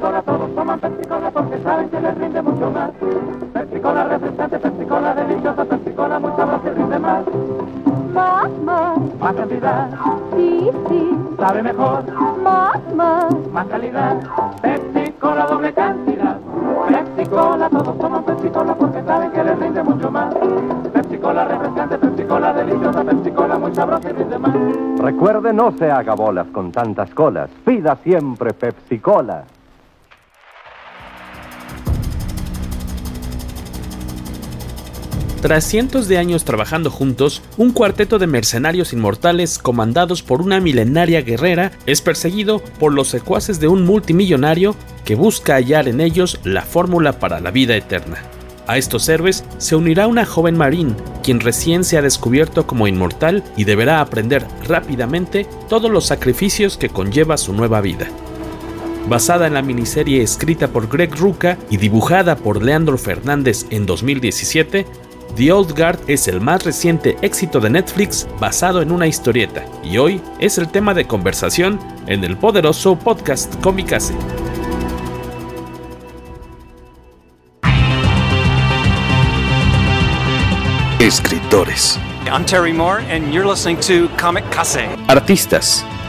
[0.00, 2.90] Pepsi-Cola, todos toman Pepsi-Cola porque saben que les rinde mucho más.
[3.52, 7.24] Pepsi-Cola refrescante, Pepsi-Cola deliciosa, Pepsi-Cola muy sabrosa y rinde más.
[8.14, 9.90] Más, más, Más cantidad,
[10.34, 12.02] sí, sí, sabe mejor,
[12.42, 13.26] más, más.
[13.52, 14.16] más calidad.
[14.62, 16.36] Pepsi-Cola doble cantidad.
[16.88, 20.34] Pepsi-Cola, todos toman Pepsi-Cola porque saben que les rinde mucho más.
[20.94, 24.54] Pepsi-Cola refrescante, Pepsi-Cola deliciosa, Pepsi-Cola muy sabrosa y rinde más.
[24.98, 27.50] Recuerde, no se haga bolas con tantas colas.
[27.66, 28.98] Pida siempre Pepsi
[35.40, 41.22] Tras cientos de años trabajando juntos, un cuarteto de mercenarios inmortales comandados por una milenaria
[41.22, 44.76] guerrera es perseguido por los secuaces de un multimillonario
[45.06, 48.18] que busca hallar en ellos la fórmula para la vida eterna.
[48.66, 53.42] A estos héroes se unirá una joven marín, quien recién se ha descubierto como inmortal
[53.56, 58.08] y deberá aprender rápidamente todos los sacrificios que conlleva su nueva vida.
[59.08, 64.86] Basada en la miniserie escrita por Greg Rucka y dibujada por Leandro Fernández en 2017,
[65.36, 69.96] The Old Guard es el más reciente éxito de Netflix basado en una historieta y
[69.98, 74.14] hoy es el tema de conversación en el poderoso podcast Comicase.
[81.00, 84.86] Escritores, I'm Terry Moore, and you're listening to Comic Case.
[85.08, 85.84] Artistas,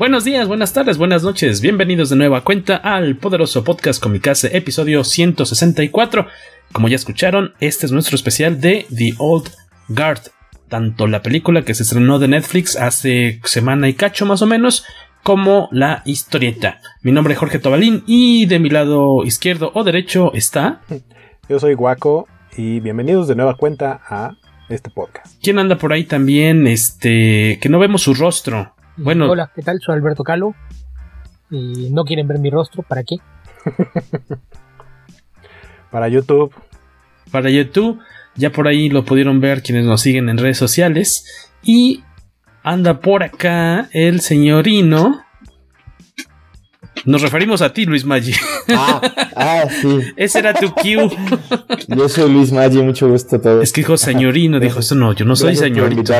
[0.00, 5.04] Buenos días, buenas tardes, buenas noches, bienvenidos de nueva cuenta al poderoso podcast Comicase episodio
[5.04, 6.26] 164.
[6.72, 9.50] Como ya escucharon, este es nuestro especial de The Old
[9.88, 10.22] Guard,
[10.70, 14.86] tanto la película que se estrenó de Netflix hace semana y cacho más o menos,
[15.22, 16.80] como la historieta.
[17.02, 20.80] Mi nombre es Jorge Tobalín y de mi lado izquierdo o derecho está...
[21.46, 24.30] Yo soy Guaco y bienvenidos de nueva cuenta a
[24.70, 25.34] este podcast.
[25.42, 26.66] ¿Quién anda por ahí también?
[26.66, 27.58] Este...
[27.60, 28.74] que no vemos su rostro.
[29.02, 29.80] Bueno, Hola, ¿qué tal?
[29.80, 30.54] Soy Alberto Calo.
[31.50, 33.16] Y no quieren ver mi rostro, ¿para qué?
[35.90, 36.54] Para YouTube,
[37.32, 37.98] para YouTube.
[38.36, 41.50] Ya por ahí lo pudieron ver quienes nos siguen en redes sociales.
[41.64, 42.04] Y
[42.62, 45.24] anda por acá el señorino.
[47.04, 48.34] Nos referimos a ti, Luis Maggi.
[48.72, 49.00] Ah,
[49.34, 50.00] ah, sí.
[50.16, 51.10] Ese era tu cue.
[51.88, 53.64] Yo soy Luis Maggi, mucho gusto a todos.
[53.64, 56.14] Es que dijo señorino, dijo eso no, yo no soy señorito.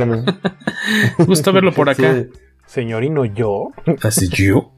[1.18, 2.12] Gusto verlo por acá.
[2.12, 2.28] Sí.
[2.70, 3.70] Señorino yo.
[4.02, 4.72] Así yo.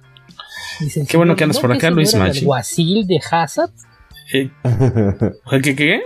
[0.81, 3.71] Dicen, Qué bueno "¿No- que andas por acá, Luis era Maggi?" ¿El alguacil de Hazard?
[4.33, 4.51] Eh,
[5.63, 6.01] ¿Qué, qué?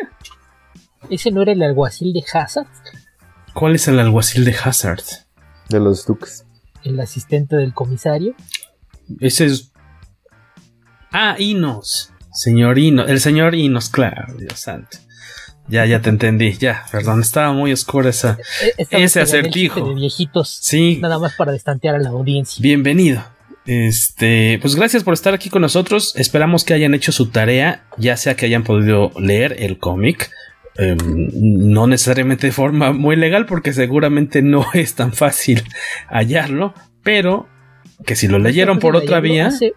[1.10, 2.66] ¿Ese no era el alguacil de Hazard?
[3.54, 5.00] ¿Cuál es el alguacil de Hazard?
[5.69, 6.44] De los Dukes.
[6.82, 8.34] El asistente del comisario.
[9.20, 9.72] Ese es.
[11.12, 12.12] Ah, Inos.
[12.32, 13.08] Señor Inos.
[13.08, 14.98] El señor Inos, claro, Dios santo.
[15.69, 18.38] Ya, ya te entendí, ya, perdón, estaba muy oscura esa.
[18.78, 19.75] Esta Ese acertijo.
[19.81, 20.59] chiste De viejitos.
[20.62, 22.62] Sí, Nada más para destantear a la audiencia.
[22.62, 23.25] bienvenido.
[23.66, 26.15] Este, pues gracias por estar aquí con nosotros.
[26.16, 30.31] Esperamos que hayan hecho su tarea, ya sea que hayan podido leer el cómic.
[30.78, 30.97] em,
[31.32, 35.65] no necesariamente de forma muy legal, porque seguramente no es tan fácil
[36.09, 36.75] hallarlo.
[37.03, 37.49] Pero
[38.05, 39.49] que si lo leyeron por otra vía.
[39.49, 39.72] Hace,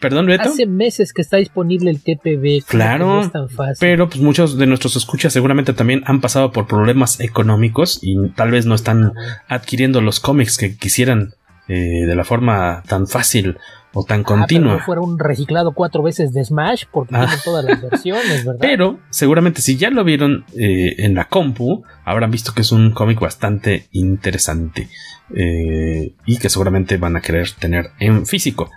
[0.00, 0.48] Perdón, Beto.
[0.48, 2.64] hace meses que está disponible el TPB.
[2.66, 3.76] Claro, no es tan fácil.
[3.80, 8.50] Pero pues muchos de nuestros escuchas seguramente también han pasado por problemas económicos y tal
[8.52, 9.12] vez no están
[9.48, 11.34] adquiriendo los cómics que quisieran
[11.68, 13.58] eh, de la forma tan fácil
[13.92, 14.72] o tan Ah, pero continua.
[14.74, 17.20] no fueron reciclado cuatro veces de Smash porque Ah.
[17.26, 18.58] tienen todas las versiones, ¿verdad?
[18.60, 22.92] Pero seguramente si ya lo vieron eh, en la compu, habrán visto que es un
[22.92, 24.88] cómic bastante interesante
[25.34, 28.70] eh, y que seguramente van a querer tener en físico.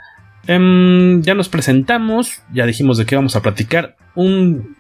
[0.47, 3.95] Em, ya nos presentamos, ya dijimos de qué vamos a platicar.
[4.15, 4.75] Un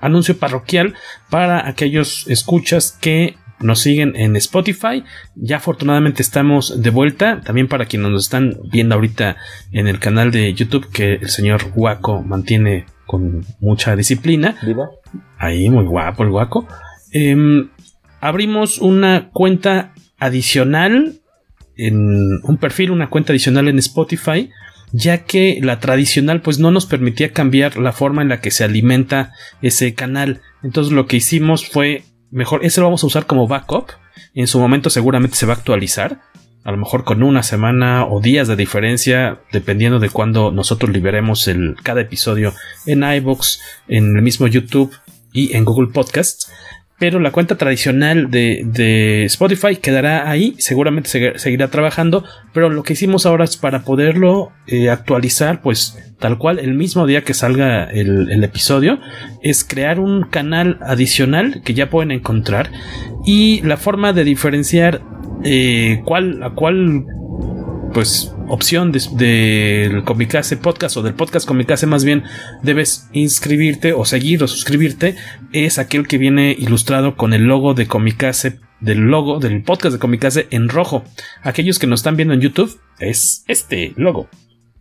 [0.00, 0.94] anuncio parroquial
[1.30, 5.04] para aquellos escuchas que nos siguen en Spotify.
[5.34, 7.40] Ya afortunadamente estamos de vuelta.
[7.40, 9.36] También para quienes nos están viendo ahorita
[9.72, 14.56] en el canal de YouTube que el señor Waco mantiene con mucha disciplina.
[14.62, 14.90] ¿Viva?
[15.38, 16.68] Ahí, muy guapo el guaco.
[17.12, 17.70] Em,
[18.20, 21.20] abrimos una cuenta adicional
[21.76, 24.50] en un perfil, una cuenta adicional en Spotify,
[24.96, 28.62] ya que la tradicional pues no nos permitía cambiar la forma en la que se
[28.62, 30.40] alimenta ese canal.
[30.62, 33.90] Entonces lo que hicimos fue mejor, ese lo vamos a usar como backup.
[34.34, 36.20] En su momento seguramente se va a actualizar.
[36.62, 41.48] A lo mejor con una semana o días de diferencia, dependiendo de cuando nosotros liberemos
[41.48, 42.54] el, cada episodio
[42.86, 44.94] en iBox, en el mismo YouTube
[45.32, 46.52] y en Google Podcasts
[46.98, 53.26] pero la cuenta tradicional de, Spotify quedará ahí, seguramente seguirá trabajando, pero lo que hicimos
[53.26, 58.42] ahora es para poderlo eh, actualizar, pues tal cual el mismo día que salga el,
[58.44, 59.00] episodio,
[59.42, 62.70] es crear un canal adicional que ya pueden encontrar
[63.26, 65.02] y la forma de diferenciar
[65.42, 67.06] eh, cuál, a cuál
[67.94, 72.24] pues opción del de, Comicase Podcast o del podcast Comicase más bien
[72.62, 75.16] debes inscribirte o seguir o suscribirte
[75.52, 79.98] es aquel que viene ilustrado con el logo de Comicase del logo del podcast de
[80.00, 81.04] Comicase en rojo.
[81.42, 84.28] Aquellos que nos están viendo en YouTube es este logo.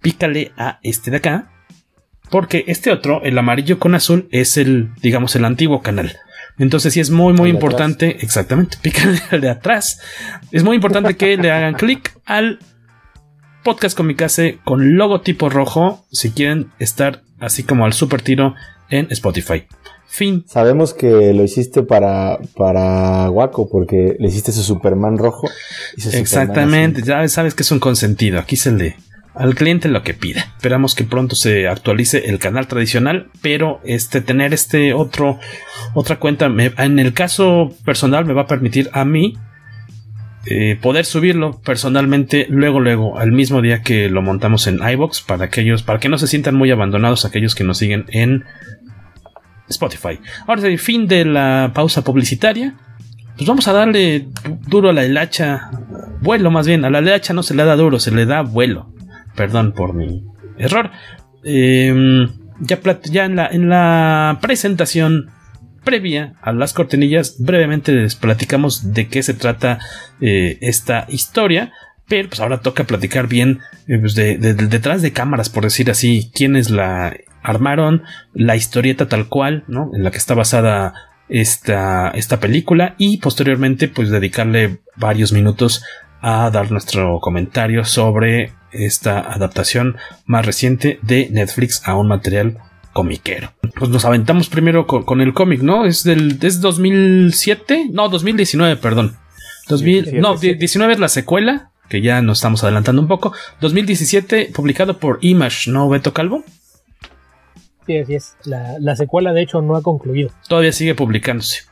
[0.02, 1.52] Pícale a este de acá
[2.32, 6.18] porque este otro, el amarillo con azul, es el, digamos, el antiguo canal.
[6.58, 10.02] Entonces sí es muy, muy importante, exactamente, pícale al de atrás.
[10.52, 12.60] Es muy importante que le hagan clic al
[13.64, 18.56] podcast Comicase con logotipo rojo si quieren estar así como al super tiro
[18.90, 19.64] en Spotify.
[20.08, 20.46] Fin.
[20.48, 25.50] Sabemos que lo hiciste para, para Waco porque le hiciste su Superman rojo.
[25.98, 28.40] Exactamente, ya sabes que es un consentido.
[28.40, 28.96] Aquí se le
[29.34, 30.54] al cliente lo que pida.
[30.56, 35.40] Esperamos que pronto se actualice el canal tradicional, pero este tener este otro
[35.96, 39.36] otra cuenta en el caso personal me va a permitir a mí
[40.46, 45.46] eh, poder subirlo personalmente luego luego al mismo día que lo montamos en iBox para
[45.46, 48.44] aquellos para que no se sientan muy abandonados aquellos que nos siguen en
[49.70, 50.20] Spotify.
[50.46, 52.76] Ahora el fin de la pausa publicitaria.
[53.36, 54.28] Pues vamos a darle
[54.68, 55.72] duro a la hilacha,
[56.22, 58.94] vuelo más bien, a la hilacha no se le da duro, se le da vuelo.
[59.36, 60.24] Perdón por mi
[60.60, 60.92] error.
[61.44, 62.30] Em,
[62.60, 62.80] ya,
[63.10, 65.32] ya en, la, en la presentación
[65.84, 69.80] previa a las cortinillas, brevemente les platicamos de qué se trata
[70.22, 71.72] eh, esta historia.
[72.06, 76.32] Pero pues ahora toca platicar bien eh, pues, de, detrás de cámaras, por decir así,
[76.34, 78.04] quiénes la armaron,
[78.34, 79.90] la historieta tal cual, ¿no?
[79.94, 80.94] En la que está basada
[81.30, 85.84] esta, esta película y posteriormente pues dedicarle varios minutos
[86.22, 92.58] a dar nuestro comentario sobre esta adaptación más reciente de Netflix a un material
[92.94, 93.52] comiquero.
[93.78, 95.86] Pues nos aventamos primero con, el cómic, ¿no?
[95.86, 99.18] Es del es 2007, no, 2019, perdón.
[99.68, 103.34] 2000, no, 19 es la secuela, que ya nos estamos adelantando un poco.
[103.62, 106.44] 2017, publicado por Image, ¿no, Beto Calvo?
[107.86, 108.36] Sí, así es.
[108.46, 110.30] La, secuela, de hecho, no ha concluido.
[110.48, 111.64] Todavía sigue publicándose.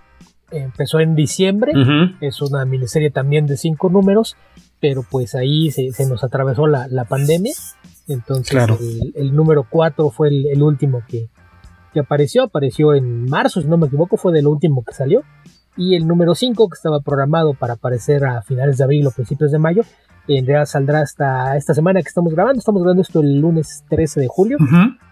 [0.52, 1.72] Empezó en diciembre,
[2.20, 4.36] es una miniserie también de cinco números,
[4.82, 7.54] pero pues ahí se, nos atravesó la, la pandemia
[8.12, 8.56] entonces
[9.16, 11.30] el, número 4 fue el, último que,
[12.00, 15.24] apareció, apareció en marzo, si no me equivoco, fue del último que salió.
[15.78, 19.52] Y el número 5, que estaba programado para aparecer a finales de abril o principios
[19.52, 19.84] de mayo,
[20.28, 22.60] en realidad saldrá hasta esta semana que estamos grabando.
[22.60, 24.58] Estamos grabando esto el lunes 13 de julio.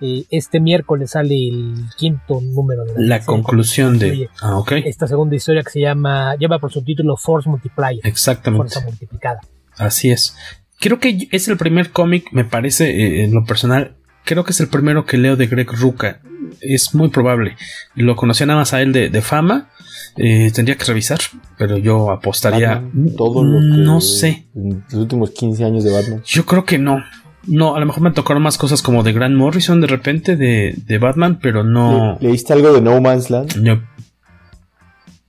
[0.01, 5.63] Eh, este miércoles sale el quinto número de la, conclusión de ah, esta segunda historia
[5.63, 8.00] que se llama, lleva por su título Force Multiplier.
[8.03, 8.70] Exactamente.
[8.70, 9.39] Fuerza multiplicada.
[9.77, 10.36] Así es.
[10.79, 14.59] Creo que es el primer cómic, me parece, eh, en lo personal, creo que es
[14.59, 16.21] el primero que leo de Greg Ruca.
[16.62, 17.57] Es muy probable.
[17.95, 19.69] Lo conocía nada más a él de, fama.
[20.17, 21.19] Eh, tendría que revisar,
[21.57, 22.83] pero yo apostaría.
[23.17, 23.81] todo lo que.
[23.81, 24.48] No sé.
[24.53, 26.21] Los últimos 15 años de Batman.
[26.25, 27.03] Yo creo que no.
[27.48, 30.75] No, a lo mejor me tocaron más cosas como de Grant Morrison de repente de,
[30.86, 32.17] de Batman, pero no.
[32.19, 33.55] ¿Leíste algo de No Man's Land?
[33.57, 33.81] No.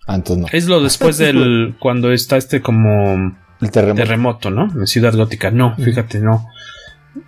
[0.07, 0.47] Antes ah, no.
[0.52, 1.76] Es lo después del.
[1.78, 4.02] cuando está este como el terremoto.
[4.02, 4.73] terremoto, ¿no?
[4.73, 5.50] En Ciudad Gótica.
[5.50, 6.47] No, fíjate, no.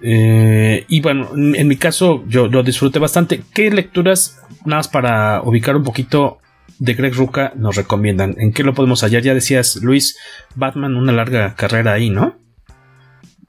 [0.00, 3.42] Eh, y bueno, en mi caso yo lo disfruté bastante.
[3.52, 6.38] ¿Qué lecturas, nada más para ubicar un poquito
[6.78, 8.34] de Greg Ruca, nos recomiendan?
[8.38, 9.22] ¿En qué lo podemos hallar?
[9.22, 10.18] Ya decías, Luis,
[10.54, 12.36] Batman, una larga carrera ahí, ¿no?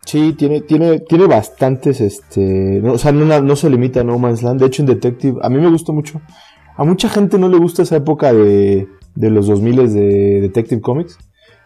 [0.05, 4.43] Sí, tiene, tiene, tiene bastantes, este, o sea, no, no, se limita a No Man's
[4.43, 4.59] Land.
[4.59, 6.21] De hecho, en Detective, a mí me gustó mucho.
[6.75, 11.17] A mucha gente no le gusta esa época de, de los 2000 de Detective Comics.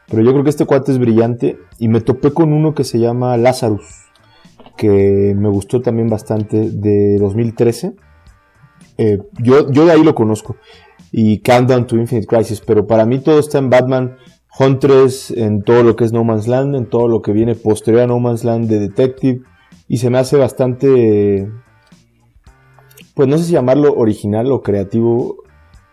[0.10, 3.00] Pero yo creo que este cuate es brillante y me topé con uno que se
[3.00, 4.06] llama Lazarus,
[4.78, 7.96] que me gustó también bastante, de 2013.
[8.98, 10.56] Eh, yo, yo de ahí lo conozco.
[11.12, 14.18] Y Countdown to Infinite Crisis, pero para mí todo está en Batman
[14.58, 18.04] Huntress, en todo lo que es No Man's Land, en todo lo que viene posterior
[18.04, 19.42] a No Man's Land de Detective.
[19.88, 21.50] Y se me hace bastante,
[23.14, 25.44] pues no sé si llamarlo original o creativo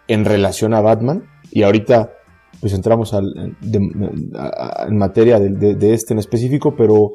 [0.08, 1.24] en relación a Batman.
[1.50, 2.12] Y ahorita
[2.60, 7.12] pues entramos al, en materia de, de, este en específico, pero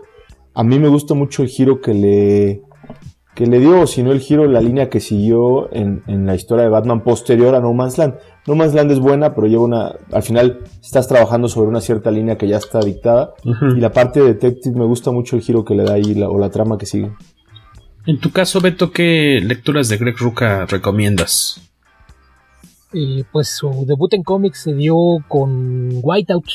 [0.53, 2.61] a mí me gusta mucho el giro que le,
[3.35, 6.35] que le dio, o si no el giro, la línea que siguió en, en, la
[6.35, 8.15] historia de Batman posterior a No Man's Land.
[8.47, 12.11] No Man's Land es buena, pero lleva una, al final estás trabajando sobre una cierta
[12.11, 13.33] línea que ya está dictada.
[13.43, 16.37] Y la parte de Detective me gusta mucho el giro que le da ahí o
[16.37, 17.11] la trama que sigue.
[18.05, 21.68] En tu caso, Beto, ¿qué lecturas de Greg Ruca recomiendas?
[22.93, 24.95] Eh, pues su debut en cómics se dio
[25.27, 26.45] con Whiteout,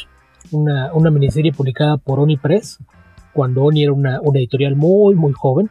[0.51, 2.79] una, una miniserie publicada por Oni Press,
[3.33, 5.71] cuando Oni era una, editorial muy, muy joven.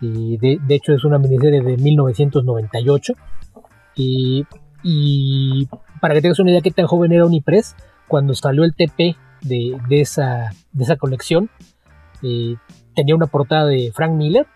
[0.00, 3.14] Y de, hecho es una miniserie de 1998.
[3.96, 4.44] Y,
[4.82, 5.68] y,
[6.00, 7.74] para que tengas una idea de qué tan joven era Oni Press,
[8.06, 11.48] cuando salió el TP de, esa, de esa colección,
[12.22, 12.56] eh,
[12.94, 14.46] tenía una portada de Frank Miller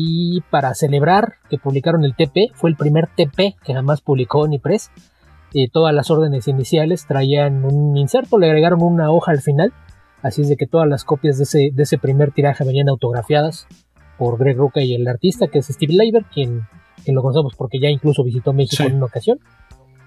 [0.00, 4.92] y para celebrar que publicaron el TP, fue el primer TP que jamás publicó Onipress.
[5.54, 9.72] Eh, todas las órdenes iniciales traían un inserto, le agregaron una hoja al final,
[10.22, 13.66] así es de que todas las copias de ese, de ese primer tiraje venían autografiadas
[14.18, 16.62] por Greg Rucka y el artista que es Steve Leiber, quien,
[17.02, 19.40] quien lo conocemos porque ya incluso visitó México en una ocasión.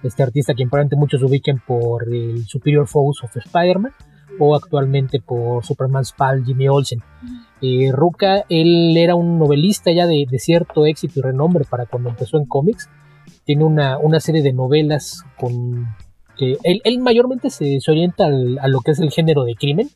[0.03, 3.91] Este artista quien probablemente muchos ubiquen por el Superior Foes of Spider-Man
[4.39, 7.03] o actualmente por Superman's pal Jimmy Olsen.
[7.61, 12.37] Eh, Ruka, él era un novelista ya de, cierto éxito y renombre para cuando empezó
[12.37, 12.89] en cómics.
[13.45, 15.87] Tiene una, serie de novelas con
[16.37, 19.89] que él, mayormente se, orienta a lo que es el género de crimen.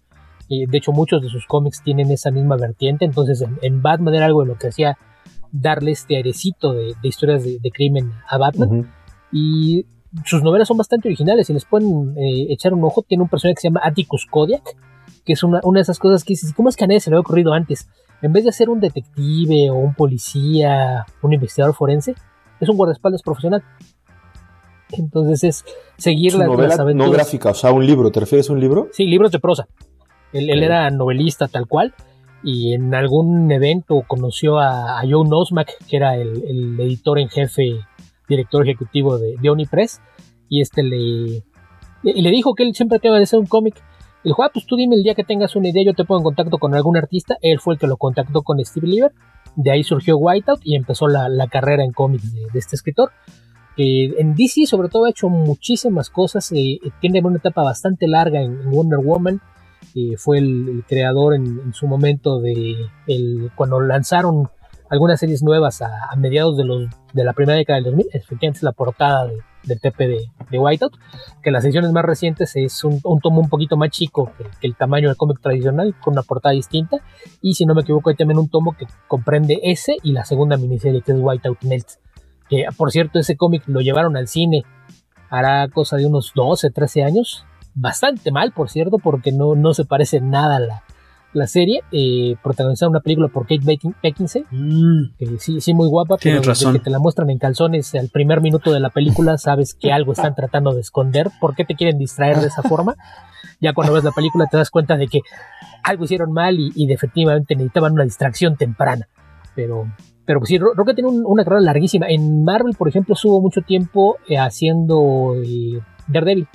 [0.50, 3.06] Eh, de hecho, muchos de sus cómics tienen esa misma vertiente.
[3.06, 4.98] Entonces, en, Batman era algo de lo que hacía
[5.52, 8.92] darle este airecito de, historias de, crimen a Batman.
[9.32, 9.86] Y
[10.24, 11.48] sus novelas son bastante originales.
[11.48, 14.76] Si les pueden eh, echar un ojo, tiene un personaje que se llama Atticus Kodiak,
[15.25, 17.15] que es una, de esas cosas que dices, ¿cómo es que a nadie se le
[17.15, 17.89] había ocurrido antes?
[18.22, 22.15] En vez de ser un detective o un policía, un investigador forense,
[22.60, 23.63] es un guardaespaldas profesional.
[24.91, 25.65] Entonces es
[25.98, 28.12] seguir la, novela No gráfica, o sea, un libro.
[28.12, 28.88] ¿Te refieres a un libro?
[28.91, 29.67] Sí, libros de prosa.
[30.32, 31.94] Él, era novelista tal cual
[32.44, 37.79] y en algún evento conoció a, Joe Nosmack, que era el editor en jefe
[38.27, 40.01] director ejecutivo de, de Press,
[40.50, 41.44] y este le,
[42.03, 43.75] le dijo que él siempre acaba de hacer un cómic.
[44.25, 46.22] Le dijo, ah, pues tú dime el día que tengas una idea, yo te pongo
[46.22, 47.38] en contacto con algún artista.
[47.44, 49.12] Él fue el que lo contactó con Steve Lieber.
[49.55, 53.12] De ahí surgió Whiteout y empezó la, carrera en cómics de, este escritor.
[53.77, 56.51] en DC sobre todo ha hecho muchísimas cosas.
[56.53, 59.41] Eh, tiene una etapa bastante larga en, Wonder Woman.
[59.94, 62.77] Eh, fue el, creador en, su momento de
[63.53, 64.50] cuando lanzaron
[64.89, 68.08] algunas series nuevas a, mediados de, de la primera década del 2000.
[68.12, 69.27] Efectivamente es la portada
[69.66, 70.94] del TP de, Whiteout,
[71.44, 75.10] que las ediciones más recientes es un, tomo un poquito más chico que, el tamaño
[75.10, 76.98] del cómic tradicional, con una portada distinta.
[77.42, 80.58] Y si no me equivoco, hay también un tomo que comprende ese y la segunda
[80.58, 81.88] miniserie que es Whiteout Melt.
[82.50, 84.64] Que por cierto, ese cómic lo llevaron al cine
[85.30, 87.46] hará cosa de unos 12, 13 años.
[87.74, 90.84] Bastante mal, por cierto, porque no, no se parece nada a la,
[91.36, 93.62] la serie, eh, protagonizada una película por Kate
[94.01, 95.15] Beckinsale, mm.
[95.18, 98.42] que sí, sí, muy guapa, pero desde que te la muestran en calzones al primer
[98.42, 101.30] minuto de la película, sabes que algo están tratando de esconder.
[101.39, 102.96] ¿Por qué te quieren distraer de esa forma?
[103.60, 105.22] Ya cuando ves la película te das cuenta de que
[105.84, 109.08] algo hicieron mal y, efectivamente necesitaban una distracción temprana.
[109.56, 109.92] Pero,
[110.25, 112.08] pero pues sí, Roca tiene una carrera larguísima.
[112.08, 116.48] En Marvel, por ejemplo, estuvo mucho tiempo eh, haciendo eh, Daredevil.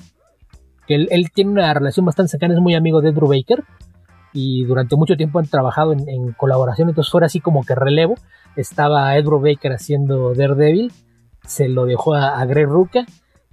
[0.87, 3.63] Que él, él, tiene una relación bastante cercana, es muy amigo de Drew Baker
[4.33, 8.15] y durante mucho tiempo han trabajado en, colaboración, entonces fuera así como que relevo.
[8.57, 10.93] Estaba Edward Baker haciendo Daredevil,
[11.45, 13.07] se lo dejó a, Greg Rucka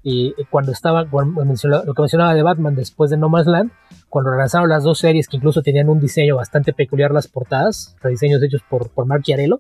[0.04, 3.72] y cuando estaba, lo que mencionaba de Batman después de No Man's Land,
[4.10, 8.42] cuando lanzaron las dos series que incluso tenían un diseño bastante peculiar las portadas, rediseños
[8.42, 9.60] hechos por, por Mark Chiarello,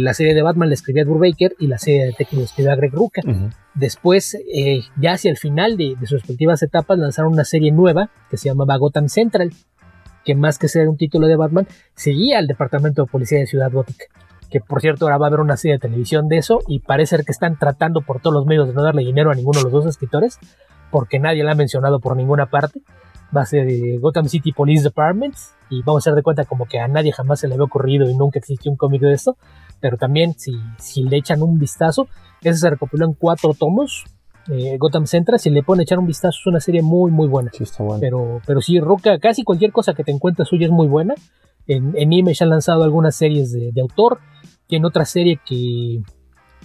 [0.00, 2.74] la serie de Batman la escribía Edward Baker y la serie de Detective la escribía
[2.74, 3.22] Greg Rucka.
[3.74, 8.10] Después, eh, ya hacia el final de, de, sus respectivas etapas, lanzaron una serie nueva
[8.28, 9.52] que se llamaba Gotham Central,
[10.24, 13.70] que más que ser un título de Batman, seguía al Departamento de Policía de Ciudad
[13.72, 14.04] Gótica.
[14.50, 17.16] Que por cierto, ahora va a haber una serie de televisión de eso y parece
[17.16, 19.64] ser que están tratando por todos los medios de no darle dinero a ninguno de
[19.64, 20.38] los dos escritores,
[20.90, 22.80] porque nadie la ha mencionado por ninguna parte.
[23.34, 25.36] Va a ser de Gotham City Police Department
[25.70, 28.10] y vamos a hacer de cuenta como que a nadie jamás se le había ocurrido
[28.10, 29.36] y nunca existió un cómic de esto.
[29.78, 32.08] Pero también, si, si le echan un vistazo,
[32.42, 34.04] ese se recopiló en cuatro tomos
[34.48, 37.50] eh, Gotham Central, si le pueden echar un vistazo, es una serie muy, muy buena.
[37.52, 37.84] Sí, está.
[38.00, 41.14] Pero, pero sí, Roca, casi cualquier cosa que te encuentres suya es muy buena.
[41.66, 44.18] En, en Image han lanzado algunas series de, autor.
[44.66, 46.00] Tiene otra serie que,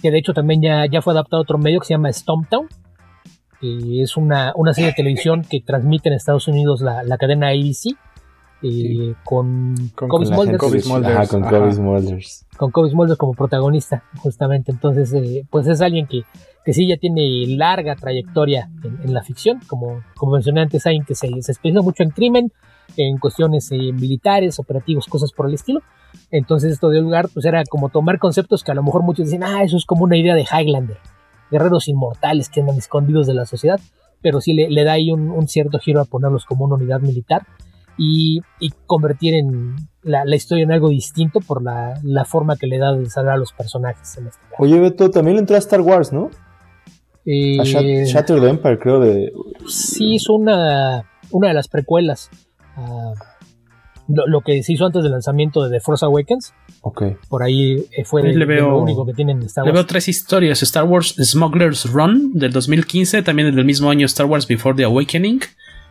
[0.00, 2.66] que de hecho también ya, ya fue adaptado a otro medio que se llama Stomptown.
[3.60, 7.48] Que es una, una serie de televisión que transmite en Estados Unidos la, la cadena
[7.48, 7.96] ABC.
[8.62, 10.58] Eh, con, con, Kobe Smulders.
[11.28, 12.46] con Kobe Smulders.
[12.56, 14.72] Con Kobe Smulders como protagonista, justamente.
[14.72, 16.22] Entonces, eh, pues es alguien que,
[16.64, 21.14] que sí ya tiene larga trayectoria en, la ficción, como, como mencioné antes, alguien que
[21.14, 22.52] se, se especializa mucho en crimen,
[22.96, 25.82] en cuestiones eh, militares, operativos, cosas por el estilo.
[26.30, 29.44] Entonces esto dio lugar, pues era como tomar conceptos que a lo mejor muchos dicen,
[29.44, 30.98] ah, eso es como una idea de Highlander,
[31.50, 33.80] guerreros inmortales que andan escondidos de la sociedad,
[34.22, 37.46] pero sí le, da ahí un, cierto giro a ponerlos como una unidad militar
[37.98, 38.40] y,
[38.86, 43.36] convertir en la, historia en algo distinto por la, forma que le da de desarrollar
[43.36, 44.16] a los personajes.
[44.18, 46.30] En este Oye, Beto, también le entró a Star Wars, ¿no?
[47.24, 49.32] Eh, a Shattered Empire, creo, de...
[49.66, 52.30] Sí, es una, una de las precuelas.
[52.76, 53.14] Ah,
[54.08, 56.54] lo, que se hizo antes del lanzamiento de The Force Awakens.
[56.82, 57.02] Ok.
[57.28, 59.72] Por ahí eh, fue lo único que tienen Star Wars.
[59.72, 64.26] Le veo tres historias: Star Wars Smuggler's Run del 2015, también del mismo año Star
[64.26, 65.40] Wars Before the Awakening.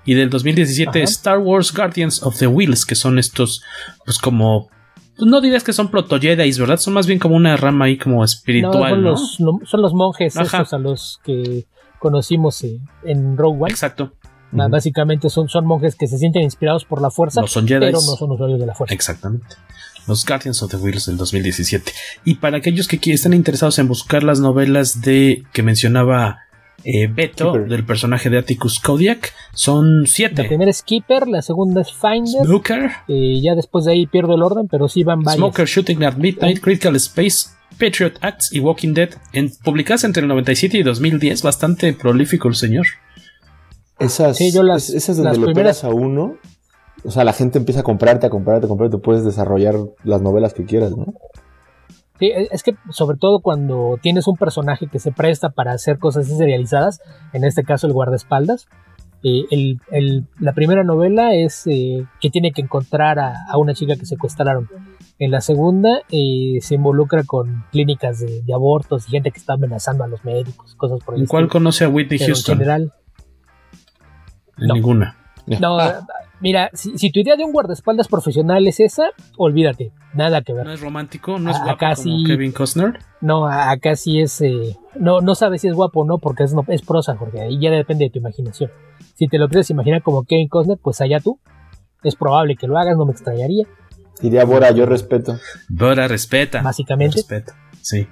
[0.06, 3.64] Y del 2017 Star Wars Guardians of the Wheels, que son estos,
[4.06, 4.70] pues como
[5.18, 6.78] pues no dirías que son proto ¿verdad?
[6.78, 8.92] Son más bien como una rama ahí como espiritual.
[8.92, 11.66] son, Los, son los monjes estos a los que
[12.00, 13.72] conocimos eh, en Rogue One.
[13.72, 14.14] Exacto.
[14.52, 18.60] Básicamente son, son monjes que se sienten inspirados por la fuerza, pero no son usuarios
[18.60, 18.94] de la fuerza.
[18.94, 19.56] Exactamente.
[20.08, 21.92] Los Guardians of the Wheels del 2017.
[22.26, 26.45] Y para aquellos que están interesados en buscar las novelas de que mencionaba
[26.86, 30.44] eh, Beto, del personaje de Atticus Kodiak, son siete.
[30.44, 32.46] La primera es Keeper, la segunda es Finder.
[32.46, 32.92] Smoker.
[33.08, 35.38] Eh, ya después de ahí pierdo el orden, pero sí van varias.
[35.38, 37.50] Smoker, Shooting at Midnight, Critical Space,
[37.80, 41.42] Patriot Acts y Walking Dead, en, publicadas entre el 97 y 2010.
[41.42, 42.86] Bastante prolífico el señor.
[43.98, 45.84] Esas, sí, yo las, esas donde lo primeras...
[45.84, 46.38] a uno,
[47.04, 50.54] o sea, la gente empieza a comprarte, a comprarte, a comprarte, puedes desarrollar las novelas
[50.54, 51.14] que quieras, ¿no?
[52.20, 56.00] Sí, e, es que sobre todo cuando tienes un personaje que se presta para hacer
[56.00, 57.02] cosas serializadas,
[57.34, 58.68] en este caso el guardaespaldas,
[59.28, 64.06] eh, el, la primera novela es eh, que tiene que encontrar a, una chica que
[64.06, 64.70] secuestraron.
[65.18, 70.04] En la segunda eh, se involucra con clínicas de, abortos y gente que está amenazando
[70.04, 72.54] a los médicos, cosas por el ¿En cuál conoce a Whitney Houston?
[72.54, 72.94] En general,
[74.58, 75.18] ninguna.
[75.60, 75.78] No,
[76.40, 80.66] mira, si, tu idea de un guardaespaldas profesional es esa, olvídate, nada que ver.
[80.66, 81.40] ¿No es romántico?
[81.40, 83.00] ¿No es guapo como Kevin Costner?
[83.22, 84.42] No, acá sí es...
[84.42, 87.60] Eh, no, no sabes si es guapo o no, porque es, es prosa, porque ahí
[87.60, 88.72] ya depende de tu imaginación.
[89.16, 91.40] Si te lo quieres imaginar como Kevin Costner, pues allá tú.
[92.04, 93.66] Es probable que lo hagas, no me extrañaría.
[94.22, 95.40] Diría Bora, yo respeto.
[95.68, 96.62] Bora respeta.
[96.62, 97.18] Básicamente.
[97.18, 98.08] Respeta, sí.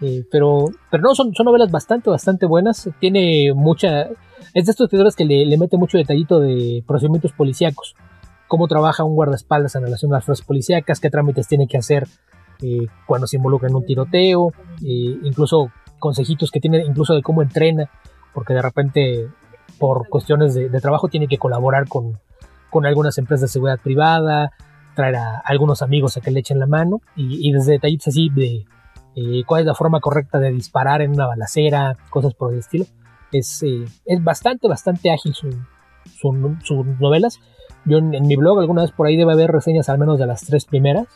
[0.00, 2.88] Eh, pero, pero no, son, son novelas bastante, bastante buenas.
[3.00, 4.08] Tiene mucha
[4.54, 7.94] es de estos escritores que le, mete mucho detallito de procedimientos policíacos.
[8.48, 12.08] Cómo trabaja un guardaespaldas en relación a las fuerzas policíacas, qué trámites tiene que hacer
[12.62, 17.42] eh, cuando se involucra en un tiroteo, eh, incluso consejitos que tiene, incluso de cómo
[17.42, 17.88] entrena,
[18.34, 19.28] porque de repente
[19.78, 22.18] por cuestiones de, trabajo tiene que colaborar con,
[22.70, 24.50] con, algunas empresas de seguridad privada,
[24.94, 28.66] traer a, algunos amigos a que le echen la mano, y, desde detallitos así de
[29.16, 32.84] eh, cuál es la forma correcta de disparar en una balacera, cosas por el estilo
[33.32, 35.54] es, es bastante, bastante ágil sus
[36.20, 37.40] su, novelas.
[37.84, 40.42] Yo en, mi blog alguna vez por ahí debe haber reseñas al menos de las
[40.42, 41.06] tres primeras,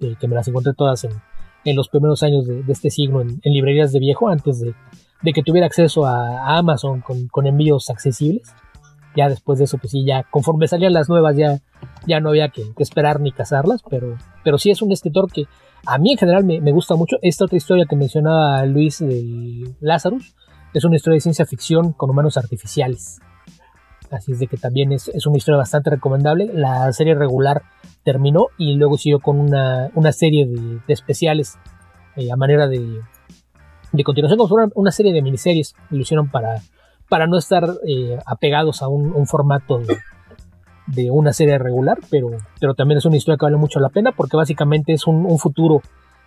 [0.00, 1.12] eh, que me las encontré todas en,
[1.64, 4.74] en los primeros años de, este siglo en, librerías de viejo, antes de,
[5.22, 8.54] de que tuviera acceso a, Amazon con, con, envíos accesibles.
[9.14, 11.58] Ya después de eso, pues sí, ya conforme salían las nuevas, ya,
[12.06, 15.46] ya no había que, esperar ni cazarlas, pero, pero sí es un escritor que
[15.86, 17.16] a mí en general me, me gusta mucho.
[17.22, 20.34] Esta otra historia que mencionaba Luis de Lazarus,
[20.76, 23.18] es una historia de ciencia ficción con humanos artificiales.
[24.10, 26.50] Así es de que también es, una historia bastante recomendable.
[26.52, 27.62] La serie regular
[28.04, 31.58] terminó y luego siguió con una, serie de, especiales
[32.16, 33.00] eh, a manera de,
[33.92, 35.74] de continuación, como una, serie de miniseries.
[35.88, 36.60] Lo hicieron para,
[37.08, 39.80] para no estar eh, apegados a un, formato
[40.88, 44.12] de, una serie regular, pero, pero también es una historia que vale mucho la pena
[44.12, 45.80] porque básicamente es un, un futuro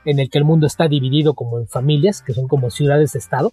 [0.05, 3.51] en el que el mundo está dividido como en familias, que son como ciudades-estado,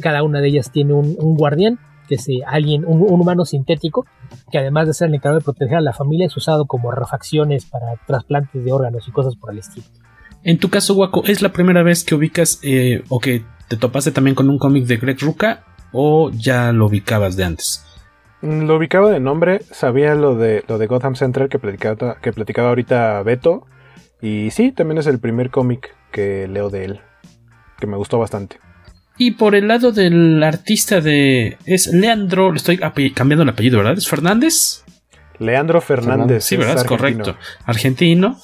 [0.00, 4.06] cada una de ellas tiene un, guardián, que es eh, alguien, un, humano sintético,
[4.50, 7.66] que además de ser el encargado de proteger a la familia, es usado como refacciones
[7.66, 9.86] para trasplantes de órganos y cosas por el estilo.
[10.42, 14.12] En tu caso, Waco, ¿es la primera vez que ubicas eh, o que te topaste
[14.12, 17.84] también con un cómic de Greg Ruca o ya lo ubicabas de antes?
[18.42, 22.32] Mm, lo ubicaba de nombre, sabía lo de lo de Gotham Central que platicaba, que
[22.32, 23.66] platicaba ahorita Beto.
[24.20, 27.00] Y sí, también es el primer cómic que leo de él,
[27.78, 28.58] que me gustó bastante.
[29.18, 31.56] Y por el lado del artista de.
[31.64, 32.52] Es Leandro.
[32.52, 32.78] Le estoy
[33.12, 33.96] cambiando el apellido, ¿verdad?
[33.96, 34.82] ¿Es Fernández?
[35.38, 36.44] Leandro Fernández.
[36.44, 36.78] Sí, ¿verdad?
[36.78, 37.36] Es, correcto.
[37.64, 38.38] Argentino.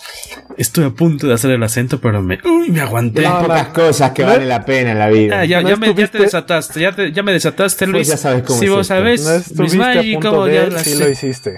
[0.56, 2.38] Estuve a punto de hacer el acento, pero me.
[2.44, 3.26] Uy, me aguanté.
[3.26, 5.40] Hay pocas cosas que valen la pena en la vida.
[5.40, 6.80] Ah, ya, ya, me, ya, te desataste.
[6.80, 8.08] Ya, te, ya me desataste, Luis.
[8.08, 11.56] ya sabes cómo si vos sabés, Luis Maggi, ¿cómo ya lo Sí lo hiciste.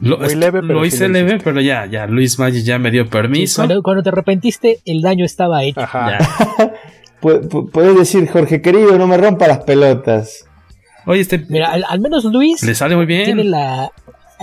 [0.00, 3.08] Lo, Muy leve, pero lo hice leve, pero ya, ya, Luis Maggi ya me dio
[3.08, 3.56] permiso.
[3.56, 5.80] cuando, cuando, te arrepentiste, el daño estaba hecho.
[5.80, 6.18] Ajá.
[7.20, 10.44] puedes decir, Jorge querido, no me rompa las pelotas.
[11.06, 11.44] Oye, este.
[11.48, 12.62] Mira, al, menos Luis.
[12.62, 13.24] Le sale muy bien.
[13.24, 13.90] Tiene la,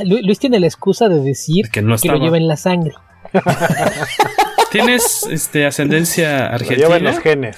[0.04, 2.94] Luis tiene la excusa de decir que, no lo lleva en la sangre.
[4.72, 6.76] ¿Tienes este, ascendencia argentina?
[6.76, 7.58] Lo lleva en los genes.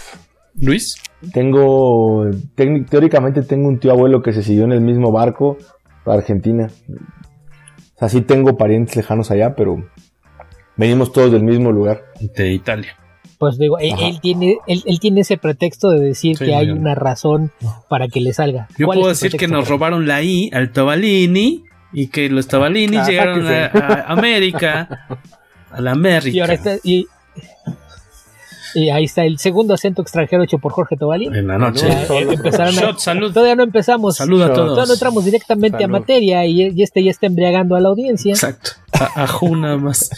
[0.59, 0.97] Luis.
[1.33, 2.29] Tengo.
[2.55, 5.57] Teóricamente tengo un tío abuelo que se siguió en el mismo barco
[6.03, 6.69] para Argentina.
[7.95, 9.89] O sea, sí tengo parientes lejanos allá, pero
[10.75, 12.03] venimos todos del mismo lugar.
[12.35, 12.95] De Italia.
[13.37, 17.51] Pues digo, él, tiene, él, tiene ese pretexto de decir que hay una razón
[17.87, 18.67] para que le salga.
[18.77, 23.05] Yo puedo decir que nos robaron la I al Tobalini y que los Tobalini ah,
[23.05, 25.07] llegaron a, América,
[25.71, 26.35] a la América.
[26.35, 27.05] Y ahora está, y,
[28.75, 31.33] y ahí está el segundo acento extranjero hecho por Jorge Tobalín.
[31.35, 31.87] En la noche.
[31.87, 34.17] Eh, todavía no empezamos.
[34.17, 34.69] Saluda a todos.
[34.69, 38.33] Todavía no entramos directamente a materia y, este ya está embriagando a la audiencia.
[38.33, 38.71] Exacto.
[38.93, 40.09] A, a más.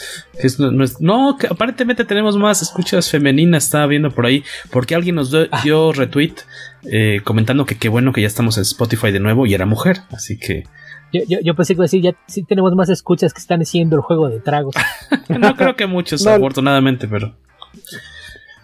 [0.99, 3.65] no, que aparentemente tenemos más escuchas femeninas.
[3.65, 4.43] Estaba viendo por ahí.
[4.71, 5.47] Porque alguien nos ah.
[5.63, 6.35] dio retweet
[6.83, 9.97] eh, comentando que qué bueno que ya estamos en Spotify de nuevo y era mujer.
[10.11, 10.63] Así que.
[11.11, 14.29] Yo, yo, pensé que decir, ya sí tenemos más escuchas que están haciendo el juego
[14.29, 14.75] de tragos.
[15.27, 17.35] no creo que muchos, afortunadamente, pero.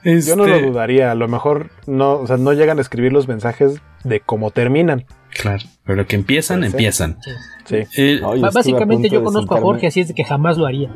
[0.05, 3.11] Yo no lo este, dudaría, a lo mejor no, o sea, no llegan a escribir
[3.11, 5.05] los mensajes de cómo terminan.
[5.29, 7.17] Claro, pero que empiezan, empiezan.
[7.65, 7.77] Sí.
[7.97, 8.21] Eh,
[8.53, 10.91] básicamente yo conozco a Jorge, así es de que jamás lo haría.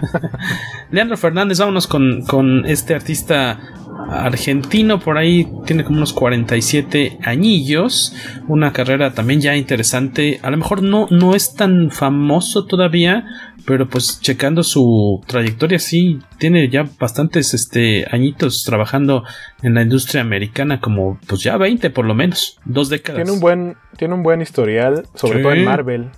[0.90, 3.60] Leandro Fernández, vámonos con, con este artista
[4.08, 8.14] argentino, por ahí tiene como unos 47 añillos,
[8.48, 13.26] una carrera también ya interesante, a lo mejor no, no es tan famoso todavía,
[13.66, 19.24] pero pues checando su trayectoria sí tiene ya bastantes este añitos trabajando
[19.62, 23.22] en la industria americana como pues ya 20 por lo menos, dos décadas.
[23.22, 26.10] Tiene un buen tiene un buen historial, sobre todo en Marvel.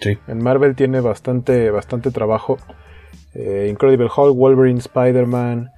[0.00, 0.18] Sí.
[0.26, 2.58] En Marvel tiene bastante bastante trabajo.
[3.34, 5.70] Eh, Incredible Hulk, Wolverine, Spider-Man,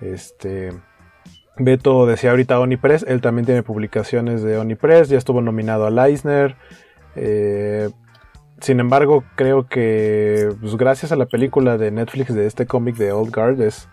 [0.00, 0.72] este
[1.56, 6.56] Beto decía ahorita Onipress, él también tiene publicaciones de Onipress, ya estuvo nominado a Leisner.
[7.16, 7.90] Eh,
[8.60, 13.12] sin embargo, creo que pues, gracias a la película de Netflix de este cómic de
[13.12, 13.88] Old Guard es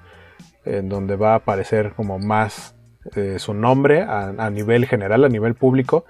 [0.65, 2.75] en donde va a aparecer como más
[3.15, 6.05] eh, su nombre a, nivel general, a nivel público.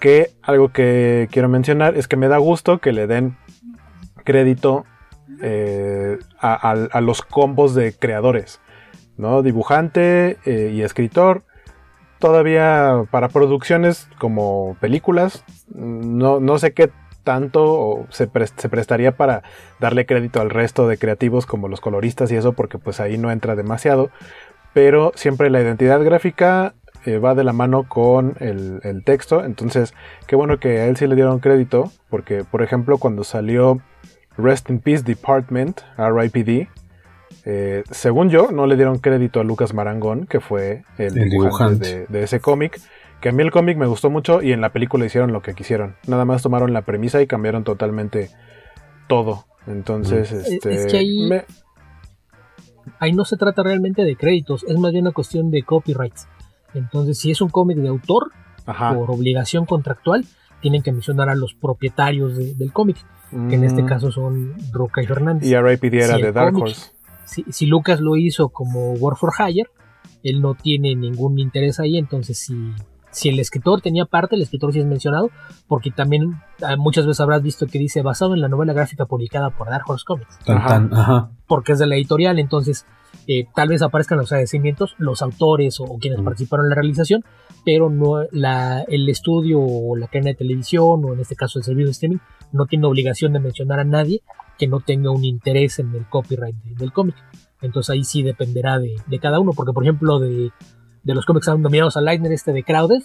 [0.00, 3.36] Que algo que quiero mencionar es que me da gusto que le den
[4.24, 4.84] crédito
[5.42, 8.60] eh, a, los combos de creadores,
[9.16, 9.42] ¿no?
[9.42, 11.42] Dibujante eh, y escritor.
[12.18, 15.44] Todavía para producciones como películas,
[15.74, 16.90] no, no sé qué
[17.22, 19.42] tanto o se, prestaría para
[19.80, 23.30] darle crédito al resto de creativos como los coloristas y eso porque pues ahí no
[23.30, 24.10] entra demasiado
[24.72, 29.94] pero siempre la identidad gráfica eh, va de la mano con el, texto entonces
[30.26, 33.80] qué bueno que a él sí le dieron crédito porque por ejemplo cuando salió
[34.36, 36.68] Rest in Peace Department RIPD
[37.44, 42.22] eh, según yo no le dieron crédito a Lucas Marangón que fue el, dibujante, de
[42.22, 42.80] ese cómic
[43.20, 45.54] que a mí el cómic me gustó mucho y en la película hicieron lo que
[45.54, 45.94] quisieron.
[46.08, 48.30] Nada más tomaron la premisa y cambiaron totalmente
[49.06, 49.44] todo.
[49.68, 51.30] Entonces, este, es que ahí,
[52.98, 56.26] ahí no se trata realmente de créditos, es más bien una cuestión de copyrights.
[56.74, 58.32] Entonces, si es un cómic de autor,
[58.64, 60.24] por obligación contractual,
[60.60, 62.96] tienen que mencionar a los propietarios del cómic,
[63.30, 63.86] que en este mm.
[63.86, 65.48] caso son Roca y Fernández.
[65.48, 65.98] Y R.I.P.D.
[65.98, 66.90] era de Dark Horse.
[67.32, 69.68] Si, si, Lucas lo hizo como War for Hire,
[70.22, 72.54] él no tiene ningún interés ahí, entonces si
[73.12, 75.30] si el escritor tenía parte, el escritor sí es mencionado,
[75.68, 79.50] porque también ah, muchas veces habrás visto que dice basado en la novela gráfica publicada
[79.50, 80.38] por Dark Horse Comics.
[81.46, 82.86] Porque es de la editorial, entonces
[83.28, 87.22] eh, tal vez aparezcan los agradecimientos, los autores o, quienes participaron en la realización,
[87.64, 91.64] pero no la, el estudio o la cadena de televisión o en este caso el
[91.64, 92.18] servicio de streaming
[92.50, 94.22] no tiene obligación de mencionar a nadie
[94.58, 97.16] que no tenga un interés en el copyright del cómic.
[97.60, 100.50] Entonces ahí sí dependerá de, de cada uno, porque por ejemplo de
[101.02, 103.02] de los cómics nominados a Lightner, este de Crowded,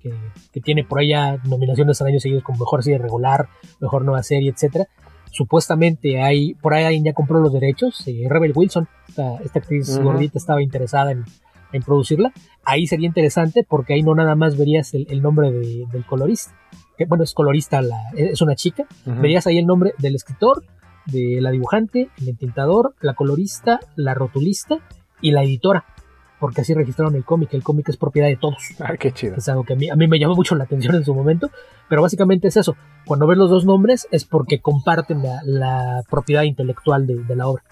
[0.00, 3.48] que, tiene por allá nominaciones al año seguidos como mejor serie regular,
[3.80, 4.86] mejor nueva serie, etcétera.
[5.30, 10.38] Supuestamente hay, por ahí alguien ya compró los derechos, eh, Rebel Wilson, esta, actriz gordita
[10.38, 11.24] estaba interesada en,
[11.84, 12.32] producirla.
[12.64, 16.52] Ahí sería interesante porque ahí no nada más verías el, nombre del colorista,
[16.98, 17.80] que bueno, es colorista,
[18.16, 20.64] es una chica, verías ahí el nombre del escritor,
[21.06, 24.78] de la dibujante, el entintador, la colorista, la rotulista
[25.20, 25.84] y la editora
[26.40, 27.52] porque así registraron el cómic.
[27.52, 28.56] El cómic es propiedad de todos.
[28.80, 29.36] Ah, qué chido.
[29.36, 31.50] Es algo que a mí, a mí, me llamó mucho la atención en su momento,
[31.88, 32.74] pero básicamente es eso.
[33.04, 37.62] Cuando ves los dos nombres es porque comparten la, propiedad intelectual de, la obra.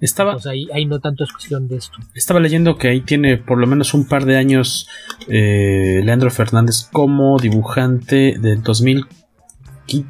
[0.00, 1.98] Estaba, Entonces ahí, ahí, no tanto es cuestión de esto.
[2.14, 4.88] Estaba leyendo que ahí tiene por lo menos un par de años
[5.28, 9.06] eh, Leandro Fernández como dibujante del 2000.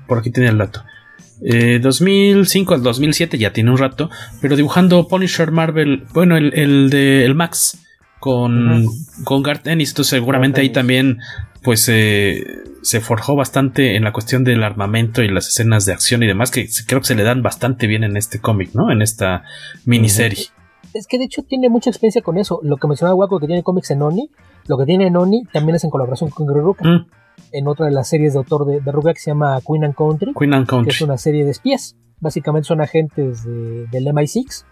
[0.08, 0.82] Por aquí tiene el dato.
[1.40, 6.90] 2005 eh, al 2007 ya tiene un rato, pero dibujando Punisher Marvel, bueno, el, el
[6.90, 7.78] de el Max,
[8.18, 8.86] con,
[9.24, 9.90] con Garth Ennis.
[9.90, 11.20] Entonces, seguramente ahí también,
[11.62, 12.44] pues, eh,
[12.82, 16.50] se forjó bastante en la cuestión del armamento y las escenas de acción y demás,
[16.50, 18.90] que creo que se le dan bastante bien en este cómic, ¿no?
[18.90, 19.44] En esta
[19.84, 20.46] miniserie.
[20.94, 22.60] Es que de hecho tiene mucha experiencia con eso.
[22.62, 24.30] Lo que mencionaba Waco que tiene cómics en Oni,
[24.66, 26.84] lo que tiene en Oni también es en colaboración con Rucka.
[26.84, 27.06] Mm.
[27.52, 29.94] En otra de las series de autor de, de Rucka que se llama Queen and
[29.94, 30.32] Country.
[30.38, 30.90] Queen and Country.
[30.90, 31.96] Que es una serie de espías.
[32.20, 34.64] Básicamente son agentes de, del MI6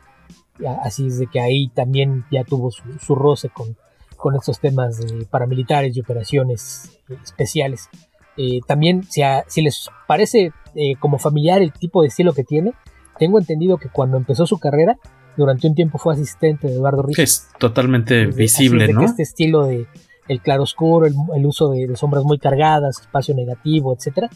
[0.83, 3.77] Así es de que ahí también ya tuvo su, roce con,
[4.16, 6.92] con estos temas de paramilitares y operaciones
[7.24, 7.88] especiales.
[8.37, 12.72] Eh, también, si, si, les parece eh, como familiar el tipo de estilo que tiene,
[13.18, 14.96] tengo entendido que cuando empezó su carrera,
[15.37, 17.22] durante un tiempo fue asistente de Eduardo Rizzo.
[17.22, 19.03] Es totalmente visible, ¿no?
[19.03, 19.87] este estilo de
[20.29, 24.31] el claroscuro, el, el uso de, sombras muy cargadas, espacio negativo, etcétera,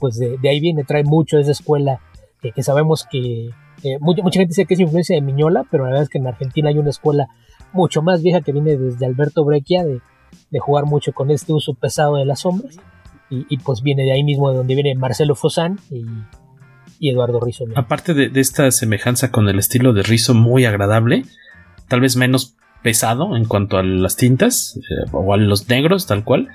[0.00, 2.00] pues de, ahí viene, trae mucho de esa escuela
[2.54, 3.50] que sabemos que
[4.00, 6.68] mucha, gente dice que es influencia de Miñola, pero la verdad es que en Argentina
[6.68, 7.28] hay una escuela
[7.72, 10.00] mucho más vieja que viene desde Alberto Breccia de,
[10.60, 12.76] jugar mucho con este uso pesado de las sombras.
[13.30, 17.64] Y, pues viene de ahí mismo de donde viene Marcelo Fosán y, Eduardo Rizzo.
[17.74, 21.24] Aparte de, esta semejanza con el estilo de Rizzo muy agradable,
[21.88, 26.22] tal vez menos pesado en cuanto a las tintas eh, o a los negros, tal
[26.22, 26.48] cual.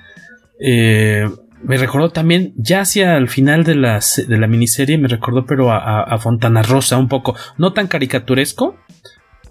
[0.60, 1.28] Eh,
[1.62, 5.70] me recordó también, ya hacia el final de la, de la miniserie, me recordó pero
[5.72, 8.76] a, Fontana Rosa un poco, no tan caricaturesco,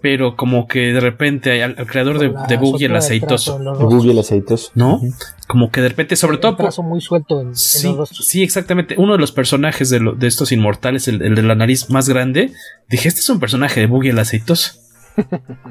[0.01, 3.59] pero como que de repente al, creador de, de Boogie el aceitoso.
[3.59, 4.71] Boogie el aceitoso.
[4.73, 5.01] ¿No?
[5.47, 6.55] Como que de repente, sobre todo...
[6.55, 8.95] Por, muy suelto en, sí, sí, exactamente.
[8.97, 12.53] Uno de los personajes de, de estos inmortales, el, el, de la nariz más grande,
[12.87, 14.79] dije, este es un personaje de Boogie el aceitoso.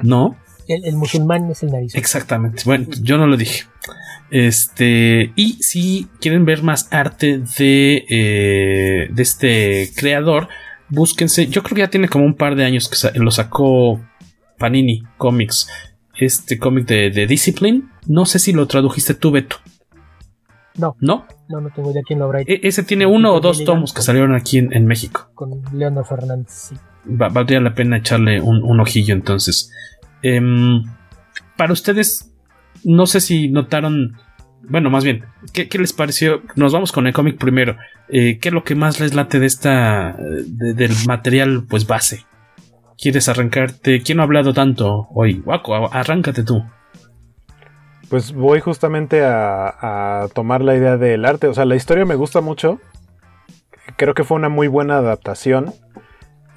[0.03, 0.37] ¿No?
[0.69, 1.95] El, musulmán es el nariz.
[1.95, 2.63] Exactamente.
[2.65, 3.65] Bueno, yo no lo dije.
[4.31, 10.47] Este, y si quieren ver más arte de, eh, de este creador,
[10.89, 11.47] búsquense.
[11.47, 13.99] Yo creo que ya tiene como un par de años que lo sacó
[14.57, 15.69] Panini Comics.
[16.17, 17.89] Este cómic de, Discipline.
[18.05, 19.55] No sé si lo tradujiste tú, Beto.
[20.75, 20.95] No.
[20.99, 21.25] ¿No?
[21.47, 22.51] No, no tengo ya quién lo habrá hecho.
[22.51, 25.29] E, ese tiene uno o dos tomos que salieron aquí en, México.
[25.33, 26.75] Con Leonardo Fernández, sí.
[27.05, 29.71] valdría la pena echarle un, ojillo entonces.
[30.21, 30.83] Em,
[31.57, 32.33] para ustedes,
[32.83, 34.17] no sé si notaron.
[34.61, 36.41] Bueno, más bien, ¿qué, les pareció?
[36.55, 37.77] Nos vamos con el cómic primero.
[38.09, 40.15] Eh, ¿Qué es lo que más les late de esta.
[40.17, 42.25] del material, pues base?
[42.97, 44.01] ¿Quieres arrancarte?
[44.01, 45.41] ¿Quién ha hablado tanto hoy?
[45.45, 46.63] Waco, arráncate tú.
[48.09, 51.47] Pues voy justamente a, tomar la idea del arte.
[51.47, 52.79] O sea, la historia me gusta mucho.
[53.95, 55.73] Creo que fue una muy buena adaptación.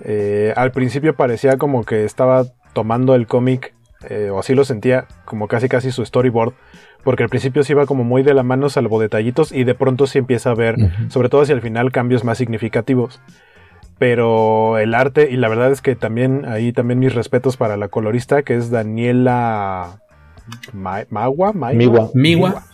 [0.04, 3.74] Eh, al principio parecía como que estaba tomando el cómic
[4.08, 6.54] eh, o así lo sentía, como casi casi su storyboard,
[7.04, 10.06] porque al principio se iba como muy de la mano salvo detallitos y de pronto
[10.06, 10.76] sí empieza a ver,
[11.08, 13.20] sobre todo hacia el final, cambios más significativos.
[13.98, 17.88] Pero el arte, y la verdad es que también ahí también mis respetos para la
[17.88, 20.00] colorista, que es Daniela
[20.72, 22.10] Magua, Miwa.
[22.14, 22.64] Miwa.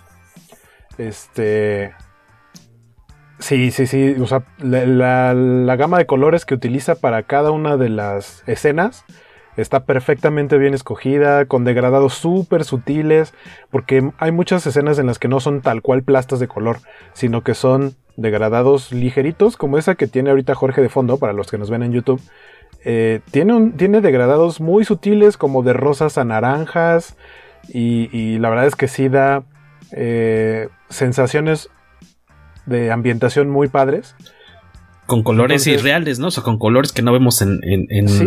[0.96, 1.92] Este.
[3.40, 4.16] Sí, sí, sí.
[4.20, 9.04] O sea, la gama de colores que utiliza para cada una de las escenas
[9.62, 13.34] está perfectamente bien escogida, con degradados súper sutiles,
[13.70, 16.78] porque hay muchas escenas en las que no son tal cual plastas de color,
[17.12, 21.50] sino que son degradados ligeritos, como esa que tiene ahorita Jorge de fondo, para los
[21.50, 22.20] que nos ven en YouTube.
[22.84, 27.16] Eh, tiene, tiene degradados muy sutiles, como de rosas a naranjas,
[27.68, 29.42] y, la verdad es que sí da
[29.92, 31.68] eh, sensaciones
[32.64, 34.14] de ambientación muy padres.
[35.08, 36.26] Con colores irreales, ¿no?
[36.26, 37.60] O sea, con colores que no vemos en,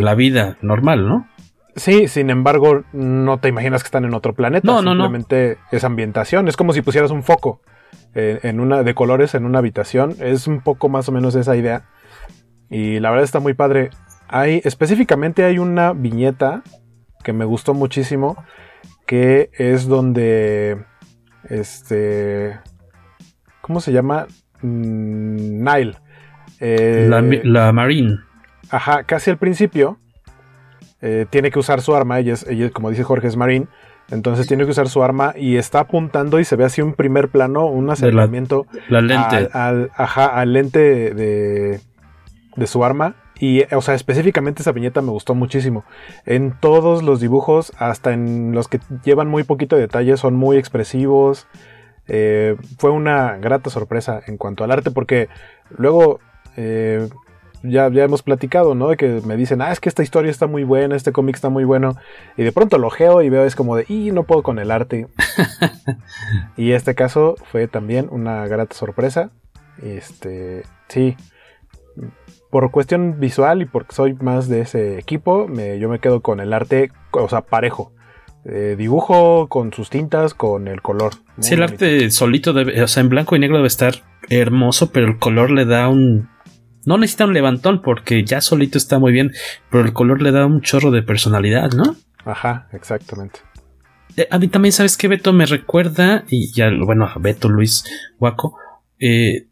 [0.04, 1.28] la vida normal, ¿no?
[1.76, 4.66] Sí, sin embargo, no te imaginas que están en otro planeta.
[4.66, 6.48] No, no, Simplemente es ambientación.
[6.48, 7.62] Es como si pusieras un foco
[8.16, 10.16] eh, en una, de colores en una habitación.
[10.20, 11.86] Es un poco más o menos esa idea.
[12.72, 13.92] Y la verdad está muy padre.
[14.28, 16.64] Hay, específicamente hay una viñeta
[17.24, 18.44] que me gustó muchísimo.
[19.06, 20.84] Que es donde.
[21.48, 22.60] Este.
[23.62, 24.26] ¿Cómo se llama?
[24.64, 25.96] Mm, Nile
[26.62, 28.20] eh, la, Marine.
[28.70, 29.98] Ajá, casi al principio
[31.02, 32.20] eh, tiene que usar su arma.
[32.20, 33.68] Ella, es, como dice Jorge, es Marine.
[34.12, 37.30] Entonces tiene que usar su arma y está apuntando y se ve así un primer
[37.30, 38.68] plano, un acercamiento.
[38.90, 39.50] La, lente.
[39.54, 41.80] Al, ajá, al lente de,
[42.56, 43.16] de su arma.
[43.40, 45.84] Y, o sea, específicamente esa viñeta me gustó muchísimo.
[46.28, 50.58] En todos los dibujos, hasta en los que llevan muy poquito de detalle, son muy
[50.58, 51.48] expresivos.
[52.08, 55.28] Eh, fue una grata sorpresa en cuanto al arte, porque
[55.76, 56.20] luego
[56.58, 57.08] eh,
[57.64, 58.90] ya, ya hemos platicado, ¿no?
[58.90, 61.50] De que me dicen, ah, es que esta historia está muy buena, este cómic está
[61.50, 61.96] muy bueno.
[62.38, 64.72] Y de pronto lo geo y veo, es como de, y no puedo con el
[64.72, 65.08] arte.
[66.58, 69.32] y este caso fue también una grata sorpresa.
[69.82, 71.16] Este, sí.
[72.50, 76.40] Por cuestión visual y porque soy más de ese equipo, me, yo me quedo con
[76.40, 77.94] el arte, o sea, parejo.
[78.46, 81.14] eh, dibujo con sus tintas, con el color.
[81.38, 84.92] Muy sí, el arte solito, debe, o sea, en blanco y negro debe estar hermoso,
[84.92, 86.30] pero el color le da un...
[86.86, 89.32] No necesita un levantón porque ya solito está muy bien,
[89.70, 91.96] pero el color le da un chorro de personalidad, ¿no?
[92.26, 93.40] Ajá, exactamente.
[94.18, 95.34] Eh, a mí también, ¿sabes qué, Beto?
[95.34, 97.84] Me recuerda, y ya, bueno, Beto Luis
[98.20, 98.56] Guaco,
[99.00, 99.48] eh,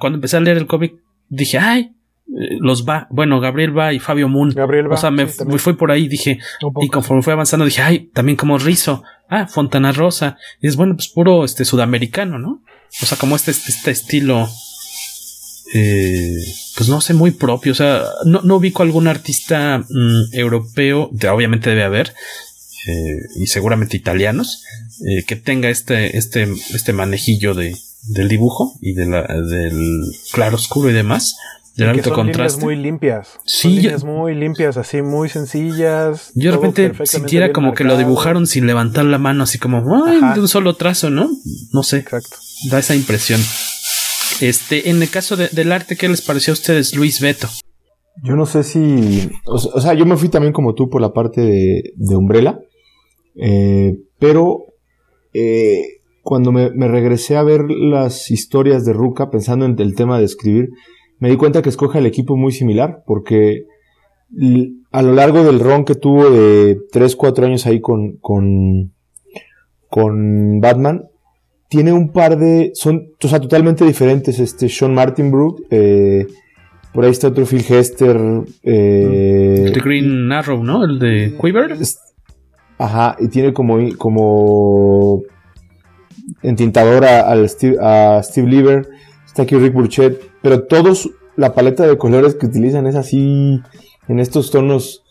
[0.00, 0.94] cuando empecé a leer el cómic,
[1.28, 1.94] dije, ay,
[2.28, 4.50] eh, los va, bueno, Gabriel va y Fabio Moon.
[4.50, 4.94] Gabriel va.
[4.94, 6.38] O sea, me, fui por ahí, dije,
[6.80, 10.36] y conforme fue avanzando, dije, ay, también como Rizo, ah, Fontana Rosa.
[10.60, 12.62] Y es bueno, pues puro este sudamericano, ¿no?
[13.02, 14.48] O sea, como este, este, estilo,
[15.74, 16.36] eh,
[16.76, 17.72] pues no sé, muy propio.
[17.72, 22.14] O sea, no, no ubico algún artista mm, europeo, obviamente debe haber,
[22.86, 24.64] eh, y seguramente italianos,
[25.06, 27.76] eh, que tenga este, este, este manejillo de,
[28.08, 31.36] del dibujo y de la, del claro oscuro y demás
[31.76, 32.58] del alto son contraste.
[32.58, 33.28] Líneas muy limpias.
[33.46, 36.30] Sí, son líneas muy limpias, así muy sencillas.
[36.34, 40.20] Yo de repente sintiera como que lo dibujaron sin levantar la mano, así como Ay,
[40.34, 41.30] de un solo trazo, ¿no?
[41.72, 41.98] No sé.
[41.98, 42.36] Exacto.
[42.70, 43.40] Da esa impresión.
[44.40, 47.48] Este, en el caso del arte, ¿qué les pareció a ustedes, Luis Beto?
[48.22, 49.30] Yo no sé si.
[49.46, 52.58] O, sea, yo me fui también como tú por la parte de, Umbrella.
[53.36, 54.66] Eh, pero
[55.32, 60.24] eh, cuando me, regresé a ver las historias de Ruka, pensando en el tema de
[60.24, 60.70] escribir,
[61.18, 63.64] me di cuenta que escoge el equipo muy similar, porque
[64.92, 68.92] a lo largo del ron que tuvo de 3, 4 años ahí con, con,
[69.88, 71.08] con Batman,
[71.72, 72.72] tiene un par de.
[72.74, 74.38] Son o sea, totalmente diferentes.
[74.38, 76.26] Este Sean Martin Brook, eh,
[76.92, 78.20] por ahí está otro Phil Hester.
[78.62, 80.84] Eh, el de Green Arrow, ¿no?
[80.84, 81.74] El de Quiver.
[82.76, 85.22] Ajá, y tiene como, como
[86.42, 88.88] entintador a, Steve, a Steve Lieber.
[89.24, 93.62] Está aquí Rick Burchett pero todos, la paleta de colores que utilizan es así,
[94.08, 95.04] en estos tonos,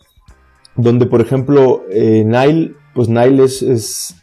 [0.76, 4.21] donde por ejemplo eh, Nile, pues Nile es, es,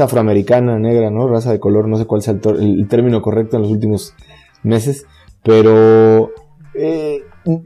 [0.00, 1.28] afroamericana, negra, ¿no?
[1.28, 4.14] Raza de color, no sé cuál sea el, término correcto en los últimos
[4.62, 5.06] meses,
[5.42, 6.30] pero
[6.74, 7.22] eh,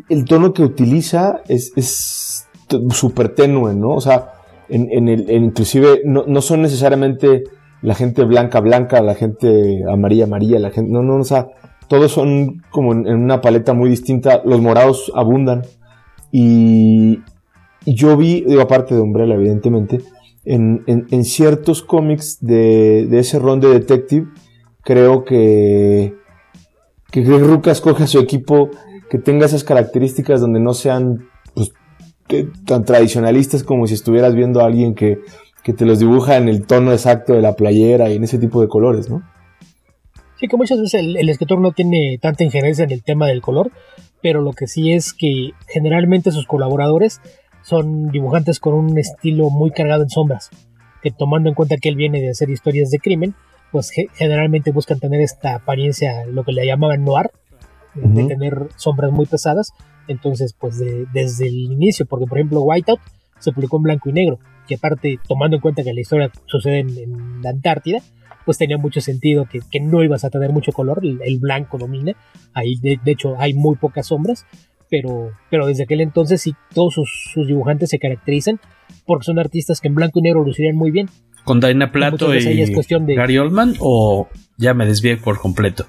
[0.08, 2.46] el tono que utiliza es
[2.90, 3.90] súper tenue, ¿no?
[3.90, 4.32] O sea,
[4.68, 7.44] en, el, inclusive no, no, son necesariamente
[7.82, 11.48] la gente blanca blanca, la gente amarilla amarilla, la gente, no, no, o sea,
[11.88, 14.42] todos son como en, una paleta muy distinta.
[14.44, 15.62] Los morados abundan.
[16.32, 17.20] Y,
[17.86, 20.00] yo vi, digo, aparte de Umbrella, evidentemente,
[20.44, 24.26] en, ciertos cómics de, ese ron de Detective,
[24.82, 26.14] creo que,
[27.10, 28.70] que Greg Rucka escoge a su equipo
[29.10, 31.72] que tenga esas características donde no sean pues,
[32.66, 35.20] tan tradicionalistas como si estuvieras viendo a alguien que,
[35.62, 38.60] que te los dibuja en el tono exacto de la playera y en ese tipo
[38.60, 39.22] de colores, ¿no?
[40.38, 43.70] Sí, que muchas veces el, escritor no tiene tanta injerencia en el tema del color,
[44.20, 47.20] pero lo que sí es que generalmente sus colaboradores
[47.64, 50.50] son dibujantes con un estilo muy cargado en sombras,
[51.02, 53.34] que tomando en cuenta que él viene de hacer historias de crimen,
[53.72, 57.30] pues generalmente buscan tener esta apariencia, lo que le llamaban noir,
[57.94, 59.72] de tener sombras muy pesadas.
[60.06, 60.78] Entonces, pues
[61.12, 63.00] desde el inicio, porque por ejemplo Whiteout
[63.38, 66.80] se publicó en blanco y negro, que aparte, tomando en cuenta que la historia sucede
[66.80, 68.00] en la Antártida,
[68.44, 72.12] pues tenía mucho sentido que, no ibas a tener mucho color, el, blanco domina,
[72.52, 74.46] ahí de, hecho hay muy pocas sombras,
[74.94, 78.60] pero, pero desde aquel entonces sí todos sus, dibujantes se caracterizan
[79.04, 81.08] porque son artistas que en blanco y negro lucirían muy bien.
[81.42, 82.74] ¿Con Daina Plato y
[83.16, 85.86] Gary Oldman o ya me desvié por completo?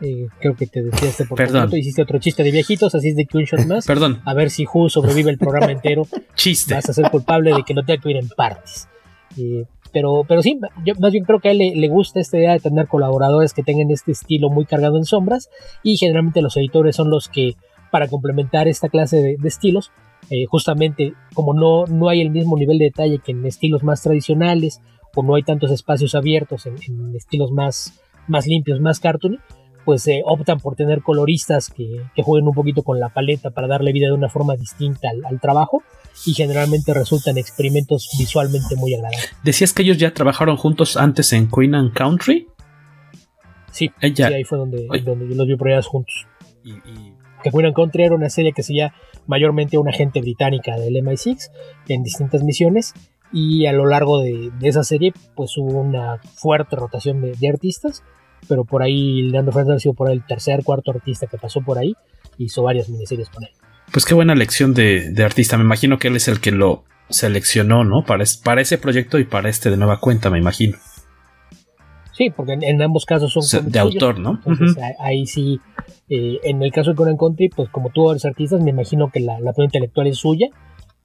[0.00, 3.26] Eh, creo que te desviaste por completo, hiciste otro chiste de viejitos, así es de
[3.26, 3.86] que un shot más.
[3.88, 4.20] Perdón.
[4.24, 6.06] A ver si Who sobrevive el programa entero.
[6.36, 6.74] chiste.
[6.74, 8.88] Vas a ser culpable de que no tenga que ir en partes.
[9.36, 12.52] Eh, pero, pero sí, yo más bien creo que a él le, gusta esta idea
[12.52, 15.50] de tener colaboradores que tengan este estilo muy cargado en sombras
[15.82, 17.56] y generalmente los editores son los que
[17.90, 19.92] para complementar esta clase de, estilos,
[20.30, 24.02] eh, justamente como no, no hay el mismo nivel de detalle que en estilos más
[24.02, 24.80] tradicionales
[25.14, 26.76] o no hay tantos espacios abiertos en,
[27.14, 29.38] estilos más, más limpios, más cartoony,
[29.84, 33.92] pues eh, optan por tener coloristas que, jueguen un poquito con la paleta para darle
[33.92, 35.82] vida de una forma distinta al trabajo
[36.26, 39.30] y generalmente resultan experimentos visualmente muy agradables.
[39.42, 42.46] ¿Decías que ellos ya trabajaron juntos antes en Queen and Country?
[43.72, 46.26] Sí, sí ahí fue donde, donde yo los vi por juntos.
[47.42, 48.94] Que Queen and Country era una serie que seguía
[49.26, 51.50] mayormente a una agente británica del MI6
[51.88, 52.94] en distintas misiones
[53.32, 58.02] y a lo largo de, esa serie pues hubo una fuerte rotación de, artistas
[58.48, 61.78] pero por ahí Leandro Fernández ha sido por el tercer, cuarto artista que pasó por
[61.78, 61.94] ahí
[62.38, 63.50] hizo varias miniseries con él.
[63.92, 65.58] Pues qué buena lección de, artista.
[65.58, 68.04] Me imagino que él es el que lo seleccionó, ¿no?
[68.04, 70.78] Para, para ese proyecto y para este de nueva cuenta, me imagino.
[72.12, 74.40] Sí, porque en, ambos casos son de autor, ¿no?
[74.44, 75.58] Entonces ahí sí,
[76.10, 79.20] eh, en el caso de Conan Country, pues como tú eres artista, me imagino que
[79.20, 80.48] la, la intelectual es suya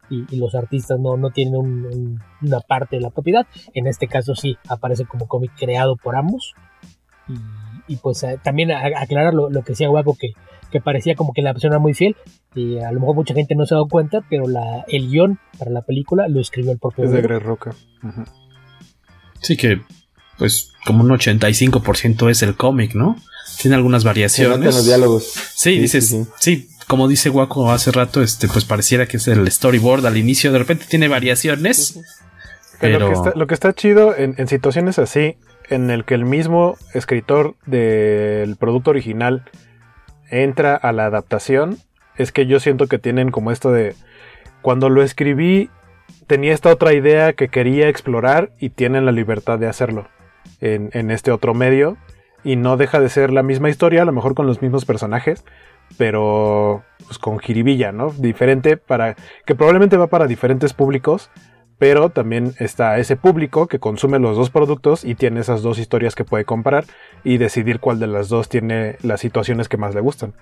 [0.09, 3.45] y, los artistas no, no tienen una parte de la propiedad.
[3.75, 6.53] En este caso sí, aparece como cómic creado por ambos.
[7.87, 10.33] Y, pues eh, también aclarar lo, que decía Waco, que,
[10.71, 12.15] que parecía como que la persona era muy fiel.
[12.55, 15.39] Y a lo mejor mucha gente no se ha dado cuenta, pero la, el guion
[15.59, 17.05] para la película lo escribió el propio.
[17.05, 17.75] Es de Greg Roca.
[19.39, 19.81] Sí, que
[20.37, 23.17] pues como un 85% es el cómic, ¿no?
[23.61, 24.75] Tiene algunas variaciones.
[24.75, 25.33] los diálogos.
[25.55, 30.05] Sí, dices, sí, como dice Waco hace rato, este, pues pareciera que es el storyboard
[30.05, 31.99] al inicio, de repente tiene variaciones.
[32.79, 35.37] Pero, Lo, que está, chido en, en, situaciones así,
[35.69, 39.49] en el que el mismo escritor del producto original
[40.29, 41.79] entra a la adaptación,
[42.17, 43.95] es que yo siento que tienen como esto de,
[44.61, 45.69] cuando lo escribí,
[46.27, 50.09] tenía esta otra idea que quería explorar y tienen la libertad de hacerlo
[50.61, 51.97] en, este otro medio.
[52.43, 55.43] Y no deja de ser la misma historia, a lo mejor con los mismos personajes,
[55.97, 58.11] pero pues, con jiribilla, ¿no?
[58.11, 59.15] Diferente para
[59.45, 61.31] que probablemente va para diferentes públicos,
[61.79, 66.13] pero también está ese público que consume los dos productos y tiene esas dos historias
[66.13, 66.85] que puede comparar
[67.23, 70.35] y decidir cuál de las dos tiene las situaciones que más le gustan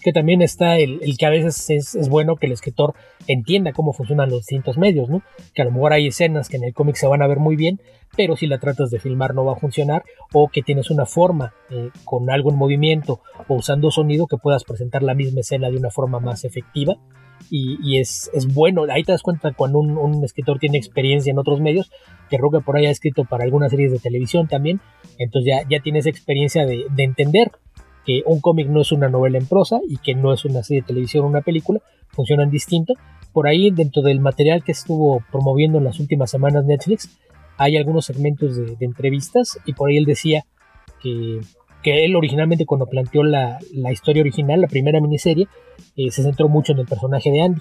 [0.00, 2.94] que también está el, que a veces es, bueno que el escritor
[3.26, 5.22] entienda cómo funcionan los distintos medios, ¿no?
[5.54, 7.56] Que a lo mejor hay escenas que en el cómic se van a ver muy
[7.56, 7.80] bien,
[8.16, 11.54] pero si la tratas de filmar no va a funcionar, o que tienes una forma
[11.70, 15.76] eh, con algo en movimiento o usando sonido que puedas presentar la misma escena de
[15.76, 16.96] una forma más efectiva.
[17.52, 21.90] Y, es, bueno, ahí te das cuenta cuando un, escritor tiene experiencia en otros medios,
[22.28, 24.80] que Roca por ahí ha escrito para algunas series de televisión también,
[25.18, 27.50] entonces ya, tienes experiencia de entender
[28.04, 30.82] que un cómic no es una novela en prosa y que no es una serie
[30.82, 32.94] de televisión o una película, funcionan distinto.
[33.32, 37.10] Por ahí, dentro del material que estuvo promoviendo en las últimas semanas Netflix,
[37.56, 40.44] hay algunos segmentos de, entrevistas y por ahí él decía
[41.02, 41.40] que,
[41.82, 45.46] que él originalmente cuando planteó la, la, historia original, la primera miniserie,
[45.96, 47.60] eh, se centró mucho en el personaje de Andy.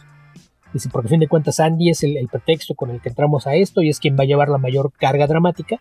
[0.74, 3.56] Dice, porque a fin de cuentas Andy es el, pretexto con el que entramos a
[3.56, 5.78] esto y es quien va a llevar la mayor carga dramática,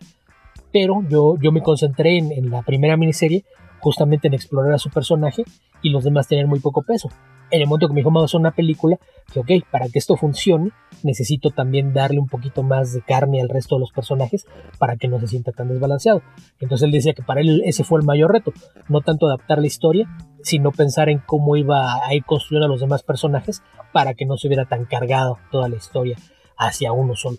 [0.73, 3.45] pero yo, yo me concentré en, en la primera miniserie
[3.79, 5.43] justamente en explorar a su personaje
[5.81, 7.09] y los demás tener muy poco peso.
[7.51, 8.99] En el momento que me dijo, vamos a una película,
[9.33, 10.71] que para que esto funcione,
[11.01, 14.45] necesito también darle un poquito más de carne al resto de los personajes
[14.77, 16.21] para que no se sienta tan desbalanceado.
[16.59, 18.53] Entonces él decía que para él ese fue el mayor reto,
[18.87, 20.07] no tanto adaptar la historia,
[20.43, 24.37] sino pensar en cómo iba a ir construyendo a los demás personajes para que no
[24.37, 26.17] se viera tan cargado toda la historia
[26.55, 27.37] hacia uno solo.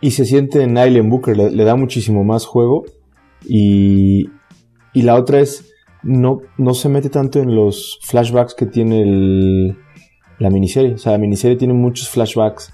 [0.00, 2.84] Y se siente en Island Booker, le da muchísimo más juego
[3.44, 4.28] y,
[4.92, 5.72] y la otra es,
[6.02, 9.76] no, no se mete tanto en los flashbacks que tiene
[10.38, 10.94] la miniserie.
[10.94, 12.72] O sea, la miniserie tiene muchos flashbacks,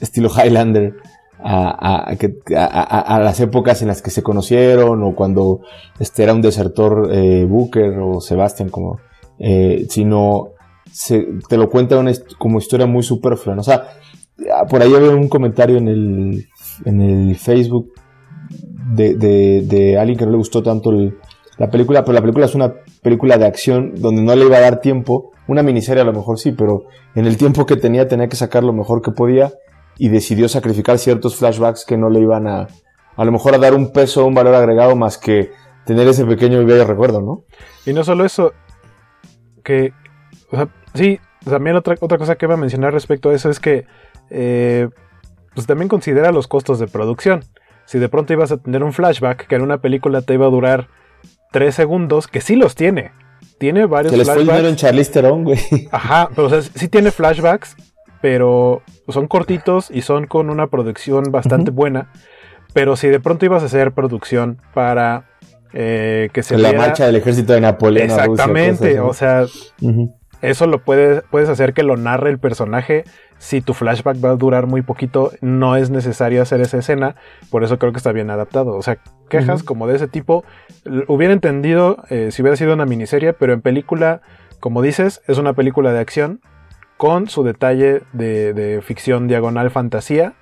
[0.00, 0.96] estilo Highlander,
[1.42, 5.62] a, las épocas en las que se conocieron o cuando
[5.98, 9.00] este era un desertor eh, Booker o Sebastian, como,
[9.38, 10.50] eh, sino
[10.92, 12.02] se, te lo cuenta
[12.38, 13.56] como historia muy superflua.
[13.56, 13.88] O sea,
[14.68, 16.46] por ahí había un comentario en el,
[16.84, 17.92] en el Facebook
[18.94, 21.16] de, de alguien que no le gustó tanto el,
[21.60, 24.60] la película, pero la película es una película de acción donde no le iba a
[24.60, 25.32] dar tiempo.
[25.46, 28.64] Una miniserie a lo mejor sí, pero en el tiempo que tenía tenía que sacar
[28.64, 29.52] lo mejor que podía
[29.98, 32.68] y decidió sacrificar ciertos flashbacks que no le iban a,
[33.14, 35.50] a lo mejor a dar un peso, un valor agregado más que
[35.84, 37.44] tener ese pequeño y bello recuerdo, ¿no?
[37.84, 38.54] Y no solo eso,
[39.62, 39.92] que,
[40.52, 43.60] o sea, sí, también otra, otra cosa que iba a mencionar respecto a eso es
[43.60, 43.84] que,
[44.30, 44.88] eh,
[45.54, 47.44] pues también considera los costos de producción.
[47.84, 50.50] Si de pronto ibas a tener un flashback que en una película te iba a
[50.50, 50.88] durar
[51.50, 53.12] tres segundos, que sí los tiene.
[53.58, 54.64] Tiene varios que les flashbacks.
[54.64, 55.58] en Charlize Theron, güey.
[55.90, 57.76] Ajá, pero o sea, sí tiene flashbacks,
[58.20, 62.10] pero son cortitos y son con una producción bastante buena.
[62.72, 65.26] Pero si de pronto ibas a hacer producción para
[65.72, 68.10] eh, que se La marcha del ejército de Napoleón.
[68.10, 69.46] Exactamente, o sea,
[70.42, 73.04] eso lo puedes, puedes hacer que lo narre el personaje
[73.40, 77.16] si tu flashback va a durar muy poquito, no es necesario hacer esa escena,
[77.48, 78.76] por eso creo que está bien adaptado.
[78.76, 78.98] O sea,
[79.30, 80.44] quejas como de ese tipo,
[81.08, 84.20] hubiera entendido eh, si hubiera sido una miniserie, pero en película,
[84.60, 86.42] como dices, es una película de acción
[86.98, 90.34] con su detalle de, de ficción diagonal fantasía,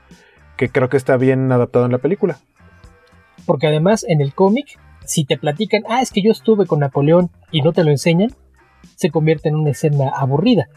[0.56, 2.38] que creo que está bien adaptado en la película.
[3.46, 7.30] Porque además en el cómic, si te platican, ah, es que yo estuve con Napoleón
[7.52, 8.32] y no te lo enseñan,
[8.96, 10.68] se convierte en una escena aburrida.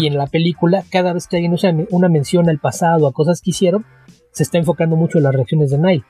[0.00, 3.40] Y en la película, cada vez que alguien usa una mención al pasado, a cosas
[3.40, 3.84] que hicieron,
[4.32, 6.04] se está enfocando mucho en las reacciones de Nile.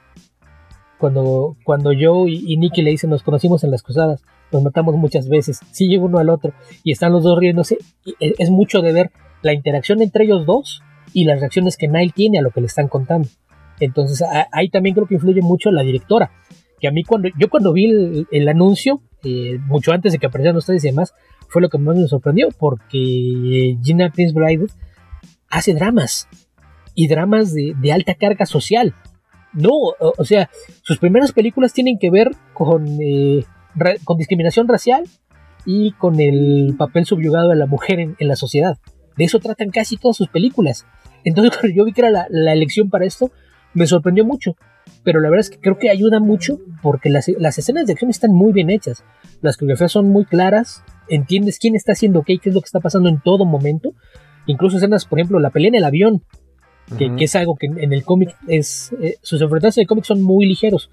[0.98, 5.28] Cuando, cuando Joe y, Nicky le dicen nos conocimos en las cruzadas, nos matamos muchas
[5.28, 6.52] veces, sigue uno al otro
[6.82, 9.11] y están los dos riéndose, e, es mucho de ver
[9.42, 10.82] la interacción entre ellos dos
[11.12, 13.28] y las reacciones que Nile tiene a lo que le están contando.
[13.80, 16.32] Entonces ahí también creo que influye mucho la directora.
[16.80, 20.56] Que a mí cuando yo cuando vi el, anuncio, eh, mucho antes de que aparecieran
[20.56, 21.14] ustedes y demás,
[21.49, 24.66] fue lo que más me sorprendió, porque Gina Prince Bride
[25.51, 26.28] hace dramas
[26.94, 28.94] y dramas de, alta carga social.
[29.53, 30.51] No, o, sea,
[30.82, 33.44] sus primeras películas tienen que ver con, eh,
[34.05, 35.05] con discriminación racial
[35.64, 38.78] y con el papel subyugado de la mujer en, la sociedad.
[39.16, 40.86] De eso tratan casi todas sus películas.
[41.24, 43.30] Entonces, cuando yo vi que era la elección para esto,
[43.74, 44.57] me sorprendió mucho
[45.05, 48.32] pero la verdad es que creo que ayuda mucho porque las, escenas de acción están
[48.32, 49.05] muy bien hechas.
[49.41, 52.80] Las coreografías son muy claras, entiendes quién está haciendo qué, qué es lo que está
[52.80, 53.95] pasando en todo momento.
[54.47, 56.22] Incluso escenas, por ejemplo, la pelea en el avión,
[56.97, 58.93] que, es algo que en, el cómic es.
[59.03, 60.91] Eh, sus enfrentamientos en el cómic son muy ligeros.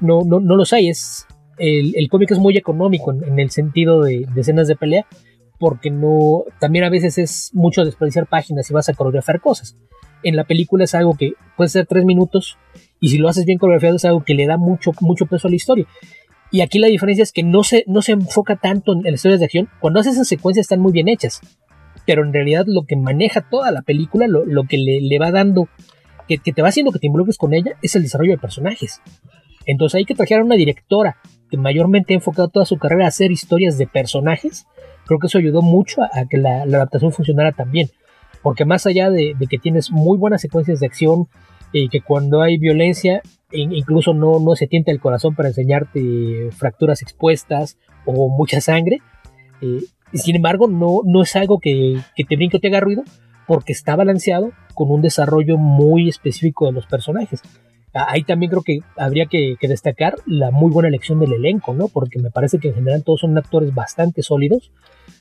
[0.00, 1.26] No, no, no los hay, es.
[1.56, 5.06] El, cómic es muy económico en, el sentido de, de, escenas de pelea,
[5.58, 6.44] porque no.
[6.58, 9.76] También a veces es mucho desperdiciar páginas y vas a coreografiar cosas.
[10.22, 12.58] En la película es algo que puede ser tres minutos
[13.00, 15.50] y si lo haces bien coreografiado es algo que le da mucho, mucho peso a
[15.50, 15.86] la historia.
[16.52, 19.40] Y aquí la diferencia es que no se, no se enfoca tanto en, las historias
[19.40, 19.68] de acción.
[19.80, 21.40] Cuando haces esas secuencias están muy bien hechas.
[22.06, 25.68] Pero en realidad lo que maneja toda la película, lo, que le, va dando,
[26.26, 29.00] que, te va haciendo que te involucres con ella, es el desarrollo de personajes.
[29.66, 31.18] Entonces hay que trajeron a una directora
[31.50, 34.66] que mayormente ha enfocado toda su carrera a hacer historias de personajes.
[35.06, 37.90] Creo que eso ayudó mucho a, que la, adaptación funcionara tan bien.
[38.42, 41.28] Porque más allá de, de, que tienes muy buenas secuencias de acción,
[41.72, 43.22] y que cuando hay violencia
[43.52, 49.00] incluso no, no se tienta el corazón para enseñarte fracturas expuestas o mucha sangre.
[49.60, 49.80] Eh,
[50.14, 53.02] sin embargo, no, no es algo que, te brinque o te haga ruido
[53.46, 57.42] porque está balanceado con un desarrollo muy específico de los personajes.
[57.92, 61.88] Ahí también creo que habría que, destacar la muy buena elección del elenco, ¿no?
[61.88, 64.70] Porque me parece que en general todos son actores bastante sólidos.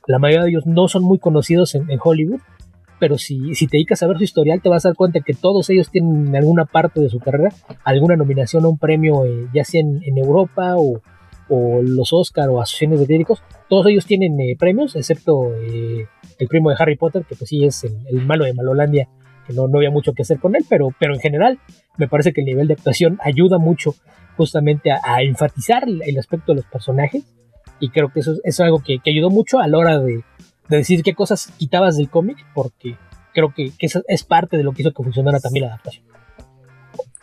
[0.06, 2.42] La mayoría de ellos no son muy conocidos en Hollywood,
[3.00, 5.34] pero si, si te dedicas a ver su historial, te vas a dar cuenta que
[5.34, 7.50] todos ellos tienen en alguna parte de su carrera
[7.84, 11.02] alguna nominación a un premio, eh, ya sea en, Europa o,
[11.82, 13.42] los Oscar o asociaciones de críticos.
[13.70, 16.06] Todos ellos tienen eh, premios, excepto eh,
[16.38, 19.08] el primo de Harry Potter, que pues sí es el, malo de Malolandia,
[19.48, 21.60] que no, no había mucho que hacer con él, pero, pero en general
[21.98, 23.96] me parece que el nivel de actuación ayuda mucho
[24.38, 27.26] justamente a, enfatizar el, aspecto de los personajes
[27.80, 30.24] y creo que eso es, algo que, que ayudó mucho a la hora de,
[30.70, 32.96] de decir qué cosas quitabas del cómic, porque
[33.34, 36.10] creo que, es parte de lo que hizo que funcionara también la adaptación.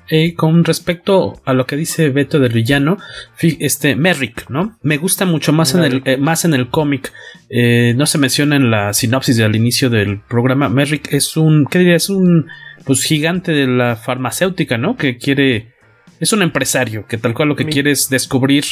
[0.09, 2.97] Eh, con respecto a lo que dice Beto del villano,
[3.41, 4.79] este Merrick, ¿no?
[4.83, 7.13] Me gusta mucho más en el eh, más en el cómic.
[7.51, 10.69] Eh, no se menciona en la sinopsis al inicio del programa.
[10.69, 11.97] Merrick es un, ¿qué diría?
[11.97, 12.47] Es un
[12.85, 14.97] pues gigante de la farmacéutica, ¿no?
[14.97, 15.75] Que quiere,
[16.21, 18.65] es un empresario que tal cual lo que quiere es descubrir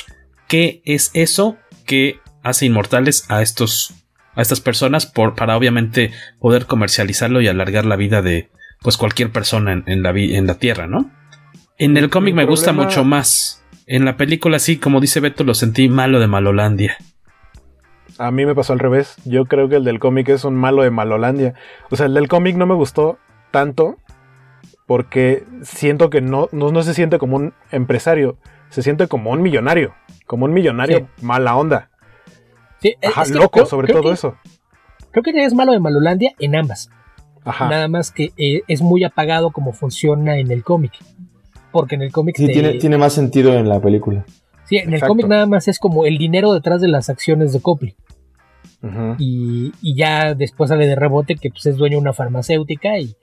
[0.47, 4.04] qué es eso que hace inmortales a estos
[4.35, 8.51] a estas personas por, para obviamente poder comercializarlo y alargar la vida de
[8.83, 11.11] pues cualquier persona en, la, en la Tierra, ¿no?
[11.79, 13.65] En el cómic me gusta mucho más.
[13.87, 16.97] En la película sí, como dice Beto, lo sentí malo de Malolandia.
[18.19, 19.17] A mí me pasó al revés.
[19.25, 21.55] Yo creo que el del cómic es un malo de Malolandia.
[21.91, 23.19] O sea, el del cómic no me gustó
[23.51, 23.97] tanto
[24.87, 28.37] porque siento que no, no, se siente como un empresario,
[28.69, 29.95] se siente como un millonario,
[30.27, 31.91] como un millonario mala onda.
[32.85, 34.37] Sí, loco, sobre todo eso.
[35.11, 36.91] Creo que es malo de Malolandia en ambas.
[37.45, 40.93] Nada más que eh, es muy apagado como funciona en el cómic.
[41.73, 42.37] Porque en el cómic.
[42.37, 44.25] Sí, tiene, tiene, más sentido en la película.
[44.65, 47.61] Sí, en el cómic nada más es como el dinero detrás de las acciones de
[47.61, 47.97] Copley.
[49.19, 53.15] y, ya después sale de rebote que pues, es dueño de una farmacéutica y,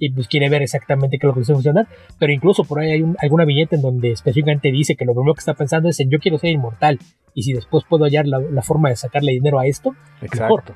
[0.00, 1.86] y pues quiere ver exactamente qué es lo que está funcionar.
[2.18, 5.40] Pero incluso por ahí hay alguna viñeta en donde específicamente dice que lo primero que
[5.40, 6.98] está pensando es en yo quiero ser inmortal
[7.34, 10.74] y si después puedo hallar la, forma de sacarle dinero a esto, Exacto.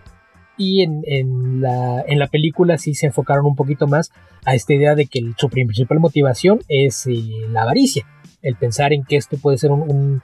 [0.57, 4.13] Y en, en, la, en la película sí se enfocaron un poquito más
[4.45, 7.13] a esta idea de que su principal motivación es eh,
[7.51, 8.07] la avaricia,
[8.41, 10.23] el pensar en que esto puede ser un,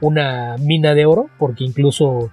[0.00, 2.30] una mina de oro, porque incluso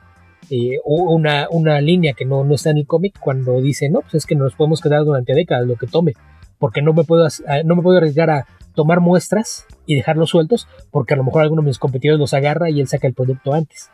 [0.50, 4.16] eh, una, una, línea que no, no está en el cómic cuando dice, no, pues
[4.16, 6.14] es que nos podemos quedar durante décadas lo que tome,
[6.60, 7.28] porque no me puedo,
[7.66, 11.62] no me puedo arriesgar a tomar muestras y dejarlos sueltos, porque a lo mejor alguno
[11.62, 13.90] de mis competidores los agarra y él saca el producto antes.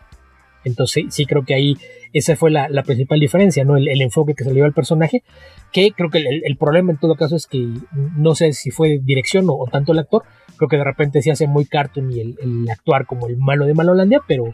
[0.64, 1.76] Entonces sí, creo que ahí
[2.14, 3.78] esa fue la, principal diferencia, ¿no?
[3.78, 5.24] El, enfoque que se le dio al personaje,
[5.72, 7.68] que creo que el, problema en todo caso es que
[8.16, 10.24] no sé si fue dirección o, tanto el actor,
[10.58, 13.74] creo que de repente se hace muy cartoon y el, actuar como el malo de
[13.74, 14.54] Malolandia, pero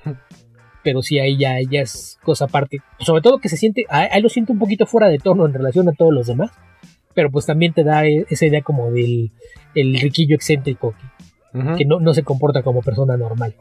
[0.87, 2.77] pero sí ahí ya, ya es cosa aparte.
[2.99, 5.89] Sobre todo que se siente, ahí lo siento un poquito fuera de tono en relación
[5.89, 6.51] a todos los demás,
[7.13, 9.33] pero pues también te da e, esa idea como del
[9.75, 10.95] el riquillo excéntrico
[11.77, 13.53] que, no, no, se comporta como persona normal.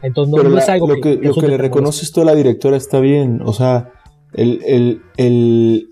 [0.00, 2.98] Entonces no, es algo lo que, lo que le reconoces tú a la directora está
[2.98, 3.92] bien, o sea,
[4.32, 5.88] el, el, el,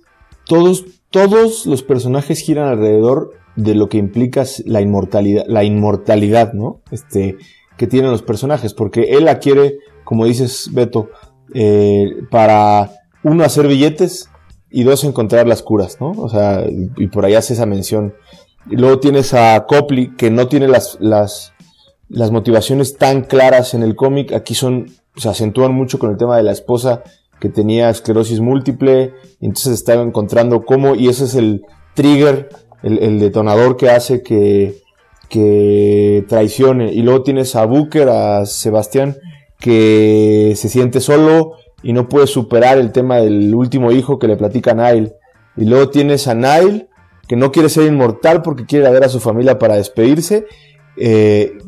[0.47, 6.81] todos, todos los personajes giran alrededor de lo que implica la inmortalidad, la inmortalidad, ¿no?
[6.91, 7.37] Este,
[7.77, 11.11] que tienen los personajes, porque él la quiere como dices, Beto,
[11.55, 12.91] eh, para
[13.23, 14.29] uno hacer billetes
[14.71, 16.13] y dos, encontrar las curas, ¿no?
[16.13, 18.15] O sea, y, por ahí hace esa mención.
[18.71, 21.53] Y luego tienes a Copley, que no tiene las, las,
[22.09, 24.33] las motivaciones tan claras en el cómic.
[24.33, 24.87] Aquí son,
[25.17, 27.03] se acentúan mucho con el tema de la esposa
[27.39, 31.63] que tenía esclerosis múltiple, y entonces estaba encontrando cómo, y ese es el
[31.95, 32.49] trigger,
[32.83, 34.81] el, el detonador que hace que,
[35.29, 36.93] que traicione.
[36.93, 39.17] Y luego tienes a Booker, a Sebastián,
[39.63, 41.53] que se siente solo
[41.85, 45.15] y no puede superar el tema del último hijo que le platica a Nile.
[45.57, 46.89] Y luego tienes a Nile,
[47.29, 50.47] que no quiere ser inmortal porque quiere ver a su familia para despedirse,
[50.97, 51.59] eh,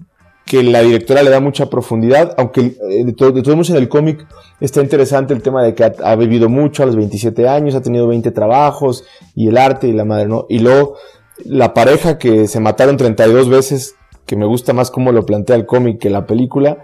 [0.45, 4.26] que la directora le da mucha profundidad, aunque eh, de, modos en el cómic
[4.61, 8.09] está interesante el tema de que ha, vivido mucho a los 27 años, ha tenido
[8.09, 9.05] 20 trabajos,
[9.36, 10.47] y el arte y la madre, ¿no?
[10.49, 10.97] Y luego
[11.45, 13.95] la pareja que se mataron 32 veces,
[14.26, 16.82] que me gusta más cómo lo plantea el cómic que la película,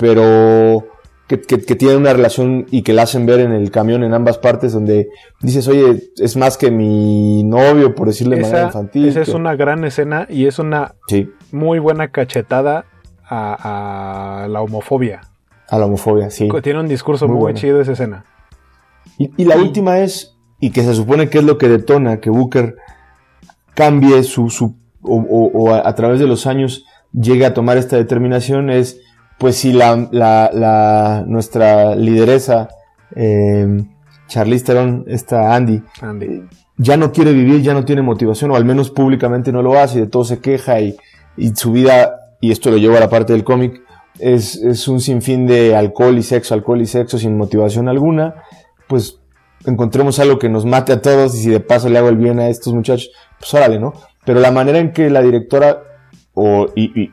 [0.00, 0.88] pero
[1.28, 4.38] que, que, tienen una relación y que la hacen ver en el camión en ambas
[4.38, 9.06] partes, donde dices, oye, es más que mi novio, por decirle de manera infantil.
[9.06, 10.96] Esa es una gran escena y es una
[11.52, 12.86] muy buena cachetada
[13.28, 15.20] a, la homofobia.
[15.68, 16.48] A la homofobia, sí.
[16.62, 18.24] Tiene un discurso muy, chido esa escena.
[19.18, 22.74] Y, la última es, y que se supone que es lo que detona que Booker
[23.74, 29.00] cambie su, su o, a, través de los años llegue a tomar esta determinación, es
[29.40, 32.68] pues si la, la, nuestra lideresa,
[33.16, 33.82] eh,
[34.28, 35.82] Charlize Theron, esta Andy,
[36.20, 36.42] eh,
[36.76, 39.96] ya no quiere vivir, ya no tiene motivación, o al menos públicamente no lo hace,
[39.96, 40.94] y de todo se queja, y,
[41.38, 43.80] y su vida, y esto lo lleva a la parte del cómic,
[44.18, 48.34] es, es, un sinfín de alcohol y sexo, alcohol y sexo sin motivación alguna,
[48.88, 49.20] pues
[49.64, 52.40] encontremos algo que nos mate a todos, y si de paso le hago el bien
[52.40, 53.94] a estos muchachos, pues órale, ¿no?
[54.26, 55.82] Pero la manera en que la directora,
[56.34, 57.10] o, y, y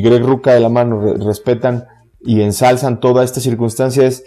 [0.00, 1.86] Greg Ruca de la mano respetan
[2.20, 4.24] y ensalzan toda esta circunstancia es,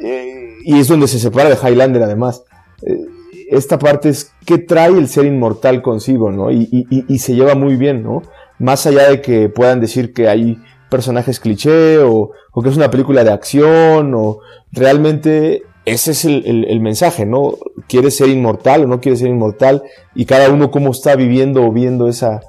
[0.00, 2.42] eh, y es donde se separa de Highlander además.
[2.82, 3.06] Eh,
[3.50, 6.50] esta parte es qué trae el ser inmortal consigo, ¿no?
[6.50, 8.22] Y, y, se lleva muy bien, ¿no?
[8.58, 10.58] Más allá de que puedan decir que hay
[10.90, 14.40] personajes cliché o, o que es una película de acción o
[14.72, 17.54] realmente ese es el, el, mensaje, ¿no?
[17.86, 19.82] ¿Quieres ser inmortal o no quieres ser inmortal?
[20.14, 22.40] Y cada uno cómo está viviendo o viendo esa,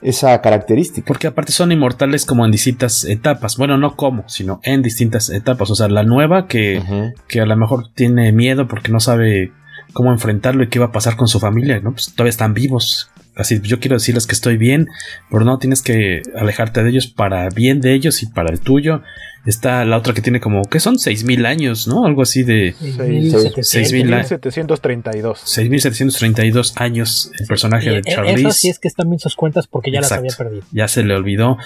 [0.00, 1.06] esa característica.
[1.06, 3.56] Porque aparte son inmortales como en distintas etapas.
[3.56, 5.70] Bueno, no como, sino en distintas etapas.
[5.70, 9.52] O sea, la nueva que, que a lo mejor tiene miedo porque no sabe
[9.92, 11.92] cómo enfrentarlo y qué va a pasar con su familia, ¿no?
[11.92, 13.10] Pues todavía están vivos.
[13.36, 14.88] Así, yo quiero decirles que estoy bien,
[15.30, 19.02] pero no tienes que alejarte de ellos para bien de ellos y para el tuyo.
[19.48, 20.96] Está la otra que tiene como, ¿qué son?
[20.96, 22.04] 6.000 años, ¿no?
[22.04, 22.74] Algo así de...
[22.74, 25.22] 6.732.
[25.22, 28.42] 6.732 años el personaje de Charlize.
[28.42, 30.64] Eso sí es que están bien sus cuentas porque ya las había perdido.
[30.70, 31.56] Ya se le olvidó.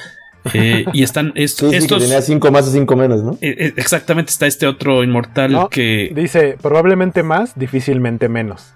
[0.55, 1.73] Eh, y están estos.
[1.73, 3.33] que tenía 5 más o 5 menos, ¿no?
[3.41, 6.13] Eh, eh, exactamente, está este otro inmortal que.
[6.15, 8.75] Dice, probablemente más, difícilmente menos.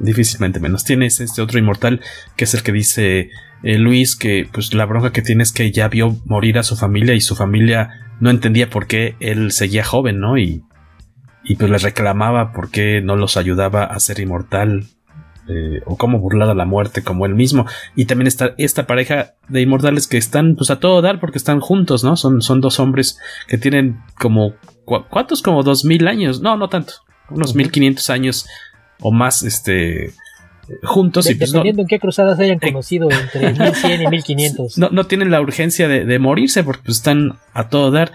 [0.00, 0.82] Difícilmente menos.
[0.82, 2.00] Tienes este otro inmortal
[2.34, 3.30] que es el que dice
[3.62, 7.14] Luis que pues la bronca que tiene es que ya vio morir a su familia
[7.14, 10.38] y su familia no entendía por qué él seguía joven, ¿no?
[10.38, 10.64] Y,
[11.44, 14.86] y pues les reclamaba por qué no los ayudaba a ser inmortal
[15.48, 17.66] eh, o cómo burlar a la muerte como él mismo.
[17.96, 21.60] Y también está esta pareja de inmortales que están pues a todo dar porque están
[21.60, 22.16] juntos, ¿no?
[22.16, 24.54] Son, son dos hombres que tienen como...
[24.84, 25.42] ¿Cuántos?
[25.42, 26.40] Como dos mil años.
[26.40, 26.94] No, no tanto.
[27.30, 28.46] Unos mil quinientos años
[29.00, 30.12] o más, este...
[30.82, 34.78] Juntos y pues Dependiendo en qué cruzadas hayan conocido entre 1100 y 1500.
[34.78, 38.12] No, no tienen la urgencia de, morirse porque pues, están a todo dar.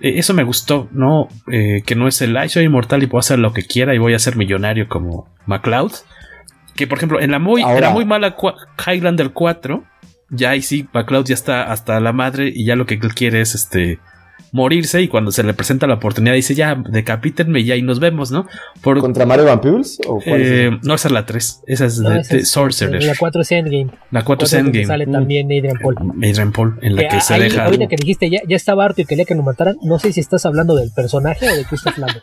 [0.00, 1.28] E, eso me gustó, ¿no?
[1.50, 3.98] Eh, que no es el, ay, soy inmortal y puedo hacer lo que quiera y
[3.98, 5.92] voy a ser millonario como MacLeod
[6.76, 8.36] que por ejemplo, en la muy, era muy mala
[8.86, 9.82] Highlander 4,
[10.30, 13.40] ya ahí sí, McCloud ya está hasta la madre y ya lo que él quiere
[13.40, 13.98] es este
[14.56, 18.00] morirse y cuando se le presenta la oportunidad dice ya decapítenme y ya ahí nos
[18.00, 18.46] vemos, ¿no?
[18.80, 19.60] Por, ¿Contra Mario Van
[20.06, 23.04] ¿O eh, no, esa es la 3, esa es de, Sorcerer.
[23.04, 23.90] La 4 es Endgame.
[24.10, 24.86] La 4 es Endgame.
[24.86, 25.96] Sale también Adrian Paul.
[26.16, 27.66] Adrian Paul, en la que, se deja...
[27.66, 30.20] Ahorita que dijiste ya, ya estaba harto y quería que lo mataran, no sé si
[30.20, 32.20] estás hablando del personaje o de qué estás hablando.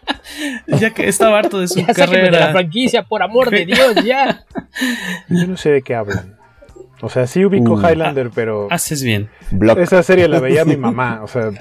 [0.79, 2.25] ya que estaba harto de su ya carrera.
[2.25, 4.45] de la franquicia, por amor de Dios, ya.
[5.29, 6.35] Yo no sé de qué hablan.
[7.01, 8.67] O sea, sí ubico Highlander, pero.
[8.71, 9.29] Haces bien.
[9.77, 11.51] Esa serie la veía mi mamá, o sea.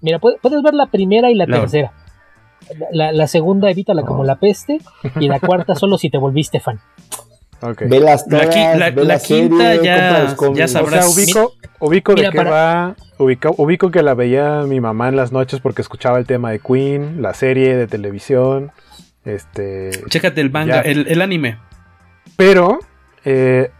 [0.00, 1.92] Mira, puedes, ver la primera y la tercera.
[2.92, 4.78] La, segunda evítala como la peste
[5.18, 6.80] y la cuarta solo si te volviste fan.
[7.60, 7.88] Okay.
[7.88, 11.06] Velas la, quinta ya, ya sabrás.
[11.06, 15.16] O sea, ubico, ubico de que va, ubico, ubico que la veía mi mamá en
[15.16, 18.70] las noches porque escuchaba el tema de Queen, la serie de televisión,
[19.24, 19.90] este...
[20.08, 21.58] Chécate el manga, el, el, anime.
[22.36, 22.78] Pero,
[23.24, 23.70] eh,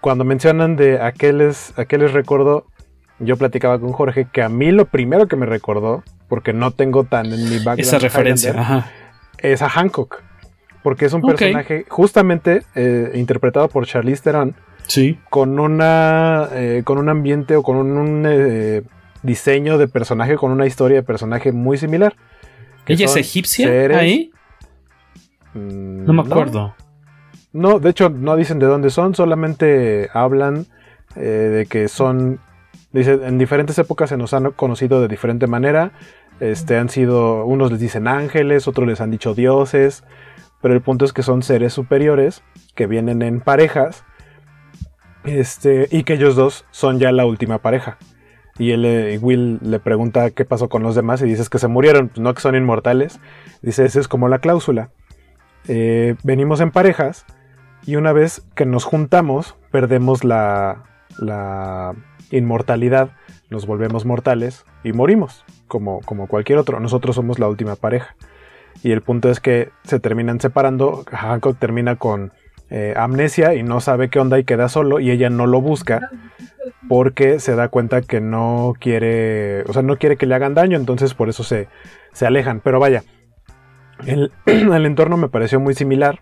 [0.00, 2.66] cuando mencionan de aquellos, aquellos recuerdo,
[3.20, 7.04] yo platicaba con Jorge que a mí lo primero que me recordó, porque no tengo
[7.04, 8.90] tan en mi background esa referencia,
[9.38, 10.22] es a Hancock.
[10.82, 14.54] porque es un personaje justamente eh, interpretado por Charlize Theron
[14.86, 15.18] Sí.
[15.28, 18.82] con una eh, con un ambiente o con un, un, eh,
[19.22, 22.16] diseño de personaje con una historia de personaje muy similar.
[22.86, 24.30] ¿Ella es egipcia seres- ahí?
[25.54, 26.74] Mm, No me acuerdo.
[27.52, 30.66] No, de hecho no dicen de dónde son, solamente hablan
[31.16, 32.38] eh, de que son,
[32.92, 35.92] dice, en diferentes épocas se nos han conocido de diferente manera.
[36.40, 40.04] Este han sido, unos les dicen ángeles, otros les han dicho dioses,
[40.62, 42.42] pero el punto es que son seres superiores
[42.74, 44.04] que vienen en parejas,
[45.24, 47.98] este y que ellos dos son ya la última pareja.
[48.58, 51.68] Y él, eh, Will le pregunta qué pasó con los demás y dices que se
[51.68, 53.18] murieron, pues no que son inmortales.
[53.62, 54.90] Dice, esa es como la cláusula.
[55.66, 57.24] Eh, venimos en parejas
[57.86, 60.84] y una vez que nos juntamos, perdemos la,
[61.18, 61.94] la
[62.30, 63.10] inmortalidad,
[63.50, 66.80] nos volvemos mortales y morimos, como, como cualquier otro.
[66.80, 68.14] Nosotros somos la última pareja.
[68.82, 71.04] Y el punto es que se terminan separando.
[71.10, 72.32] Hancock termina con
[72.70, 75.00] eh, amnesia y no sabe qué onda y queda solo.
[75.00, 76.10] Y ella no lo busca
[76.88, 80.78] porque se da cuenta que no quiere, o sea, no quiere que le hagan daño.
[80.78, 81.68] Entonces por eso se,
[82.12, 82.60] se alejan.
[82.60, 83.02] Pero vaya,
[84.06, 86.18] el, el entorno me pareció muy similar.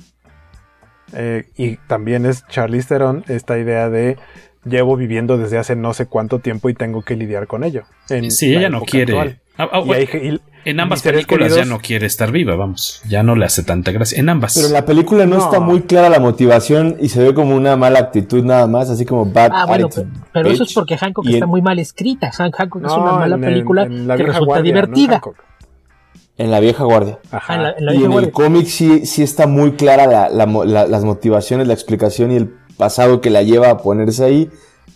[1.14, 4.18] Eh, y también es Charlize Theron esta idea de
[4.64, 7.82] llevo viviendo desde hace no sé cuánto tiempo y tengo que lidiar con ello.
[8.10, 9.40] en Sí, la ella no quiere.
[9.56, 13.00] Ah, ah, Y bueno, hay- y- en ambas películas ya no quiere estar viva, vamos.
[13.08, 14.18] Ya no le hace tanta gracia.
[14.20, 14.54] En ambas.
[14.54, 15.44] Pero en la película no, No.
[15.44, 19.04] está muy clara la motivación y se ve como una mala actitud nada más, así
[19.06, 21.62] como bad Ah, bueno, attitude, pero, pero eso es porque Hancock Y está en- muy
[21.62, 22.30] mal escrita.
[22.38, 25.20] Han- Hancock es una mala en película en la que resulta guardia, divertida.
[26.36, 27.18] En la vieja guardia.
[27.32, 27.52] Ajá.
[27.52, 30.06] Ah, en la, en la Y vieja en el cómic sí, sí está muy clara
[30.06, 33.76] la- la mo- la- las motivaciones, la explicación y el pasado que la lleva a
[33.78, 34.48] ponerse ahí.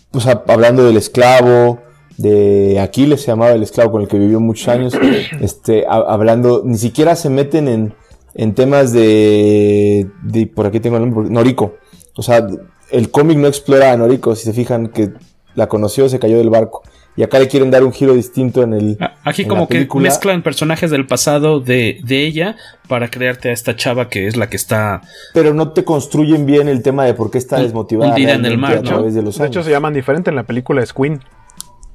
[0.09, 1.79] Pues a- hablando del esclavo,
[2.17, 4.93] de Aquiles se llamaba el esclavo con el que vivió muchos años.
[5.41, 7.93] este, a- hablando, ni siquiera se meten en,
[8.33, 11.75] en temas de, de, por aquí tengo el nombre, Noriko.
[12.15, 12.47] O sea,
[12.91, 15.11] el cómic no explora a Noriko, si se fijan que
[15.55, 16.83] la conoció, se cayó del barco.
[17.15, 18.97] Y acá le quieren dar un giro distinto en el.
[19.23, 22.55] Aquí en como la que mezclan personajes del pasado de, de ella
[22.87, 25.01] para crearte a esta chava que es la que está...
[25.33, 29.21] pero no te construyen bien el tema de por qué está desmotivada hundida en de
[29.21, 30.31] los De hecho, se llaman diferente.
[30.31, 31.21] En la película es Queen.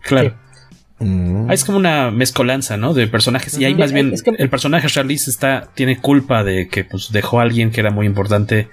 [0.03, 0.35] Claro.
[1.01, 1.51] Mm.
[1.51, 2.95] Ah, Es como una mezcolanza, ¿no?
[2.95, 3.59] De personajes.
[3.59, 7.11] Y ahí más bien Es que- el personaje Charlize está, tiene culpa de que pues
[7.11, 8.69] dejó a alguien que era muy importante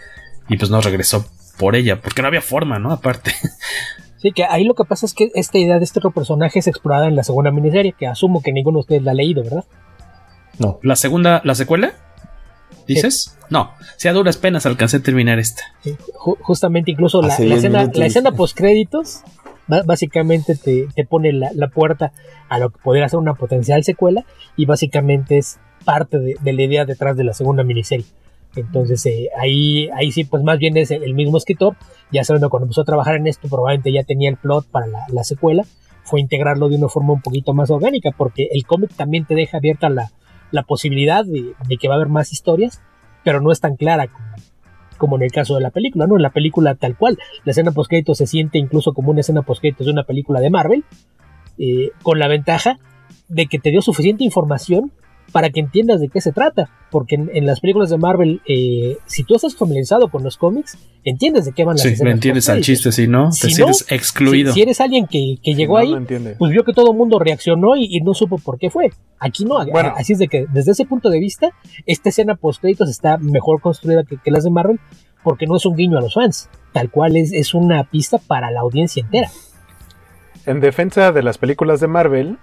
[0.47, 1.25] y pues no regresó
[1.57, 2.91] por ella, porque no había forma, ¿no?
[2.91, 3.31] Aparte.
[4.25, 6.65] Sí, que ahí lo que pasa es que esta idea de este otro personaje es
[6.67, 9.65] explorada en la segunda miniserie, que asumo que ninguno de ustedes la ha leído, ¿verdad?
[10.57, 10.79] No.
[10.81, 11.93] La segunda, la secuela,
[12.87, 13.37] ¿dices?
[13.51, 15.61] No, si a duras penas alcancé a terminar esta.
[15.83, 19.21] Sí, ju- justamente incluso la, Hace la 10 escena, la escena post créditos
[19.67, 22.11] básicamente te, te pone la, la puerta
[22.49, 26.61] a lo que podría ser una potencial secuela y básicamente es parte de, de la
[26.63, 28.05] idea detrás de la segunda miniserie.
[28.55, 31.75] Entonces eh, ahí, ahí sí, pues más bien es el, el mismo escritor,
[32.11, 34.99] ya sabiendo cuando empezó a trabajar en esto, probablemente ya tenía el plot para la,
[35.09, 35.63] la secuela,
[36.03, 39.57] fue integrarlo de una forma un poquito más orgánica, porque el cómic también te deja
[39.57, 40.11] abierta la,
[40.51, 42.81] la posibilidad de, de que va a haber más historias,
[43.23, 44.27] pero no es tan clara como,
[44.97, 46.15] como en el caso de la película, ¿no?
[46.15, 49.63] En la película tal cual, la escena post se siente incluso como una escena post
[49.63, 50.85] de una película de Marvel,
[51.57, 52.77] eh, con la ventaja
[53.27, 54.91] de que te dio suficiente información
[55.31, 58.97] para que entiendas de qué se trata, porque en, en las películas de Marvel, eh,
[59.05, 62.11] si tú estás familiarizado con los cómics, entiendes de qué van las Sí, escenas le
[62.13, 64.51] entiendes al chiste, si no, te Si sientes no, excluido.
[64.53, 66.35] Si, si eres alguien que, que llegó No, ahí, no entiende.
[66.39, 68.91] pues vio que todo el mundo reaccionó y, y no supo por qué fue.
[69.19, 69.93] Aquí no, Bueno.
[69.97, 71.49] así es de que desde ese punto de vista,
[71.85, 74.79] esta escena post créditos está mejor construida que, que las de Marvel,
[75.23, 78.51] porque no es un guiño a los fans, tal cual es, es una pista para
[78.51, 79.29] la audiencia entera.
[80.45, 82.37] En defensa de las películas de Marvel,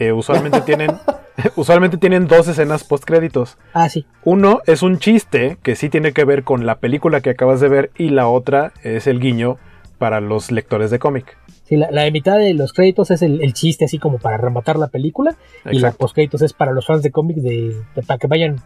[0.00, 0.90] eh, usualmente tienen
[1.56, 3.56] usualmente tienen dos escenas post créditos.
[3.72, 4.04] Ah, sí.
[4.24, 7.68] Uno es un chiste que sí tiene que ver con la película que acabas de
[7.68, 9.56] ver y la otra es el guiño
[9.98, 11.36] para los lectores de cómic.
[11.64, 14.76] Sí, la, la mitad de los créditos es el, el chiste así como para rematar
[14.78, 15.36] la película
[15.66, 15.98] y la Exacto.
[15.98, 18.56] post créditos es para los fans de cómic de, de- para que vayan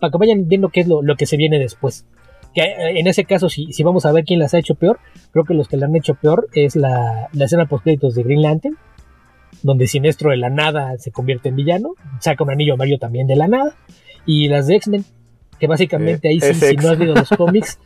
[0.00, 2.04] para que vayan viendo qué es lo, lo que se viene después.
[2.54, 4.98] Que eh, en ese caso, si, si vamos a ver quién las ha hecho peor,
[5.32, 8.22] creo que los que la han hecho peor es la, la escena post créditos de
[8.22, 8.76] Green Lantern,
[9.62, 13.36] donde Sinestro de la nada se convierte en villano, saca un anillo amarillo también de
[13.36, 13.74] la nada,
[14.26, 15.04] y las de X-Men,
[15.58, 17.78] que básicamente Eh, ahí sí, si no has leído los cómics,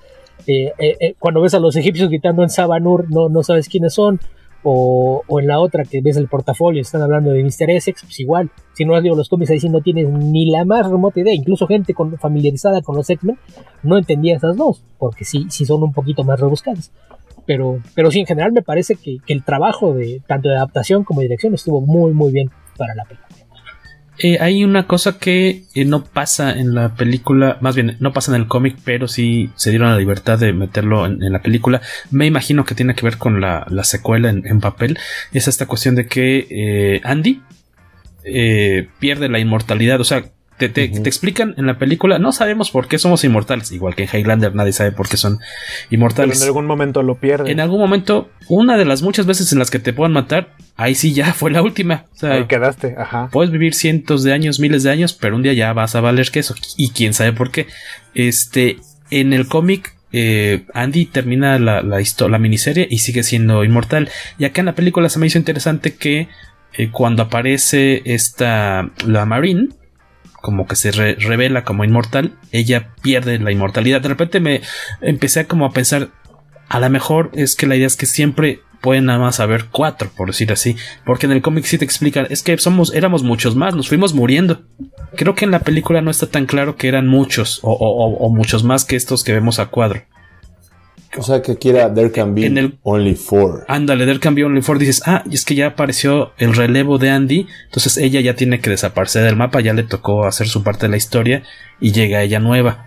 [0.47, 3.95] eh, eh, eh, cuando ves a los egipcios gritando en Sabanur, no, no sabes quiénes
[3.95, 4.21] son,
[4.65, 7.71] o, o en la otra que ves el portafolio, están hablando de Mr.
[7.71, 10.65] Essex, pues igual, si no has leído los cómics ahí sí no tienes ni la
[10.65, 13.39] más remota idea, incluso gente con, familiarizada con los X-Men
[13.83, 16.93] no entendía esas dos, porque sí, sí son un poquito más rebuscadas.
[17.47, 21.21] Pero, pero sí, en general me parece que, el trabajo de tanto de adaptación como
[21.21, 23.29] de dirección estuvo muy, muy bien para la película.
[24.19, 28.35] eh, hay una cosa que eh, no pasa en la película, más bien no pasa
[28.35, 31.81] en el cómic, pero sí se dieron la libertad de meterlo en, la película.
[32.11, 34.99] Me imagino que tiene que ver con la, secuela en, papel.
[35.33, 37.43] Es esta cuestión de que eh, Andy
[39.01, 40.25] pierde la inmortalidad, o sea,
[40.59, 44.55] te, explican en la película, no sabemos por qué somos inmortales, igual que en Highlander
[44.55, 45.39] nadie sabe por qué son
[45.91, 46.39] inmortales.
[46.39, 47.49] Pero en algún momento lo pierden.
[47.49, 50.95] En algún momento, una de las muchas veces en las que te puedan matar, ahí
[50.95, 52.05] sí ya fue la última.
[52.15, 53.29] O sea, ahí quedaste, ajá.
[53.33, 56.31] Puedes vivir cientos de años, miles de años, pero un día ya vas a valer
[56.31, 56.55] queso.
[56.77, 57.67] Y quién sabe por qué.
[58.15, 58.77] Este,
[59.11, 64.11] en el cómic eh, Andy termina la, la, la, miniserie y sigue siendo inmortal.
[64.39, 66.29] Y acá en la película se me hizo interesante que
[66.75, 69.69] eh, cuando aparece esta, la Marine,
[70.43, 74.03] como que se revela como inmortal, ella pierde la inmortalidad.
[74.03, 74.61] De repente me
[75.01, 76.11] empecé a como a pensar,
[76.69, 80.11] a lo mejor es que la idea es que siempre pueden nada más haber cuatro,
[80.15, 80.77] por decir así,
[81.07, 84.13] porque en el cómic sí te explican, es que somos, éramos muchos más, nos fuimos
[84.13, 84.63] muriendo.
[85.17, 88.65] Creo que en la película no está tan claro que eran muchos o, o muchos
[88.65, 90.03] más que estos que vemos a cuadro.
[91.19, 93.65] O sea, que quiera There Can Be Only Four.
[93.69, 94.79] Ándale, There Can Be Only Four.
[94.79, 97.47] Dices, ah, y es que ya apareció el relevo de Andy.
[97.67, 99.61] Entonces ella ya tiene que desaparecer del mapa.
[99.61, 101.43] Ya le tocó hacer su parte de la historia.
[101.81, 102.87] Y llega ella nueva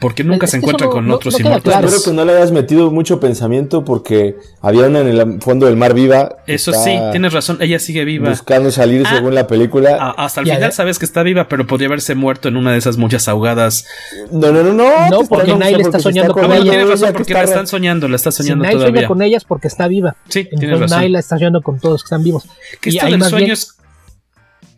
[0.00, 1.92] porque nunca se encuentra con otros inmortales.
[1.92, 5.76] Espero que no le hayas metido mucho pensamiento porque había una en el fondo del
[5.76, 6.36] mar viva.
[6.46, 8.30] Eso sí, tienes razón, ella sigue viva.
[8.30, 10.14] Buscando salir ah, según la película.
[10.16, 12.96] hasta el final sabes que está viva, pero podría haberse muerto en una de esas
[12.96, 13.86] muchas ahogadas.
[14.30, 15.10] No, no, no, no.
[15.10, 16.62] No, porque Nail está soñando con, ella.
[16.62, 18.92] Tienes razón, porque la están soñando, la está soñando si todavía.
[18.92, 20.16] sueña con ellas porque está viva.
[20.28, 20.98] Sí, Entonces, tienes razón.
[20.98, 22.44] Nail está soñando con todos que están vivos.
[22.80, 23.76] Que esto del sueño es...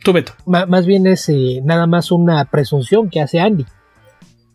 [0.03, 0.33] Tú, Beto.
[0.47, 3.65] Más bien es eh, nada más una presunción que hace Andy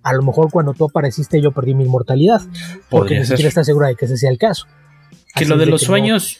[0.07, 2.41] a lo mejor cuando tú apareciste yo perdí mi inmortalidad.
[2.89, 4.65] Porque ni siquiera está segura de que ese sea el caso.
[5.35, 6.39] Que lo de los sueños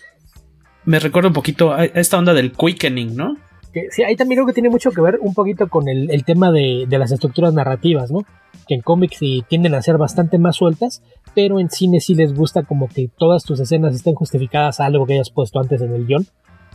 [0.85, 3.35] me recuerda un poquito a esta onda del quickening, ¿no?
[3.73, 6.51] Que, sí, ahí también creo que tiene mucho que ver un poquito con el, tema
[6.51, 8.19] de, las estructuras narrativas, ¿no?
[8.67, 11.03] Que en cómics sí tienden a ser bastante más sueltas,
[11.35, 15.05] pero en cine sí les gusta como que todas tus escenas estén justificadas a algo
[15.05, 16.25] que hayas puesto antes en el guion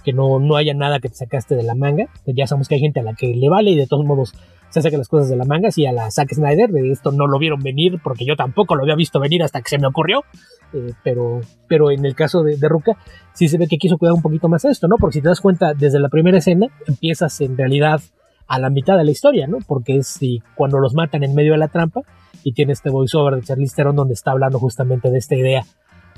[0.04, 2.08] que no, no haya nada que te sacaste de la manga.
[2.26, 4.34] Ya sabemos que hay gente a la que le vale y de todos modos
[4.72, 5.70] se saca las cosas de la manga.
[5.70, 8.82] Si a la Zack Snyder de esto no lo vieron venir porque yo tampoco lo
[8.82, 10.24] había visto venir hasta que se me ocurrió.
[10.72, 12.96] Eh, pero, pero en el caso de, de, Ruka
[13.34, 14.96] sí se ve que quiso cuidar un poquito más esto, ¿no?
[14.96, 18.00] Porque si te das cuenta, desde la primera escena empiezas en realidad
[18.48, 19.58] a la mitad de la historia, ¿no?
[19.66, 20.18] Porque es
[20.54, 22.00] cuando los matan en medio de la trampa
[22.42, 25.64] y tiene este voiceover de Charlize Theron donde está hablando justamente de esta idea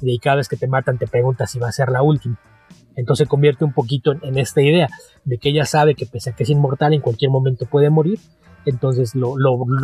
[0.00, 2.38] de cada vez que te matan te preguntas si va a ser la última.
[2.96, 4.88] Entonces convierte un poquito en, esta idea
[5.24, 8.18] de que ella sabe que pese a que es inmortal en cualquier momento puede morir.
[8.66, 9.36] Entonces lo,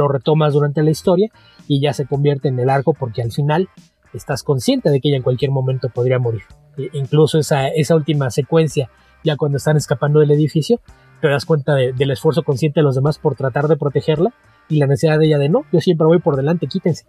[0.09, 1.31] retomas durante la historia
[1.67, 3.69] y ya se convierte en el arco porque al final
[4.15, 6.43] estás consciente de que ella en cualquier momento podría morir.
[6.77, 8.91] E incluso esa, esa última secuencia,
[9.25, 10.81] ya cuando están escapando del edificio,
[11.21, 14.33] te das cuenta del esfuerzo consciente de los demás por tratar de protegerla
[14.69, 17.05] y la necesidad de ella de no, yo siempre voy por delante, quítense.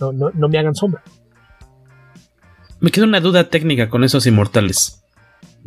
[0.00, 1.02] No, no, no me hagan sombra.
[2.80, 4.99] Me queda una duda técnica con esos inmortales.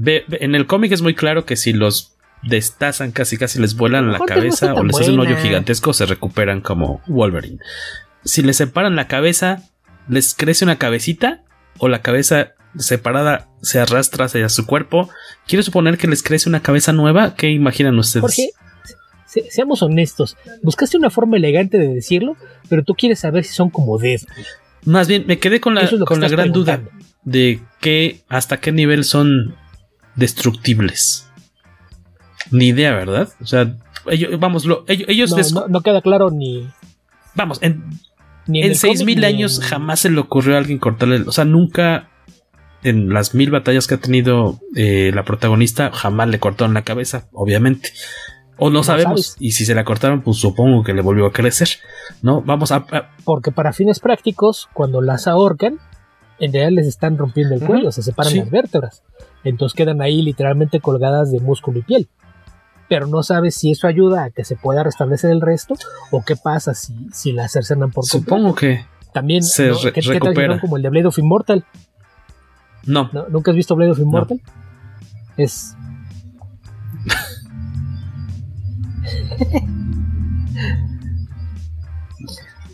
[0.05, 2.13] En el cómic es muy claro que si los
[2.43, 6.61] destazan casi casi les vuelan la cabeza o les hacen un hoyo gigantesco se recuperan
[6.61, 7.59] como Wolverine.
[8.25, 9.63] Si les separan la cabeza,
[10.07, 11.43] les crece una cabecita
[11.77, 15.09] o la cabeza separada se arrastra hacia su cuerpo.
[15.47, 17.35] Quiero suponer que les crece una cabeza nueva.
[17.35, 18.21] ¿Qué imaginan ustedes?
[18.21, 18.49] Porque,
[19.49, 22.35] seamos honestos, buscaste una forma elegante de decirlo,
[22.69, 24.45] pero tú quieres saber si son como Deadpool.
[24.85, 26.81] Más bien, me quedé con la, con la gran duda
[27.23, 29.55] de qué, hasta qué nivel son
[30.15, 31.29] destructibles.
[32.51, 33.29] Ni idea, ¿verdad?
[33.41, 33.75] O sea,
[34.07, 36.67] ellos, vamos, ellos, no, queda claro ni.
[37.35, 37.83] Vamos, en,
[38.47, 41.21] en, en 6000 años jamás se le ocurrió a alguien cortarle.
[41.25, 42.09] O sea, nunca
[42.83, 47.27] en las mil batallas que ha tenido eh, la protagonista, jamás le cortaron la cabeza,
[47.31, 47.89] obviamente.
[48.57, 49.35] O no, sabemos.
[49.39, 51.69] Y si se la cortaron, pues supongo que le volvió a crecer.
[52.21, 52.41] ¿No?
[52.41, 52.85] Vamos a,
[53.23, 55.79] Porque para fines prácticos, cuando las ahorcan,
[56.39, 59.03] en realidad les están rompiendo el cuello, se separan las vértebras.
[59.43, 62.07] Entonces quedan ahí literalmente colgadas de músculo y piel.
[62.89, 65.75] Pero no sabes si eso ayuda a que se pueda restablecer el resto
[66.11, 68.35] o qué pasa si, si la cercenan por completo.
[68.35, 70.59] Supongo que también se recupera.
[70.59, 71.65] como el de Blade of Immortal.
[72.85, 73.09] No.
[73.29, 74.41] ¿Nunca has visto Blade of Immortal?
[75.37, 75.75] Es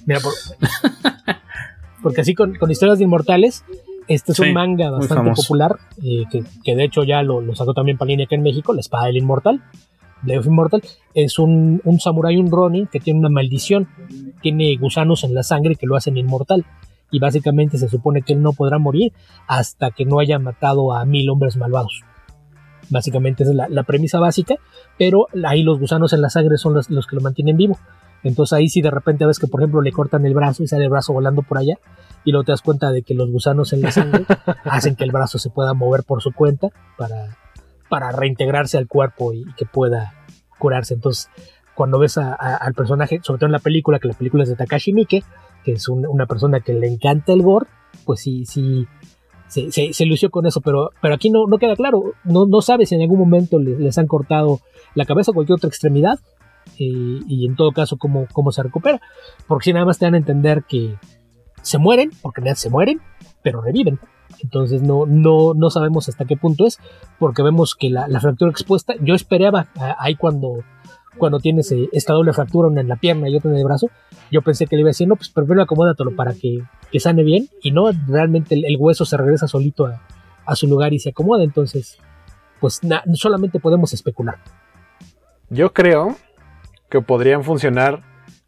[0.06, 0.20] Mira,
[2.02, 3.64] porque así con, historias de inmortales,
[4.10, 6.24] este es un manga bastante popular, eh,
[6.64, 9.62] que, de hecho ya lo, sacó también Panini acá en México, La Espada del Inmortal.
[10.24, 10.82] Blade of Immortal
[11.14, 13.88] es un, un samurái, un Ronin, que tiene una maldición,
[14.42, 16.66] tiene gusanos en la sangre que lo hacen inmortal.
[17.12, 19.14] Y básicamente se supone que él no podrá morir
[19.48, 22.04] hasta que no haya matado a mil hombres malvados.
[22.90, 24.56] Básicamente esa es la, premisa básica,
[24.98, 27.78] pero ahí los gusanos en la sangre son los, los que lo mantienen vivo.
[28.24, 30.84] Entonces ahí si de repente ves que por ejemplo le cortan el brazo y sale
[30.84, 31.76] el brazo volando por allá
[32.26, 34.26] y luego te das cuenta de que los gusanos en la sangre
[34.66, 37.38] hacen que el brazo se pueda mover por su cuenta para,
[37.90, 40.14] para reintegrarse al cuerpo y, que pueda
[40.58, 40.94] curarse.
[40.94, 41.30] Entonces
[41.76, 44.92] cuando ves al personaje, sobre todo en la película, que la película es de Takashi
[44.92, 45.24] Miike,
[45.64, 47.68] que es una persona que le encanta el gore,
[48.04, 48.86] pues sí, sí,
[49.48, 52.96] se, lució con eso, pero, pero aquí no, no queda claro, no, no sabes si
[52.96, 54.60] en algún momento les, han cortado
[54.94, 56.20] la cabeza o cualquier otra extremidad,
[56.78, 59.02] y en todo caso cómo, cómo se recupera,
[59.48, 60.96] porque si nada más te dan a entender que
[61.62, 63.02] se mueren, porque se mueren,
[63.44, 64.00] pero reviven.
[64.44, 66.80] Entonces no, no, no sabemos hasta qué punto es,
[67.18, 69.68] porque vemos que la, fractura expuesta, yo esperaba
[69.98, 70.64] ahí cuando,
[71.18, 73.90] cuando tienes eh, esta doble fractura, una en la pierna y otra en el brazo,
[74.32, 77.24] yo pensé que le iba a decir, no, pues primero acomódatelo para que, que sane
[77.24, 80.02] bien, y no, realmente el, hueso se regresa solito a,
[80.46, 81.98] a, su lugar y se acomoda, entonces,
[82.62, 82.80] pues
[83.16, 84.38] solamente podemos especular.
[85.50, 86.16] Yo creo
[86.90, 88.02] que podrían funcionar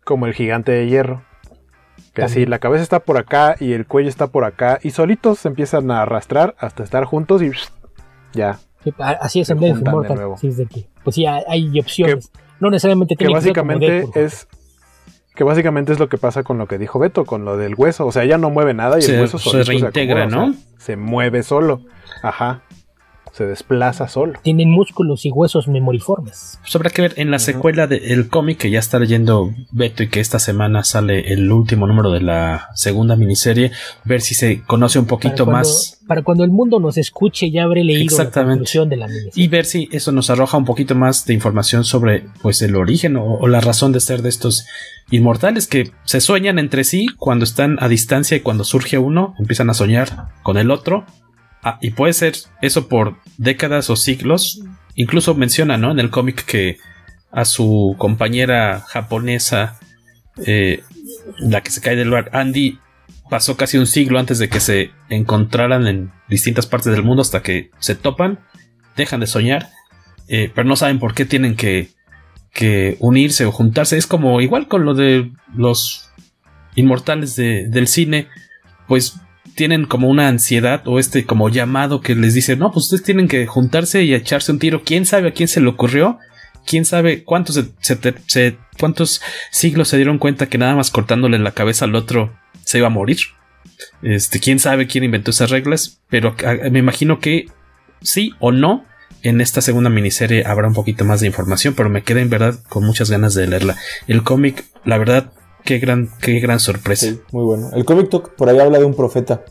[0.03, 1.23] como el gigante de hierro.
[2.13, 5.39] Que así la cabeza está por acá y el cuello está por acá y solitos
[5.39, 7.51] se empiezan a arrastrar hasta estar juntos y
[8.33, 8.59] ya.
[8.97, 10.67] así es en vez de
[11.03, 12.31] pues sí, hay, opciones.
[12.59, 14.49] no necesariamente tiene que básicamente es
[15.33, 18.05] que básicamente es lo que pasa con lo que dijo Beto, con lo del hueso.
[18.05, 20.53] O sea, ella no mueve nada y el hueso se reintegra, ¿no?
[20.77, 21.81] se mueve solo.
[22.23, 22.61] Ajá
[23.31, 24.33] se desplaza solo.
[24.43, 26.59] Tienen músculos y huesos memoriformes.
[26.61, 30.09] Pues habrá que ver en la secuela del cómic que ya está leyendo Beto y
[30.09, 33.71] que esta semana sale el último número de la segunda miniserie,
[34.03, 35.99] ver si se conoce un poquito más.
[36.07, 39.31] Para cuando el mundo nos escuche ya habré leído la conclusión de la miniserie.
[39.35, 43.15] Y ver si eso nos arroja un poquito más de información sobre pues el origen
[43.17, 44.65] o la razón de ser de estos
[45.11, 49.69] inmortales que se sueñan entre sí cuando están a distancia y cuando surge uno empiezan
[49.69, 51.05] a soñar con el otro
[51.63, 54.61] Ah, y puede ser eso por décadas o siglos.
[54.95, 55.91] Incluso menciona, ¿no?
[55.91, 56.77] En el cómic que
[57.31, 59.79] a su compañera japonesa,
[60.45, 60.83] eh,
[61.39, 62.79] la que se cae del lugar, Andy,
[63.29, 67.41] pasó casi un siglo antes de que se encontraran en distintas partes del mundo hasta
[67.41, 68.39] que se topan,
[68.97, 69.69] dejan de soñar,
[70.27, 71.89] eh, pero no saben por qué tienen que,
[72.53, 73.97] que unirse o juntarse.
[73.97, 76.11] Es como igual con lo de los
[76.75, 78.27] inmortales del cine,
[78.87, 79.15] pues
[79.55, 83.27] tienen como una ansiedad o este como llamado que les dice, no, pues ustedes tienen
[83.27, 84.83] que juntarse y echarse un tiro.
[84.83, 86.19] ¿Quién sabe a quién se le ocurrió?
[86.65, 87.59] ¿Quién sabe cuántos,
[88.79, 89.21] cuántos
[89.51, 92.91] siglos se dieron cuenta que nada más cortándole la cabeza al otro se iba a
[92.91, 93.17] morir?
[94.03, 96.35] Este, quién sabe quién inventó esas reglas, pero
[96.71, 97.47] me imagino que
[98.01, 98.85] sí o no
[99.23, 102.59] en esta segunda miniserie habrá un poquito más de información, pero me queda en verdad
[102.69, 103.77] con muchas ganas de leerla.
[104.07, 105.31] El cómic, la verdad,
[105.63, 107.07] Qué gran, qué gran sorpresa.
[107.31, 107.69] muy bueno.
[107.73, 109.43] El cómic por ahí habla de un profeta.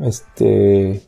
[0.00, 1.02] Este.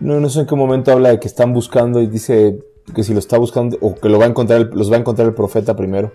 [0.00, 2.58] No, no sé en qué momento habla de que están buscando y dice
[2.94, 5.28] que si lo está buscando o que lo va a encontrar los va a encontrar
[5.28, 6.12] el profeta primero.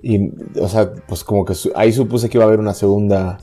[0.00, 0.30] Y,
[0.60, 3.38] o sea, pues como que ahí supuse que iba a haber una segunda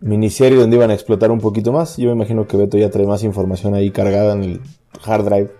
[0.00, 1.96] miniserie donde iban a explotar un poquito más.
[1.96, 4.60] Yo me imagino que Beto ya trae más información ahí cargada en el
[5.04, 5.50] hard drive.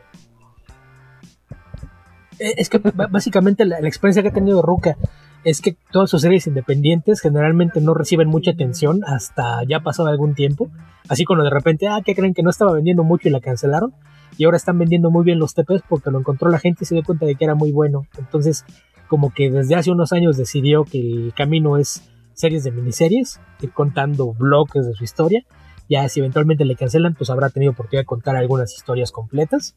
[2.38, 2.78] Eh, es que
[3.10, 4.96] básicamente la, la experiencia que ha tenido Ruka
[5.44, 10.34] es que todas sus series independientes generalmente no reciben mucha atención hasta ya pasado algún
[10.34, 10.70] tiempo.
[11.08, 13.92] Así cuando de repente, ah, que creen que no estaba vendiendo mucho y la cancelaron.
[14.38, 16.94] Y ahora están vendiendo muy bien los TPs porque lo encontró la gente y se
[16.94, 18.06] dio cuenta de que era muy bueno.
[18.18, 18.64] Entonces,
[19.08, 22.02] como que desde hace unos años decidió que el camino es
[22.34, 25.44] series de miniseries, ir contando bloques de su historia.
[25.88, 29.76] Ya si eventualmente le cancelan, pues habrá tenido oportunidad de contar algunas historias completas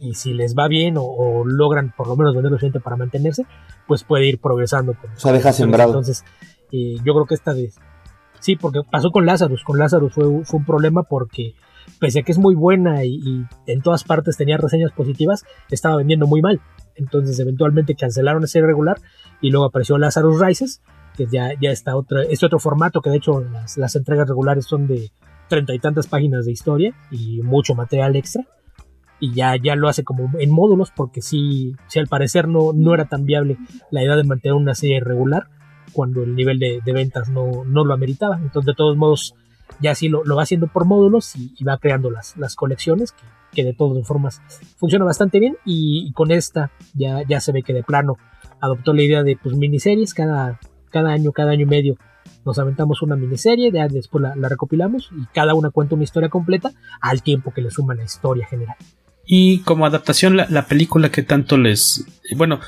[0.00, 3.44] y, si les va bien o, logran por lo menos vender lo suficiente para mantenerse,
[3.86, 4.94] pues puede ir progresando.
[4.94, 5.90] Con, o sea, deja sembrado.
[5.90, 6.24] Entonces,
[6.72, 7.78] eh, yo creo que esta vez,
[8.38, 11.54] sí, porque pasó con Lazarus, con Lazarus fue, fue un problema porque
[11.98, 16.26] pese a que es muy buena y, en todas partes tenía reseñas positivas, estaba vendiendo
[16.26, 16.60] muy mal.
[16.94, 18.98] Entonces eventualmente cancelaron ese regular
[19.40, 20.82] y luego apareció Lazarus Rises,
[21.16, 24.66] que ya, ya está otra, este otro formato que de hecho las, las entregas regulares
[24.66, 25.10] son de
[25.48, 28.44] treinta y tantas páginas de historia y mucho material extra
[29.20, 33.04] y ya, ya lo hace como en módulos porque si al parecer no, no era
[33.04, 33.58] tan viable
[33.90, 35.48] la idea de mantener una serie regular
[35.92, 38.36] cuando el nivel de, ventas no, no, lo ameritaba.
[38.36, 39.34] Entonces de todos modos
[39.80, 43.24] ya sí lo, lo va haciendo por módulos y, va creando las, las colecciones que,
[43.52, 44.40] que, de todas formas
[44.76, 48.16] funciona bastante bien y, con esta ya, ya se ve que de plano
[48.60, 50.58] adoptó la idea de pues miniseries cada,
[50.90, 51.98] cada año, cada año y medio
[52.44, 56.30] nos aventamos una miniserie, ya después la, la, recopilamos y cada una cuenta una historia
[56.30, 58.76] completa al tiempo que le suma la historia general.
[59.32, 62.04] Y como adaptación, la, película que tanto les.
[62.34, 62.58] Bueno,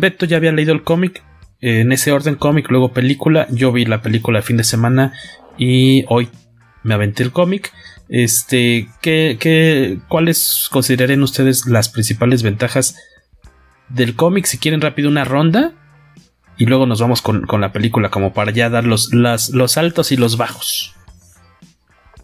[0.00, 1.22] Beto ya había leído el cómic.
[1.60, 3.46] en ese orden, cómic, luego película.
[3.50, 5.12] Yo vi la película de fin de semana.
[5.58, 6.30] Y hoy
[6.82, 7.74] me aventé el cómic.
[8.08, 12.96] Este, ¿qué, qué, ¿cuáles considerarían ustedes las principales ventajas
[13.90, 14.46] del cómic?
[14.46, 15.74] Si quieren rápido una ronda
[16.56, 20.16] y luego nos vamos con, la película como para ya dar los, los altos y
[20.16, 20.94] los bajos.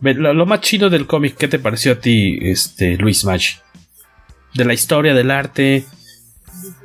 [0.01, 3.57] Lo, lo, más chido del cómic, ¿qué te pareció a ti, este, Luis Maggi?
[4.55, 5.85] De la historia, del arte,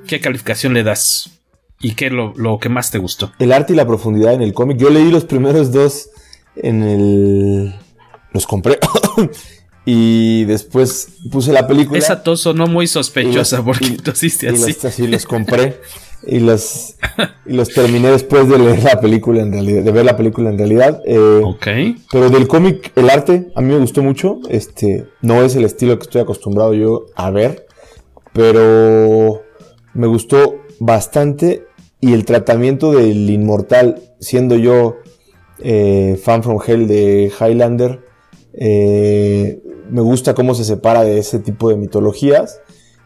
[0.07, 1.41] ¿qué calificación le das?
[1.79, 3.33] ¿Y qué es lo, lo que más te gustó?
[3.39, 4.77] El arte y la profundidad en el cómic.
[4.77, 6.09] Yo leí los primeros dos
[6.55, 7.75] en el...
[8.31, 8.79] Los compré.
[9.85, 11.99] y después puse la película.
[11.99, 14.73] Esa tos no muy sospechosa porque tosiste así.
[14.73, 15.79] Los, así los compré
[16.25, 16.95] y los,
[17.45, 20.57] y los terminé después de leer la película en realidad, de ver la película en
[20.57, 21.01] realidad.
[21.05, 21.67] Eh, ok.
[22.11, 24.39] Pero del cómic, el arte, a mí me gustó mucho.
[24.49, 27.67] Este, no es el estilo que estoy acostumbrado yo a ver,
[28.31, 29.43] pero
[29.93, 31.65] me gustó bastante.
[31.99, 34.97] Y el tratamiento del inmortal, siendo yo
[35.59, 38.01] eh, fan from hell de Highlander,
[38.53, 42.59] eh, me gusta cómo se separa de ese tipo de mitologías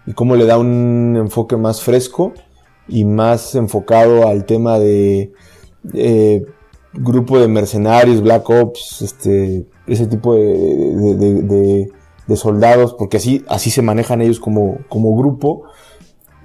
[0.08, 2.34] y cómo le da un enfoque más fresco
[2.88, 5.34] y más enfocado al tema de
[5.94, 6.46] eh,
[6.94, 11.92] grupo de mercenarios, Black Ops, este, ese tipo de,
[12.36, 15.64] soldados, porque así, así se manejan ellos como, como grupo.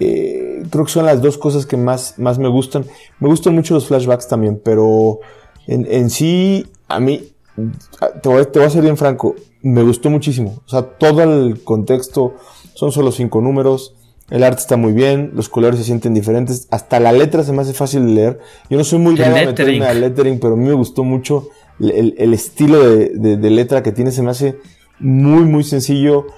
[0.01, 2.84] Eh, creo que son las dos cosas que más, más me gustan.
[3.20, 5.20] Me gustan mucho los flashbacks también, pero
[5.66, 7.32] en, en sí, a mí,
[8.22, 10.62] te voy, te voy a ser bien franco, me gustó muchísimo.
[10.64, 12.34] O sea, todo el contexto,
[12.74, 13.95] son solo cinco números
[14.32, 17.60] el arte está muy bien, los colores se sienten diferentes, hasta la letra se me
[17.60, 18.40] hace fácil de leer.
[18.70, 22.32] Yo no soy muy bueno meterme al lettering, pero a mí me gustó mucho el,
[22.32, 24.56] estilo de, letra que tiene, se me hace
[24.98, 26.28] muy, muy sencillo.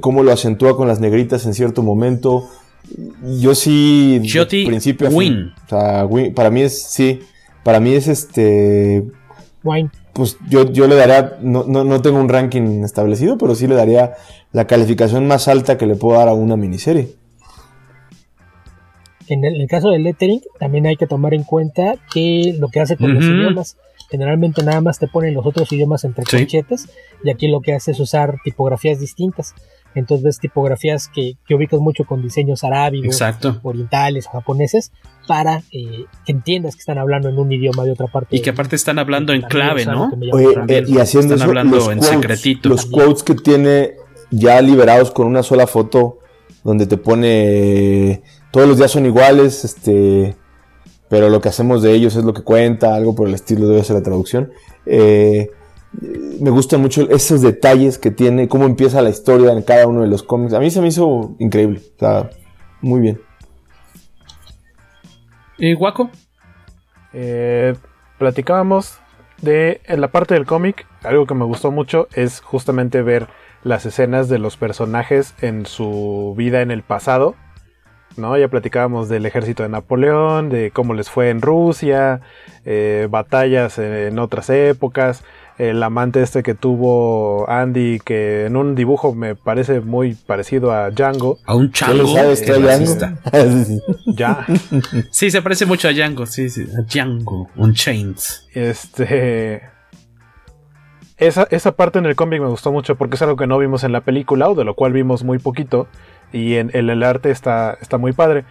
[0.00, 2.48] cómo lo acentúa con las negritas en cierto momento.
[3.38, 5.52] Yo sí, de principio win.
[5.64, 7.20] o sea, para mí es, sí,
[7.62, 9.04] para mí es este...
[9.62, 9.90] Wine.
[10.12, 13.74] Pues yo, yo le daría, no, no, no tengo un ranking establecido, pero sí le
[13.76, 14.14] daría
[14.56, 17.10] la calificación más alta que le puedo dar a una miniserie.
[19.28, 22.96] En el, caso del lettering, también hay que tomar en cuenta que lo que hace
[22.96, 23.76] con los idiomas,
[24.10, 26.88] generalmente nada más te ponen los otros idiomas entre conchetes,
[27.22, 29.54] y aquí lo que hace es usar tipografías distintas.
[29.94, 33.20] Entonces ves tipografías que, que ubicas mucho con diseños arábigos,
[33.62, 34.90] orientales o japoneses,
[35.26, 38.34] para eh, que entiendas que están hablando en un idioma de otra parte.
[38.34, 40.10] Y que aparte están hablando en clave, ¿no?
[40.66, 42.70] Eh, y haciendo están hablando en secretito.
[42.70, 46.18] Los quotes que tiene ya liberados con una sola foto
[46.64, 50.36] donde te pone todos los días son iguales, este,
[51.08, 53.84] pero lo que hacemos de ellos es lo que cuenta, algo por el estilo debe
[53.84, 54.50] ser la traducción.
[54.86, 55.50] Eh,
[56.40, 60.08] me gustan mucho esos detalles que tiene, cómo empieza la historia en cada uno de
[60.08, 60.54] los cómics.
[60.54, 62.30] A mí se me hizo increíble, o sea,
[62.80, 63.20] muy bien.
[65.58, 66.10] ¿Y Guaco?
[67.12, 67.74] Eh,
[68.18, 68.98] platicábamos
[69.40, 73.28] de en la parte del cómic, algo que me gustó mucho es justamente ver
[73.62, 77.34] las escenas de los personajes en su vida en el pasado.
[78.16, 78.36] ¿no?
[78.38, 82.20] Ya platicábamos del ejército de Napoleón, de cómo les fue en Rusia,
[82.64, 85.22] eh, batallas en otras épocas,
[85.58, 90.90] el amante este que tuvo Andy, que en un dibujo me parece muy parecido a
[90.90, 91.38] Django.
[91.44, 92.06] A un chango.
[92.06, 92.94] sabes que Django?
[94.06, 94.46] ya.
[95.10, 98.48] Sí, se parece mucho a Django, sí, sí, a Django, un Chains.
[98.52, 99.76] Este
[101.18, 103.84] esa, esa parte en el cómic me gustó mucho porque es algo que no vimos
[103.84, 105.88] en la película o de lo cual vimos muy poquito
[106.32, 108.44] y en, el arte está, está muy padre.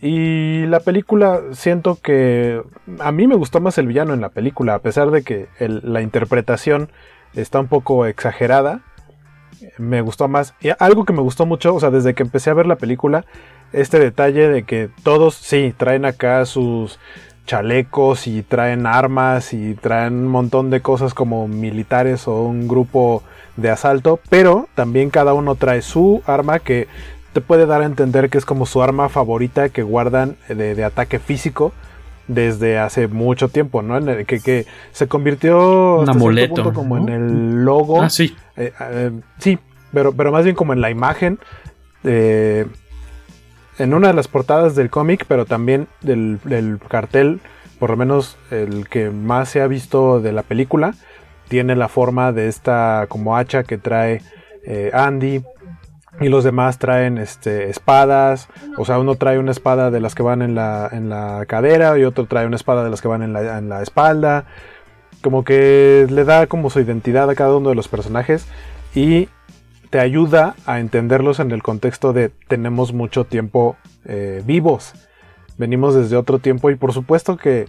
[0.00, 2.62] Y la película siento que
[3.00, 6.00] a mí me gustó más el villano en la película, a pesar de que la
[6.00, 6.88] interpretación
[7.34, 8.80] está un poco exagerada.
[9.76, 10.54] Me gustó más.
[10.60, 13.26] Y algo que me gustó mucho, o sea, desde que empecé a ver la película,
[13.72, 16.98] este detalle de que todos, sí, traen acá sus,
[17.50, 23.24] chalecos y traen armas y traen un montón de cosas como militares o un grupo
[23.56, 26.86] de asalto, pero también cada uno trae su arma que
[27.32, 31.18] te puede dar a entender que es como su arma favorita que guardan de, ataque
[31.18, 31.72] físico
[32.26, 33.96] desde hace mucho tiempo, ¿no?
[33.96, 38.02] En el que, que se convirtió un amuleto como en el logo.
[38.02, 38.36] Ah, sí.
[38.56, 39.58] Eh, eh, sí,
[39.92, 41.38] pero, pero más bien como en la imagen.
[42.04, 42.66] Eh,
[43.78, 46.38] en una de las portadas del cómic, pero también del,
[46.88, 47.40] cartel,
[47.78, 50.94] por lo menos el que más se ha visto de la película,
[51.48, 54.20] tiene la forma de esta como hacha que trae
[54.92, 55.42] Andy.
[56.20, 58.48] Y los demás traen este, espadas.
[58.76, 61.98] O sea, uno trae una espada de las que van en la, en la cadera
[61.98, 64.44] y otro trae una espada de las que van en la, en la espalda.
[65.22, 68.46] Como que le da como su identidad a cada uno de los personajes.
[68.94, 69.28] Y
[69.90, 74.92] te ayuda a entenderlos en el contexto de tenemos mucho tiempo eh, vivos.
[75.58, 77.66] Venimos desde otro tiempo y por supuesto que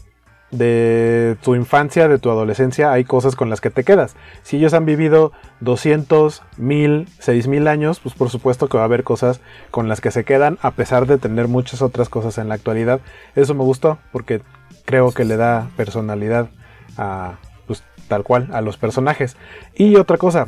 [0.52, 4.15] de tu infancia, de tu adolescencia, hay cosas con las que te quedas.
[4.44, 9.03] Si ellos han vivido 200, 1000, 6000 años, pues por supuesto que va a haber
[9.03, 9.40] cosas
[9.72, 12.99] con las que se quedan, a pesar de tener muchas otras cosas en la actualidad.
[13.36, 14.41] Eso me gustó, porque
[14.86, 16.49] creo que le da personalidad
[16.98, 19.38] a, pues tal cual, a los personajes.
[19.73, 20.48] Y otra cosa,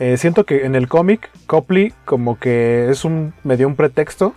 [0.00, 4.34] eh, siento que en el cómic, Copley como que es un, me dio un pretexto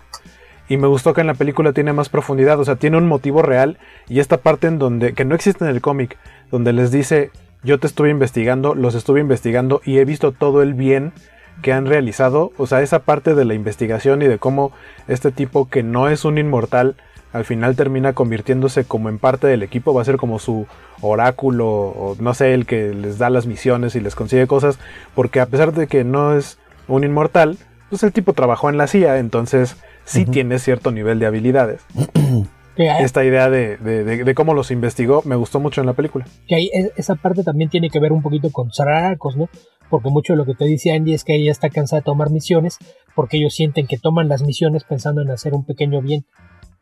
[0.70, 3.42] y me gustó que en la película tiene más profundidad, o sea, tiene un motivo
[3.42, 3.78] real
[4.08, 6.18] y esta parte en donde, que no existe en el cómic,
[6.52, 7.32] donde les dice,
[7.64, 11.14] yo te estuve investigando, los estuve investigando y he visto todo el bien
[11.62, 14.72] que han realizado, o sea, esa parte de la investigación y de cómo
[15.08, 16.96] este tipo que no es un inmortal,
[17.34, 20.68] al final termina convirtiéndose como en parte del equipo, va a ser como su
[21.02, 24.80] oráculo o no sé, el que les da las misiones y les consigue cosas,
[25.16, 27.58] porque a pesar de que no es un inmortal,
[27.90, 29.78] pues el tipo trabajó en la CIA, entonces
[30.08, 31.86] sí tiene cierto nivel de habilidades.
[32.78, 36.26] Esta idea de, cómo los investigó me gustó mucho en la película.
[36.48, 39.50] Que ahí esa parte también tiene que ver un poquito con Saracos, ¿no?
[39.90, 42.30] Porque mucho de lo que te dice Andy es que ella está cansada de tomar
[42.30, 42.78] misiones
[43.16, 46.26] porque ellos sienten que toman las misiones pensando en hacer un pequeño bien.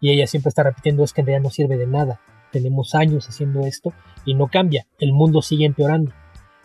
[0.02, 2.20] Y ella siempre está repitiendo es que en realidad no sirve de nada.
[2.52, 3.94] Tenemos años haciendo esto
[4.26, 4.86] y no cambia.
[5.00, 6.12] El mundo sigue empeorando.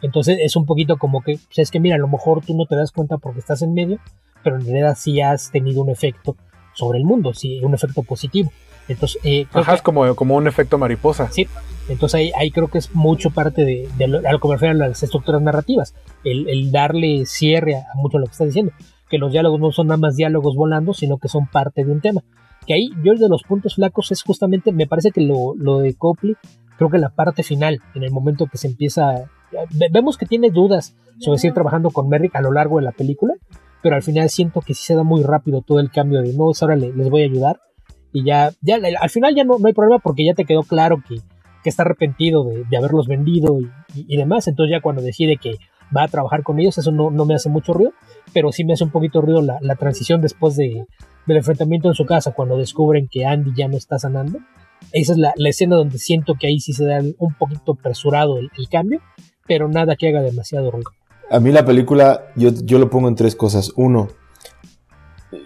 [0.03, 2.67] Entonces es un poquito como que, pues es que mira, a lo mejor tú no
[2.67, 3.99] te das cuenta porque estás en medio,
[4.43, 6.37] pero en realidad sí has tenido un efecto
[6.81, 8.51] sobre el mundo, sí, un efecto positivo.
[8.89, 11.31] Entonces, eh, es como, como un efecto mariposa.
[11.31, 11.47] Sí,
[11.89, 14.89] entonces ahí, creo que es mucho parte de, lo, a lo que me refiero a
[14.89, 15.95] las estructuras narrativas,
[16.25, 18.73] el, darle cierre a mucho de lo que está diciendo,
[19.09, 22.01] que los diálogos no son nada más diálogos volando, sino que son parte de un
[22.01, 22.23] tema.
[22.67, 25.79] Que ahí yo el de los puntos flacos es justamente, me parece que lo, lo
[25.79, 26.37] de Copley,
[26.77, 29.25] creo que la parte final, en el momento que se empieza,
[29.91, 33.35] vemos que tiene dudas sobre seguir trabajando con Merrick a lo largo de la película,
[33.83, 36.51] pero al final siento que sí se da muy rápido todo el cambio de no,
[36.61, 37.61] ahora les, voy a ayudar
[38.13, 41.03] y ya, ya al final ya no, no hay problema porque ya te quedó claro
[41.07, 41.17] que,
[41.65, 43.59] está arrepentido de, haberlos vendido
[43.95, 45.57] y, demás, entonces ya cuando decide que
[45.95, 47.93] va a trabajar con ellos, eso no, me hace mucho ruido,
[48.33, 50.87] pero sí me hace un poquito ruido la, transición después de,
[51.27, 54.39] del enfrentamiento en su casa, cuando descubren que Andy ya no está sanando.
[54.93, 58.49] Esa es la, escena donde siento que ahí sí se da un poquito apresurado el,
[58.57, 59.03] el cambio,
[59.47, 60.91] pero nada que haga demasiado ruido.
[61.31, 63.73] A mí la película, yo, yo lo pongo en tres cosas.
[63.77, 64.09] Uno,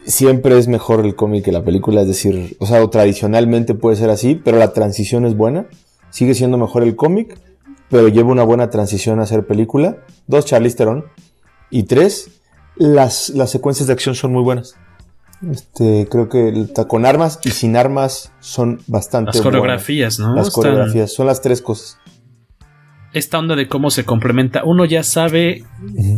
[0.07, 4.09] siempre es mejor el cómic que la película, es decir, o sea, tradicionalmente puede ser
[4.09, 5.67] así, pero la transición es buena.
[6.09, 7.39] Sigue siendo mejor el cómic,
[7.91, 9.99] pero lleva una buena transición a ser película.
[10.27, 11.05] Dos, Charlize Theron.
[11.69, 12.31] Y tres,
[12.77, 14.77] las, las secuencias de acción son muy buenas.
[15.51, 20.35] Este, creo que con armas y sin armas son bastante Las coreografías, ¿no?
[20.35, 21.99] Las coreografías, son las tres cosas
[23.15, 24.65] esta onda de cómo se complementa.
[24.65, 25.65] Uno ya sabe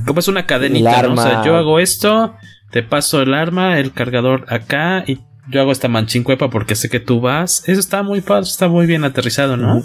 [0.06, 1.14] cómo es una cadenita, ¿no?
[1.14, 2.34] O sea, yo hago esto,
[2.70, 6.98] te paso el arma, el cargador acá y yo hago esta manchincuepa porque sé que
[6.98, 7.68] tú vas.
[7.68, 9.82] Eso está muy está muy bien aterrizado, ¿no?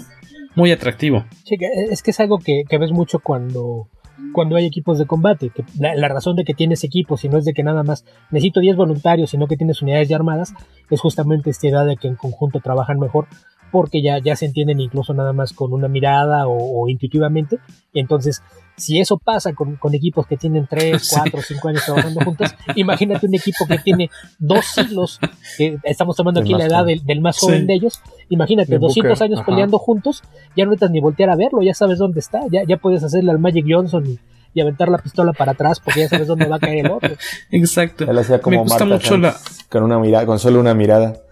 [0.56, 1.24] Muy atractivo.
[1.44, 1.56] Sí,
[1.90, 3.88] es que es algo que, ves mucho cuando,
[4.32, 5.50] cuando hay equipos de combate.
[5.50, 8.60] Que la, razón de que tienes equipos y no es de que nada más necesito
[8.60, 10.54] 10 voluntarios, sino que tienes unidades ya armadas,
[10.90, 13.28] es justamente esta idea de que en conjunto trabajan mejor
[13.72, 17.58] porque ya, ya se entienden incluso nada más con una mirada o, intuitivamente.
[17.94, 18.42] entonces,
[18.76, 23.34] si eso pasa con, equipos que tienen 3, 4, 5 años trabajando juntos, imagínate un
[23.34, 25.18] equipo que tiene dos siglos,
[25.56, 29.78] que estamos tomando aquí la edad del, más joven de ellos, imagínate, 200 años peleando
[29.78, 30.22] juntos,
[30.54, 33.30] ya no necesitas ni voltear a verlo, ya sabes dónde está, ya, ya puedes hacerle
[33.30, 34.18] al Magic Johnson y,
[34.60, 37.14] aventar la pistola para atrás porque ya sabes dónde va a caer el otro.
[37.50, 38.04] Exacto.
[38.06, 39.34] Me gusta mucho la...
[39.70, 41.22] con una mirada, con solo una mirada.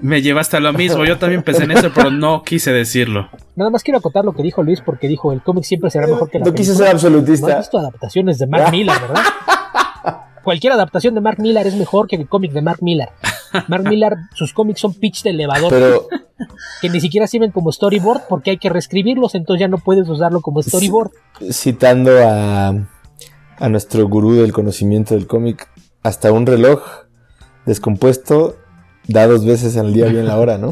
[0.00, 3.28] Me llevaste a lo mismo, yo también pensé en eso, pero no quise decirlo.
[3.56, 6.30] Nada más quiero acotar lo que dijo Luis, porque dijo, el cómic siempre será mejor
[6.30, 7.46] que la No quise ser absolutista.
[7.46, 9.22] No has visto adaptaciones de Mark Miller, ¿verdad?
[10.44, 13.10] Cualquier adaptación de Mark Miller es mejor que el cómic de Mark Miller.
[13.68, 15.70] Mark Miller, sus cómics son pitch de elevador.
[15.70, 16.06] Pero...
[16.80, 20.40] Que ni siquiera sirven como storyboard porque hay que reescribirlos, entonces ya no puedes usarlo
[20.40, 21.10] como storyboard.
[21.50, 22.68] Citando a,
[23.58, 25.68] a nuestro gurú del conocimiento del cómic,
[26.02, 26.82] hasta un reloj
[27.66, 28.56] descompuesto
[29.06, 30.70] da dos veces al día bien la hora, ¿no?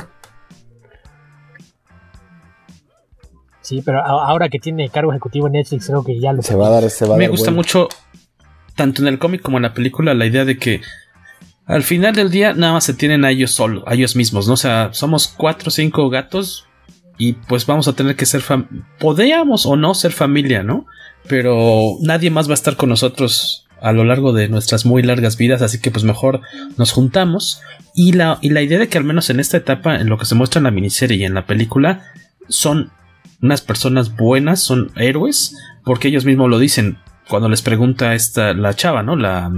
[3.60, 6.68] Sí, pero ahora que tiene cargo ejecutivo en Netflix, creo que ya lo se va
[6.68, 7.88] a dar, se va a Me gusta mucho,
[8.74, 10.80] tanto en el cómic como en la película, la idea de que
[11.66, 14.55] al final del día nada más se tienen a ellos solo, a ellos mismos, ¿no?
[14.55, 16.66] O sea, somos cuatro o cinco gatos
[17.18, 18.42] y pues vamos a tener que ser
[18.98, 20.86] podríamos o no ser familia, ¿no?
[21.28, 25.36] Pero nadie más va a estar con nosotros a lo largo de nuestras muy largas
[25.36, 26.40] vidas, así que pues mejor
[26.76, 27.62] nos juntamos.
[27.94, 30.24] Y la, y la idea de que al menos en esta etapa, en lo que
[30.24, 32.05] se muestra en la miniserie y en la película,
[32.48, 32.90] son
[33.42, 36.98] unas personas buenas, son héroes, porque ellos mismos lo dicen
[37.28, 39.16] cuando les pregunta esta, la chava, ¿no?
[39.16, 39.52] La,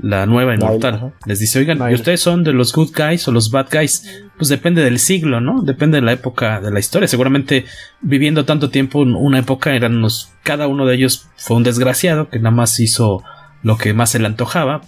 [0.00, 1.14] la nueva inmortal.
[1.24, 4.26] les dice, oigan, ¿y ustedes son de los good guys o los bad guys?
[4.36, 5.62] pues depende del siglo, ¿no?
[5.62, 7.08] Depende de la época de la historia.
[7.08, 7.64] Seguramente
[8.00, 12.28] viviendo tanto tiempo en una época eran unos, cada uno de ellos fue un desgraciado
[12.28, 13.22] que nada más hizo
[13.66, 14.82] lo que más se le antojaba,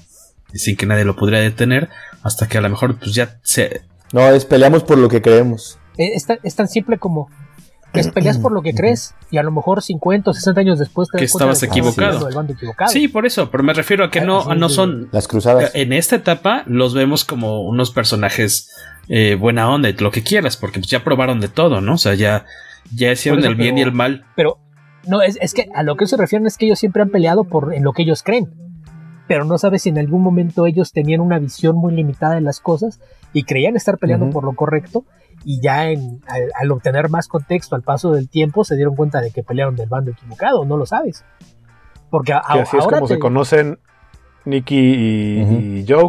[0.54, 1.88] sin que nadie lo pudiera detener,
[2.22, 3.82] hasta que a lo mejor pues ya se...
[4.12, 5.78] No, es peleamos por lo que creemos.
[5.96, 7.28] Eh, Es, tan, es tan simple como
[7.92, 11.08] que peleas por lo que crees y a lo mejor 50 o 60 años después
[11.10, 12.28] te que estabas de equivocado.
[12.48, 12.90] equivocado.
[12.92, 15.08] Sí, por eso, pero me refiero a que no, no son...
[15.10, 15.72] Las cruzadas.
[15.74, 18.70] En esta etapa los vemos como unos personajes
[19.08, 21.94] eh, buena onda lo que quieras, porque pues ya probaron de todo, ¿no?
[21.94, 22.44] O sea, ya,
[22.94, 24.24] ya hicieron Por eso, el bien pero- y el mal.
[24.36, 24.58] Pero
[25.04, 27.42] no, es, es que a lo que se refieren es que ellos siempre han peleado
[27.44, 28.46] por en lo que ellos creen.
[29.28, 32.58] Pero no sabes si en algún momento ellos tenían una visión muy limitada de las
[32.60, 32.98] cosas
[33.32, 35.04] y creían estar peleando por lo correcto
[35.44, 39.20] y ya en, al, al obtener más contexto al paso del tiempo se dieron cuenta
[39.20, 41.24] de que pelearon del bando equivocado, no lo sabes.
[42.10, 43.78] Porque a- Que así es ahora como te- se conocen
[44.46, 45.40] Nicky y,
[45.80, 46.08] y Joe.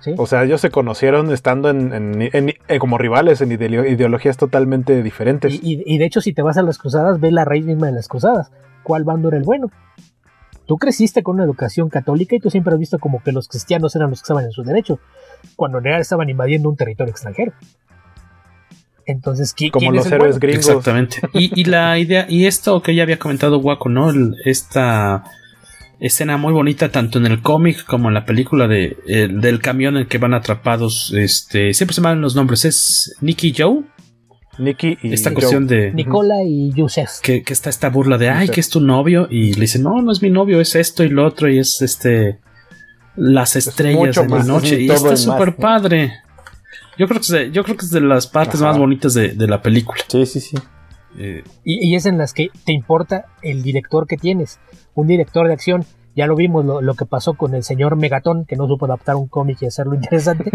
[0.00, 0.14] Sí.
[0.16, 4.36] O sea, ellos se conocieron estando en, en- en- eh, como rivales en ideo- ideologías
[4.36, 5.54] totalmente diferentes.
[5.54, 7.86] Y, y- y de hecho, si te vas a las cruzadas, ve la raíz misma
[7.86, 8.50] de las cruzadas.
[8.84, 9.70] ¿Cuál bando era el bueno?
[10.68, 13.96] Tú creciste con una educación católica y tú siempre has visto como que los cristianos
[13.96, 15.00] eran los que estaban en su derecho,
[15.56, 17.52] cuando en realidad estaban invadiendo un territorio extranjero.
[19.06, 20.40] Entonces, ¿qui- Como ¿quién los es el héroes bueno?
[20.52, 20.68] gringos.
[20.68, 21.16] Exactamente.
[21.32, 24.10] Y, y la idea, y esto que ya había comentado Waco, ¿no?
[24.10, 25.24] El- esta
[26.00, 29.96] escena muy bonita, tanto en el cómic como en la película de, el- del camión
[29.96, 31.14] en el que van atrapados.
[31.16, 32.66] Este, siempre se me van los nombres.
[32.66, 33.84] ¿Es Nicky Joe?
[34.58, 35.34] Nicky y Esta Joe.
[35.36, 35.92] cuestión de.
[35.92, 37.20] Nicola y Yusef.
[37.22, 39.28] Que, que está esta burla de, ay, que es tu novio.
[39.30, 41.48] Y le dice, no, no es mi novio, es esto y lo otro.
[41.48, 42.38] Y es este.
[43.16, 44.74] Las estrellas mucho de la noche.
[44.76, 46.12] es Y está súper padre.
[46.98, 48.70] Yo creo, que es de, yo creo que es de las partes Ajá.
[48.70, 50.00] más bonitas de, de la película.
[50.08, 50.56] Sí, sí, sí.
[51.18, 54.58] Eh, Y, y es en las que te importa el director que tienes.
[54.94, 55.84] Un director de acción.
[56.18, 59.14] Ya lo vimos lo, lo que pasó con el señor Megatón, que no supo adaptar
[59.14, 60.50] un cómic y hacerlo interesante.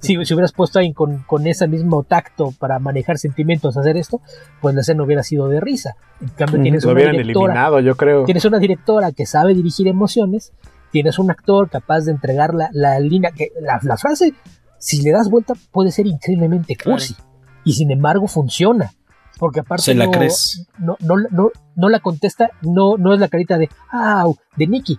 [0.00, 4.20] si, si hubieras puesto ahí con, con ese mismo tacto para manejar sentimientos, hacer esto,
[4.60, 5.96] pues la escena hubiera sido de risa.
[6.20, 8.24] En cambio, tienes Lo una hubieran directora, eliminado, yo creo.
[8.24, 10.52] tienes una directora que sabe dirigir emociones,
[10.92, 14.34] tienes un actor capaz de entregar la, la línea, que la, la frase,
[14.78, 17.16] si le das vuelta, puede ser increíblemente cursi.
[17.64, 18.92] Y sin embargo, funciona.
[19.38, 20.66] Porque aparte Se la no, crees.
[20.78, 24.36] no, no, no, no la contesta, no, no es la carita de ¡au!
[24.56, 24.98] de Nicky,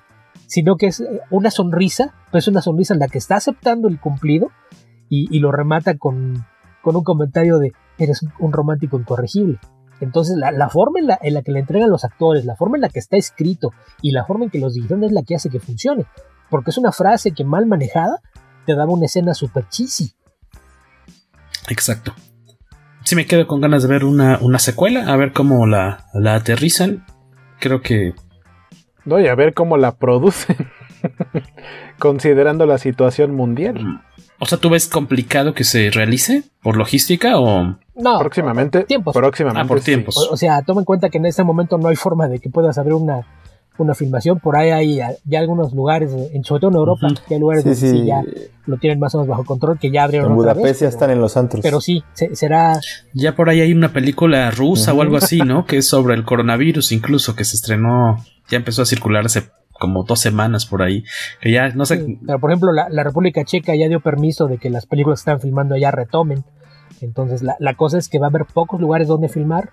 [0.49, 3.87] sino que es eh, una sonrisa, pero es una sonrisa en la que está aceptando
[3.87, 4.49] el cumplido
[5.07, 6.43] y, y lo remata con,
[6.81, 9.59] con un comentario de eres un, un romántico incorregible.
[10.01, 12.77] Entonces la, la forma en la, en la que le entregan los actores, la forma
[12.77, 13.71] en la que está escrito
[14.01, 16.05] y la forma en que los dirigieron es la que hace que funcione.
[16.49, 18.21] Porque es una frase que mal manejada
[18.65, 20.13] te daba una escena super cheesy.
[21.69, 22.15] Exacto.
[23.03, 26.35] Sí me quedo con ganas de ver una, una secuela, a ver cómo la, la
[26.35, 27.05] aterrizan.
[27.59, 28.13] Creo que
[29.05, 30.55] No, y a ver cómo la producen.
[31.99, 34.01] Considerando la situación mundial.
[34.39, 37.77] O sea, ¿tú ves complicado que se realice por logística o...?
[37.95, 38.83] No, Próximamente.
[38.85, 39.13] tiempos.
[39.13, 39.65] Próximamente.
[39.65, 39.85] Ah, por sí.
[39.85, 40.15] tiempos.
[40.17, 42.49] O, o sea, toma en cuenta que en este momento no hay forma de que
[42.49, 43.25] puedas abrir una,
[43.83, 44.39] una filmación.
[44.39, 47.69] Por ahí hay ya algunos lugares, en, sobre todo en Europa, que hay lugares Sí,
[47.69, 48.05] donde sí sí.
[48.05, 48.23] ya
[48.65, 50.85] lo tienen más o menos bajo control, que ya abrieron En otra Budapest vez, ya
[50.87, 51.61] pero- están en los antros.
[51.63, 52.79] Pero sí, se- será
[53.13, 55.65] Ya por ahí hay una película rusa o algo así, ¿no?
[55.65, 60.03] Que es sobre el coronavirus incluso, que se estrenó, ya empezó a circular hace como
[60.03, 61.03] dos semanas por ahí.
[61.41, 64.47] Que ya, no sé, Sí, pero por ejemplo, la, la República Checa ya dio permiso
[64.47, 66.43] de que las películas que están filmando allá retomen.
[67.01, 69.69] Entonces, la, la cosa es que va a haber pocos lugares donde filmar,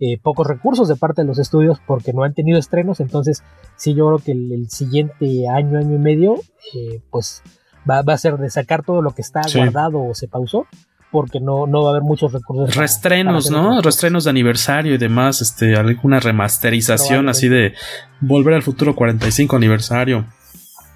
[0.00, 3.00] eh, pocos recursos de parte de los estudios porque no han tenido estrenos.
[3.00, 3.42] Entonces,
[3.76, 6.34] sí, yo creo que el, el siguiente año, año y medio,
[6.74, 7.42] eh, pues
[7.88, 9.58] va, va a ser de sacar todo lo que está Sí.
[9.58, 10.66] guardado o se pausó,
[11.10, 12.66] porque no, no va a haber muchos recursos.
[12.66, 13.80] para- para Restrenos, ¿no?
[13.80, 17.72] Restrenos de aniversario y demás, este, alguna remasterización así de
[18.20, 20.26] Volver al Futuro 45 aniversario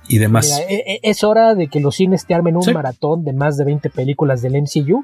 [0.08, 0.46] y demás.
[0.46, 2.72] Mira, e- e- es hora de que los cines te armen un Sí.
[2.74, 5.00] maratón de más de 20 películas del MCU,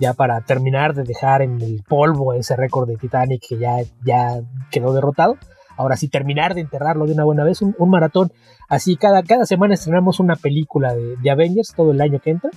[0.00, 4.40] ya para terminar de dejar en el polvo ese récord de Titanic que ya, ya
[4.70, 5.36] quedó derrotado.
[5.76, 8.32] Ahora sí, terminar de enterrarlo de una buena vez, un, un maratón.
[8.68, 12.50] Así, cada, cada semana estrenamos una película de, de Avengers todo el año que entra.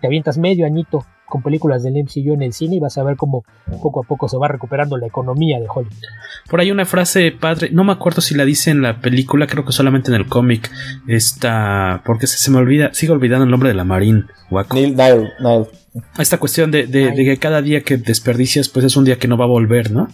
[0.00, 3.16] Te avientas medio añito con películas del MCU en el cine y vas a ver
[3.16, 3.44] cómo
[3.82, 5.94] poco a poco se va recuperando la economía de Hollywood.
[6.50, 9.64] Por ahí una frase padre, no me acuerdo si la dice en la película, creo
[9.64, 10.70] que solamente en el cómic.
[11.08, 14.26] Esta, porque se, se me olvida, sigo olvidando el nombre de la Marín.
[14.50, 14.74] Guaco.
[14.74, 15.66] Neil, Neil, Neil.
[16.18, 19.28] Esta cuestión de, de- de que cada día que desperdicias, pues es un día que
[19.28, 20.08] no va a volver, ¿no?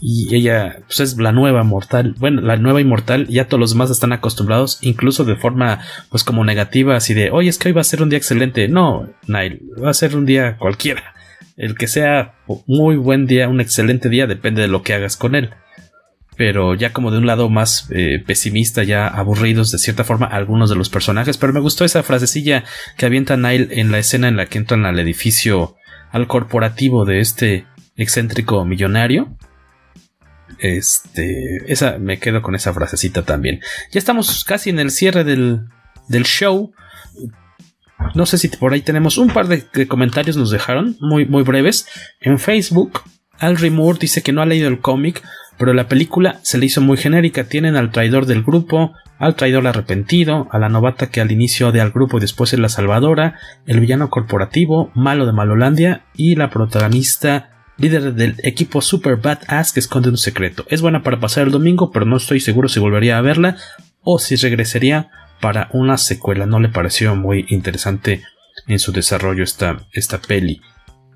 [0.00, 3.90] Y ella, pues es la nueva mortal, bueno, la nueva inmortal, ya todos los demás
[3.90, 7.80] están acostumbrados, incluso de forma, pues como negativa, así de, oye, es que hoy va
[7.80, 8.68] a ser un día excelente.
[8.68, 11.14] No, Nile, va a ser un día cualquiera.
[11.56, 12.34] El que sea
[12.68, 15.50] muy buen día, un excelente día, depende de lo que hagas con él.
[16.38, 20.70] Pero ya como de un lado más eh, pesimista, ya aburridos de cierta forma algunos
[20.70, 21.36] de los personajes.
[21.36, 22.64] Pero me gustó esa frasecilla
[22.96, 25.76] que avienta Nile en la escena en la que entran al edificio
[26.10, 27.66] al corporativo de este
[27.96, 29.36] excéntrico millonario.
[30.58, 33.60] Este, esa, me quedo con esa frasecita también.
[33.92, 35.66] Ya estamos casi en el cierre del,
[36.08, 36.72] del show.
[38.14, 41.86] No sé si por ahí tenemos un par de, comentarios nos dejaron, muy, muy breves.
[42.20, 43.02] En Facebook,
[43.38, 45.22] Al Moore dice que no ha leído el cómic,
[45.58, 47.44] pero la película se le hizo muy genérica.
[47.44, 51.80] Tienen al traidor del grupo, al traidor arrepentido, a la novata que al inicio de
[51.80, 53.34] al grupo y después es la salvadora,
[53.66, 59.80] el villano corporativo, malo de Malolandia y la protagonista líder del equipo Super Badass que
[59.80, 60.64] esconde un secreto.
[60.68, 63.56] Es buena para pasar el domingo, pero no estoy seguro si volvería a verla
[64.02, 65.10] o si regresaría
[65.40, 66.46] para una secuela.
[66.46, 68.22] No le pareció muy interesante
[68.66, 70.60] en su desarrollo esta, esta peli.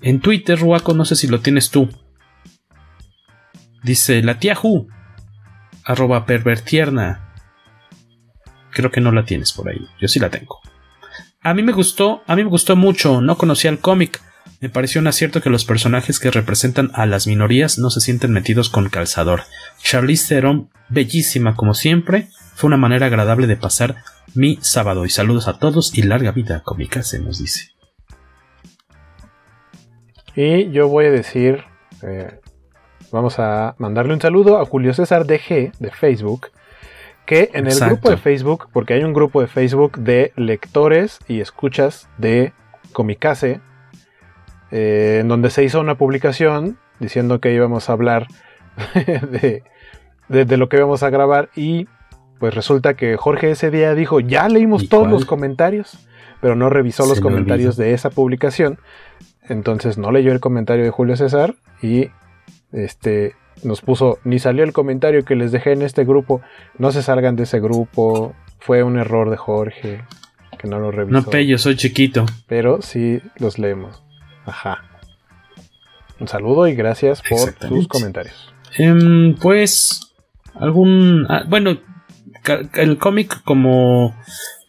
[0.01, 1.89] En Twitter, Ruaco, no sé si lo tienes tú.
[3.83, 4.87] Dice la tía Hu,
[5.83, 7.33] arroba pervertierna.
[8.71, 9.87] Creo que no la tienes por ahí.
[9.99, 10.59] Yo sí la tengo.
[11.41, 13.21] A mí me gustó, a mí me gustó mucho.
[13.21, 14.21] No conocía el cómic.
[14.61, 18.31] Me pareció un acierto que los personajes que representan a las minorías no se sienten
[18.31, 19.43] metidos con calzador.
[19.81, 23.97] Charlize Theron, bellísima como siempre, fue una manera agradable de pasar
[24.33, 25.05] mi sábado.
[25.05, 26.63] Y saludos a todos y larga vida,
[27.01, 27.71] se nos dice.
[30.35, 31.63] Y yo voy a decir,
[32.01, 32.39] eh,
[33.13, 36.47] vamos a mandarle un saludo a Julio César DG de Facebook,
[37.27, 41.39] que en el grupo de Facebook, porque hay un grupo de Facebook de lectores y
[41.39, 42.53] escuchas de
[42.91, 43.61] Comicase,
[44.71, 48.25] eh, en donde se hizo una publicación diciendo que íbamos a hablar
[50.27, 51.87] de, lo que íbamos a grabar y
[52.39, 55.99] pues resulta que Jorge ese día dijo, ya leímos todos los comentarios,
[56.41, 58.79] pero no revisó los comentarios de esa publicación.
[59.47, 62.09] Entonces no leyó el comentario de Julio César y
[62.73, 66.41] este nos puso, ni salió el comentario que les dejé en este grupo,
[66.77, 70.03] no se salgan de ese grupo, fue un error de Jorge,
[70.57, 71.29] que no lo revisó.
[71.31, 72.25] No, yo soy chiquito.
[72.47, 74.03] Pero sí los leemos.
[74.45, 74.83] Ajá.
[76.19, 78.53] Un saludo y gracias por tus comentarios.
[78.77, 80.13] Em, pues,
[80.55, 81.25] algún.
[81.29, 81.77] Ah, bueno,
[82.75, 84.15] el cómic, como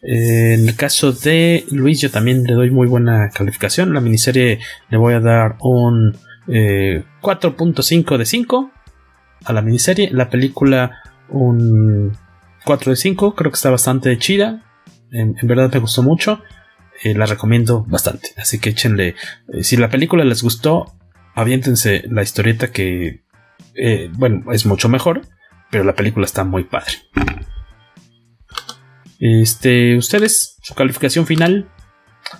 [0.01, 3.93] eh, en el caso de Luis, yo también le doy muy buena calificación.
[3.93, 4.59] La miniserie
[4.89, 8.71] le voy a dar un 4.5 eh, de 5
[9.45, 10.09] a la miniserie.
[10.11, 12.17] La película, un
[12.65, 13.35] 4 de 5.
[13.35, 14.63] Creo que está bastante chida.
[15.11, 16.41] en verdad me gustó mucho.
[17.03, 18.29] Eh, la recomiendo bastante.
[18.37, 19.15] Así que échenle.
[19.53, 20.95] Eh, si la película les gustó,
[21.33, 23.23] aviéntense la historieta que.
[23.75, 25.21] Eh, bueno, es mucho mejor.
[25.71, 26.93] Pero la película está muy padre.
[29.19, 29.97] Este.
[29.97, 31.69] Ustedes, su calificación final.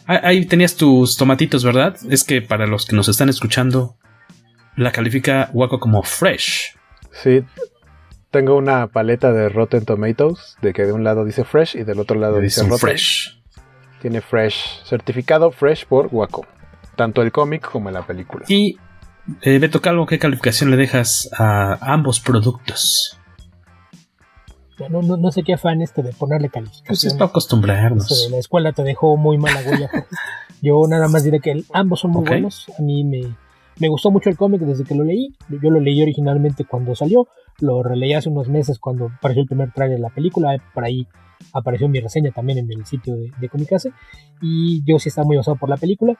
[0.08, 1.96] Ah, ahí tenías tus tomatitos, ¿verdad?
[2.10, 3.96] Es que para los que nos están escuchando,
[4.76, 6.76] la califica Waco como fresh.
[7.12, 7.44] Sí,
[8.32, 12.00] tengo una paleta de Rotten Tomatoes, de que de un lado dice fresh y del
[12.00, 13.36] otro lado dice, dice fresh.
[14.06, 16.46] Tiene Fresh, certificado Fresh por Waco.
[16.96, 18.46] Tanto el cómic como la película.
[18.48, 18.78] Y
[19.42, 23.18] eh, Beto Calvo, ¿qué calificación le dejas a ambos productos?
[24.90, 26.88] No, no, no sé qué afán este de ponerle calificación.
[26.88, 28.30] Pues es para acostumbrarnos.
[28.30, 29.90] la escuela te dejó muy mala huella.
[30.62, 32.66] Yo nada más diré que ambos son muy buenos.
[32.78, 33.36] A mí me,
[33.80, 35.36] me gustó mucho el cómic desde que lo leí.
[35.62, 37.28] Yo lo leí originalmente cuando salió.
[37.60, 40.58] Lo releí hace unos meses cuando apareció el primer trailer de la película.
[40.74, 41.08] Por ahí
[41.54, 43.92] apareció mi reseña también en el sitio de, de Comicase.
[44.42, 46.18] Y yo sí estaba muy basado por la película.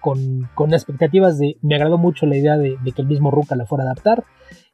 [0.00, 1.56] Con, con, expectativas de.
[1.62, 4.24] Me agradó mucho la idea de, que el mismo Ruka la fuera a adaptar.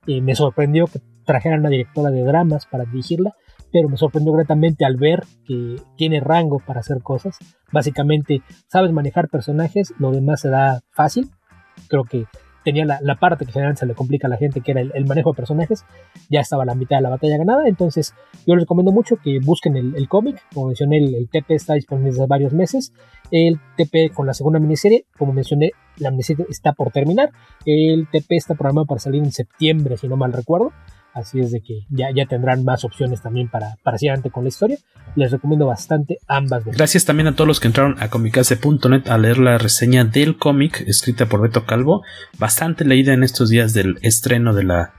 [0.06, 3.34] Eh, me sorprendió que trajeran una directora de dramas para dirigirla.
[3.72, 7.38] Pero me sorprendió gratamente al ver que tiene rango para hacer cosas.
[7.70, 11.30] Básicamente, sabes manejar personajes, lo demás se da fácil.
[11.88, 12.26] Creo que
[12.64, 15.32] tenía la, parte que generalmente se le complica a la gente, que era el, manejo
[15.32, 15.84] de personajes,
[16.28, 18.14] ya estaba la mitad de la batalla ganada, entonces
[18.46, 22.26] yo les recomiendo mucho que busquen el, cómic, como mencioné, el, TP está disponible desde
[22.26, 22.92] varios meses,
[23.30, 27.30] el TP con la segunda miniserie, como mencioné, la miniserie está por terminar,
[27.64, 30.72] el TP está programado para salir en septiembre, si no mal recuerdo,
[31.12, 34.44] Así es de que ya, ya tendrán más opciones también para, para seguir adelante con
[34.44, 34.78] la historia.
[35.16, 36.64] Les recomiendo bastante ambas.
[36.64, 40.84] Gracias también a todos los que entraron a comicase.net a leer la reseña del cómic
[40.86, 42.02] escrita por Beto Calvo.
[42.38, 44.94] Bastante leída en estos días del estreno de la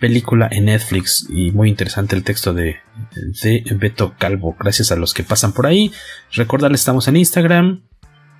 [0.00, 2.76] película en Netflix y muy interesante el texto de,
[3.42, 4.56] de Beto Calvo.
[4.58, 5.92] Gracias a los que pasan por ahí.
[6.32, 7.84] Recordarles, estamos en Instagram,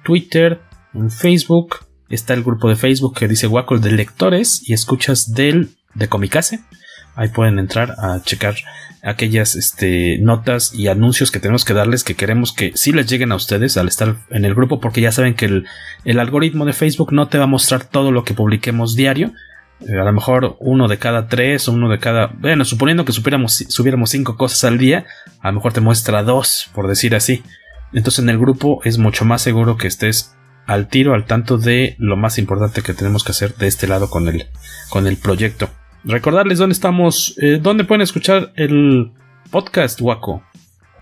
[0.04, 0.60] Twitter,
[0.94, 1.76] en Facebook.
[2.08, 6.60] Está el grupo de Facebook que dice Wackle de lectores y escuchas del de Comicase.
[7.16, 8.54] Ahí pueden entrar a checar
[9.02, 13.32] aquellas este, notas y anuncios que tenemos que darles que queremos que sí les lleguen
[13.32, 15.46] a ustedes al estar en el grupo porque ya saben que
[16.04, 19.32] el, algoritmo de Facebook no te va a mostrar todo lo que publiquemos diario.
[19.80, 22.28] Eh, a lo mejor uno de cada tres o uno de cada...
[22.38, 25.06] Bueno, suponiendo que subiéramos cinco cosas al día,
[25.40, 27.42] a lo mejor te muestra dos, por decir así.
[27.92, 30.34] Entonces en el grupo es mucho más seguro que estés
[30.66, 34.10] al tiro, al tanto de lo más importante que tenemos que hacer de este lado
[34.10, 34.48] con el,
[34.90, 35.70] con el proyecto.
[36.06, 39.10] Recordarles dónde estamos, eh, dónde pueden escuchar el
[39.50, 40.40] podcast, Waco.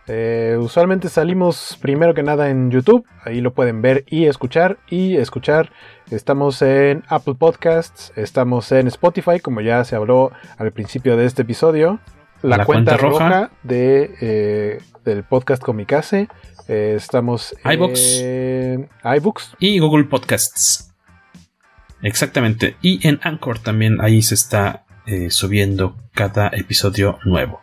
[0.06, 4.78] Eh, usualmente salimos primero que nada en YouTube, ahí lo pueden ver y escuchar.
[4.88, 5.70] Y escuchar,
[6.10, 11.42] estamos en Apple Podcasts, estamos en Spotify, como ya se habló al principio de este
[11.42, 12.00] episodio.
[12.40, 16.28] La, cuenta, roja, de, eh, del podcast Comicase.
[16.66, 20.94] Eh, estamos en iBooks y Google Podcasts.
[22.02, 22.76] Exactamente.
[22.82, 27.60] Y en Anchor también ahí se está eh, subiendo cada episodio nuevo.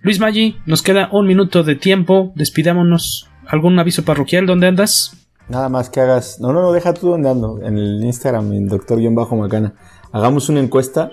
[0.00, 2.32] Luis Maggi, nos queda un minuto de tiempo.
[2.34, 3.28] Despidámonos.
[3.46, 4.46] ¿Algún aviso parroquial?
[4.46, 5.16] ¿Dónde andas?
[5.48, 6.40] Nada más que hagas.
[6.40, 7.60] No, no, no, deja tú donde ando.
[7.62, 9.74] En el Instagram, en doctor-macana.
[10.12, 11.10] Hagamos una encuesta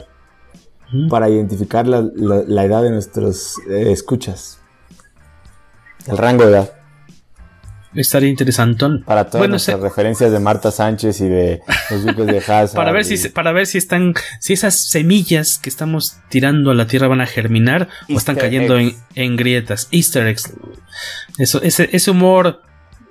[1.10, 4.60] para identificar la, edad de nuestros eh, escuchas.
[6.08, 6.78] El rango de edad.
[7.95, 8.86] Estaría interesante.
[9.03, 12.76] Para todas nuestras referencias de Marta Sánchez y de los duques de Hazard.
[12.76, 16.86] para ver si para ver si están si esas semillas que estamos tirando a la
[16.86, 19.88] tierra van a germinar o están cayendo en, grietas.
[19.91, 20.53] Easter eggs.
[21.40, 22.61] Eso, ese, ese humor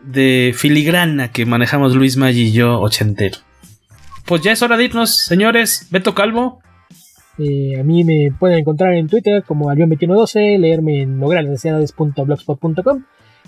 [0.03, 3.39] de filigrana que manejamos Luis Maggi y yo ochentero.
[4.27, 5.89] Pues ya es hora de irnos, señores.
[5.91, 6.61] Beto Calvo.
[7.39, 13.05] Eh, a mí me pueden encontrar en Twitter como Albion2112, leerme en logralnecesidades.blogspot.com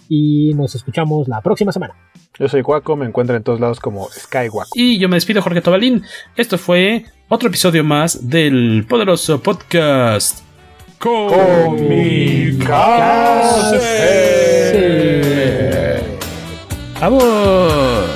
[0.08, 1.94] y nos escuchamos la próxima semana.
[2.38, 4.70] Yo soy Guaco, me encuentran en todos lados como Skywaco.
[4.74, 6.02] Y yo me despido, Jorge Tobalín.
[6.36, 10.40] Esto fue otro episodio más del poderoso podcast
[10.98, 12.70] Comicase.
[17.00, 18.09] ¡Vamos!